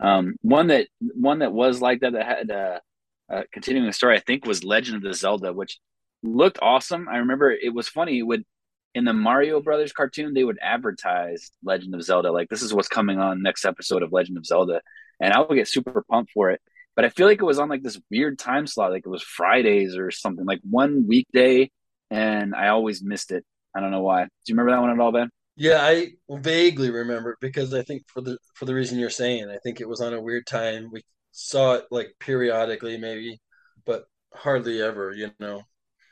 um, 0.00 0.36
one 0.42 0.68
that 0.68 0.88
one 0.98 1.40
that 1.40 1.52
was 1.52 1.80
like 1.80 2.00
that 2.00 2.14
that 2.14 2.26
had 2.26 2.50
a, 2.50 2.80
a 3.28 3.44
continuing 3.52 3.92
story. 3.92 4.16
I 4.16 4.20
think 4.20 4.46
was 4.46 4.64
Legend 4.64 4.96
of 4.96 5.02
the 5.02 5.14
Zelda, 5.14 5.52
which 5.52 5.78
looked 6.22 6.58
awesome. 6.62 7.08
I 7.08 7.18
remember 7.18 7.50
it 7.50 7.74
was 7.74 7.88
funny. 7.88 8.18
It 8.18 8.22
would 8.22 8.44
in 8.94 9.04
the 9.04 9.12
Mario 9.12 9.60
Brothers 9.60 9.92
cartoon, 9.92 10.34
they 10.34 10.44
would 10.44 10.58
advertise 10.60 11.50
Legend 11.64 11.94
of 11.94 12.02
Zelda. 12.02 12.30
Like, 12.30 12.48
this 12.48 12.62
is 12.62 12.74
what's 12.74 12.88
coming 12.88 13.18
on 13.18 13.42
next 13.42 13.64
episode 13.64 14.02
of 14.02 14.12
Legend 14.12 14.36
of 14.36 14.46
Zelda. 14.46 14.82
And 15.20 15.32
I 15.32 15.40
would 15.40 15.54
get 15.54 15.68
super 15.68 16.04
pumped 16.10 16.32
for 16.32 16.50
it. 16.50 16.60
But 16.94 17.06
I 17.06 17.08
feel 17.08 17.26
like 17.26 17.40
it 17.40 17.44
was 17.44 17.58
on 17.58 17.70
like 17.70 17.82
this 17.82 17.98
weird 18.10 18.38
time 18.38 18.66
slot. 18.66 18.90
Like 18.90 19.06
it 19.06 19.08
was 19.08 19.22
Fridays 19.22 19.96
or 19.96 20.10
something, 20.10 20.44
like 20.44 20.60
one 20.68 21.06
weekday. 21.06 21.70
And 22.10 22.54
I 22.54 22.68
always 22.68 23.02
missed 23.02 23.32
it. 23.32 23.44
I 23.74 23.80
don't 23.80 23.90
know 23.90 24.02
why. 24.02 24.24
Do 24.24 24.28
you 24.46 24.54
remember 24.54 24.72
that 24.72 24.82
one 24.82 24.90
at 24.90 25.00
all, 25.00 25.12
Ben? 25.12 25.30
Yeah, 25.56 25.78
I 25.82 26.12
vaguely 26.30 26.90
remember 26.90 27.36
because 27.40 27.74
I 27.74 27.82
think 27.82 28.04
for 28.08 28.20
the 28.22 28.38
for 28.54 28.64
the 28.64 28.74
reason 28.74 28.98
you're 28.98 29.10
saying, 29.10 29.50
I 29.50 29.58
think 29.58 29.80
it 29.80 29.88
was 29.88 30.00
on 30.00 30.14
a 30.14 30.20
weird 30.20 30.46
time. 30.46 30.90
We 30.90 31.02
saw 31.32 31.74
it 31.74 31.86
like 31.90 32.14
periodically, 32.20 32.96
maybe, 32.98 33.40
but 33.84 34.04
hardly 34.34 34.80
ever. 34.82 35.12
You 35.12 35.30
know. 35.40 35.62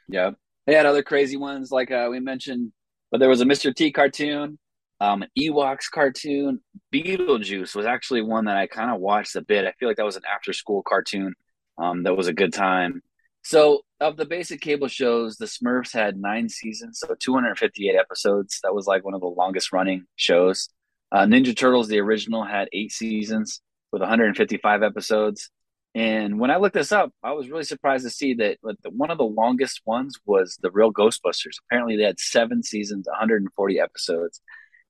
Yeah. 0.09 0.32
They 0.66 0.74
had 0.74 0.86
other 0.86 1.03
crazy 1.03 1.36
ones 1.36 1.70
like 1.72 1.91
uh, 1.91 2.09
we 2.11 2.20
mentioned, 2.20 2.72
but 3.11 3.18
there 3.18 3.28
was 3.28 3.41
a 3.41 3.45
Mr. 3.45 3.74
T 3.74 3.91
cartoon, 3.93 4.59
um, 5.01 5.24
Ewoks 5.38 5.91
cartoon. 5.91 6.61
Beetlejuice 6.93 7.74
was 7.74 7.86
actually 7.86 8.22
one 8.22 8.45
that 8.45 8.57
I 8.57 8.66
kind 8.66 8.91
of 8.91 9.01
watched 9.01 9.36
a 9.36 9.43
bit. 9.43 9.66
I 9.66 9.72
feel 9.72 9.88
like 9.88 9.97
that 9.97 10.05
was 10.05 10.16
an 10.16 10.22
after 10.32 10.53
school 10.53 10.82
cartoon. 10.86 11.34
Um, 11.78 12.03
that 12.05 12.16
was 12.16 12.28
a 12.28 12.32
good 12.32 12.53
time. 12.53 13.03
So, 13.43 13.82
of 14.01 14.16
the 14.16 14.26
basic 14.26 14.61
cable 14.61 14.88
shows, 14.88 15.36
the 15.36 15.47
Smurfs 15.47 15.93
had 15.93 16.18
nine 16.18 16.49
seasons, 16.49 17.01
so 17.01 17.14
258 17.18 17.97
episodes. 17.97 18.61
That 18.62 18.74
was 18.74 18.86
like 18.86 19.05
one 19.05 19.14
of 19.14 19.20
the 19.20 19.26
longest 19.26 19.72
running 19.72 20.05
shows. 20.16 20.68
Uh, 21.12 21.24
Ninja 21.24 21.57
Turtles, 21.57 21.88
the 21.88 22.01
original, 22.01 22.45
had 22.45 22.68
eight 22.72 22.93
seasons 22.93 23.61
with 23.93 24.01
155 24.01 24.82
episodes. 24.82 25.51
And 25.95 26.38
when 26.38 26.51
I 26.51 26.57
looked 26.57 26.74
this 26.74 26.93
up, 26.93 27.12
I 27.22 27.32
was 27.32 27.51
really 27.51 27.64
surprised 27.64 28.05
to 28.05 28.11
see 28.11 28.34
that 28.34 28.59
one 28.91 29.11
of 29.11 29.18
the 29.18 29.24
longest 29.24 29.80
ones 29.84 30.18
was 30.24 30.57
the 30.62 30.70
Real 30.70 30.93
Ghostbusters. 30.93 31.57
Apparently, 31.66 31.97
they 31.97 32.05
had 32.05 32.20
seven 32.20 32.62
seasons, 32.62 33.09
140 33.09 33.80
episodes, 33.80 34.41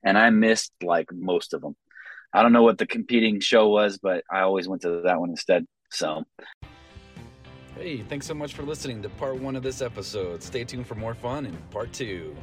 and 0.04 0.18
I 0.18 0.28
missed 0.30 0.72
like 0.82 1.08
most 1.12 1.54
of 1.54 1.62
them. 1.62 1.74
I 2.34 2.42
don't 2.42 2.52
know 2.52 2.62
what 2.62 2.78
the 2.78 2.86
competing 2.86 3.40
show 3.40 3.68
was, 3.68 3.98
but 3.98 4.24
I 4.30 4.40
always 4.40 4.68
went 4.68 4.82
to 4.82 5.02
that 5.04 5.18
one 5.18 5.30
instead. 5.30 5.66
So, 5.90 6.24
hey, 7.80 8.02
thanks 8.02 8.26
so 8.26 8.34
much 8.34 8.52
for 8.52 8.62
listening 8.62 9.00
to 9.00 9.08
part 9.08 9.40
one 9.40 9.56
of 9.56 9.62
this 9.62 9.80
episode. 9.80 10.42
Stay 10.42 10.64
tuned 10.64 10.86
for 10.86 10.96
more 10.96 11.14
fun 11.14 11.46
in 11.46 11.56
part 11.70 11.90
two. 11.94 12.36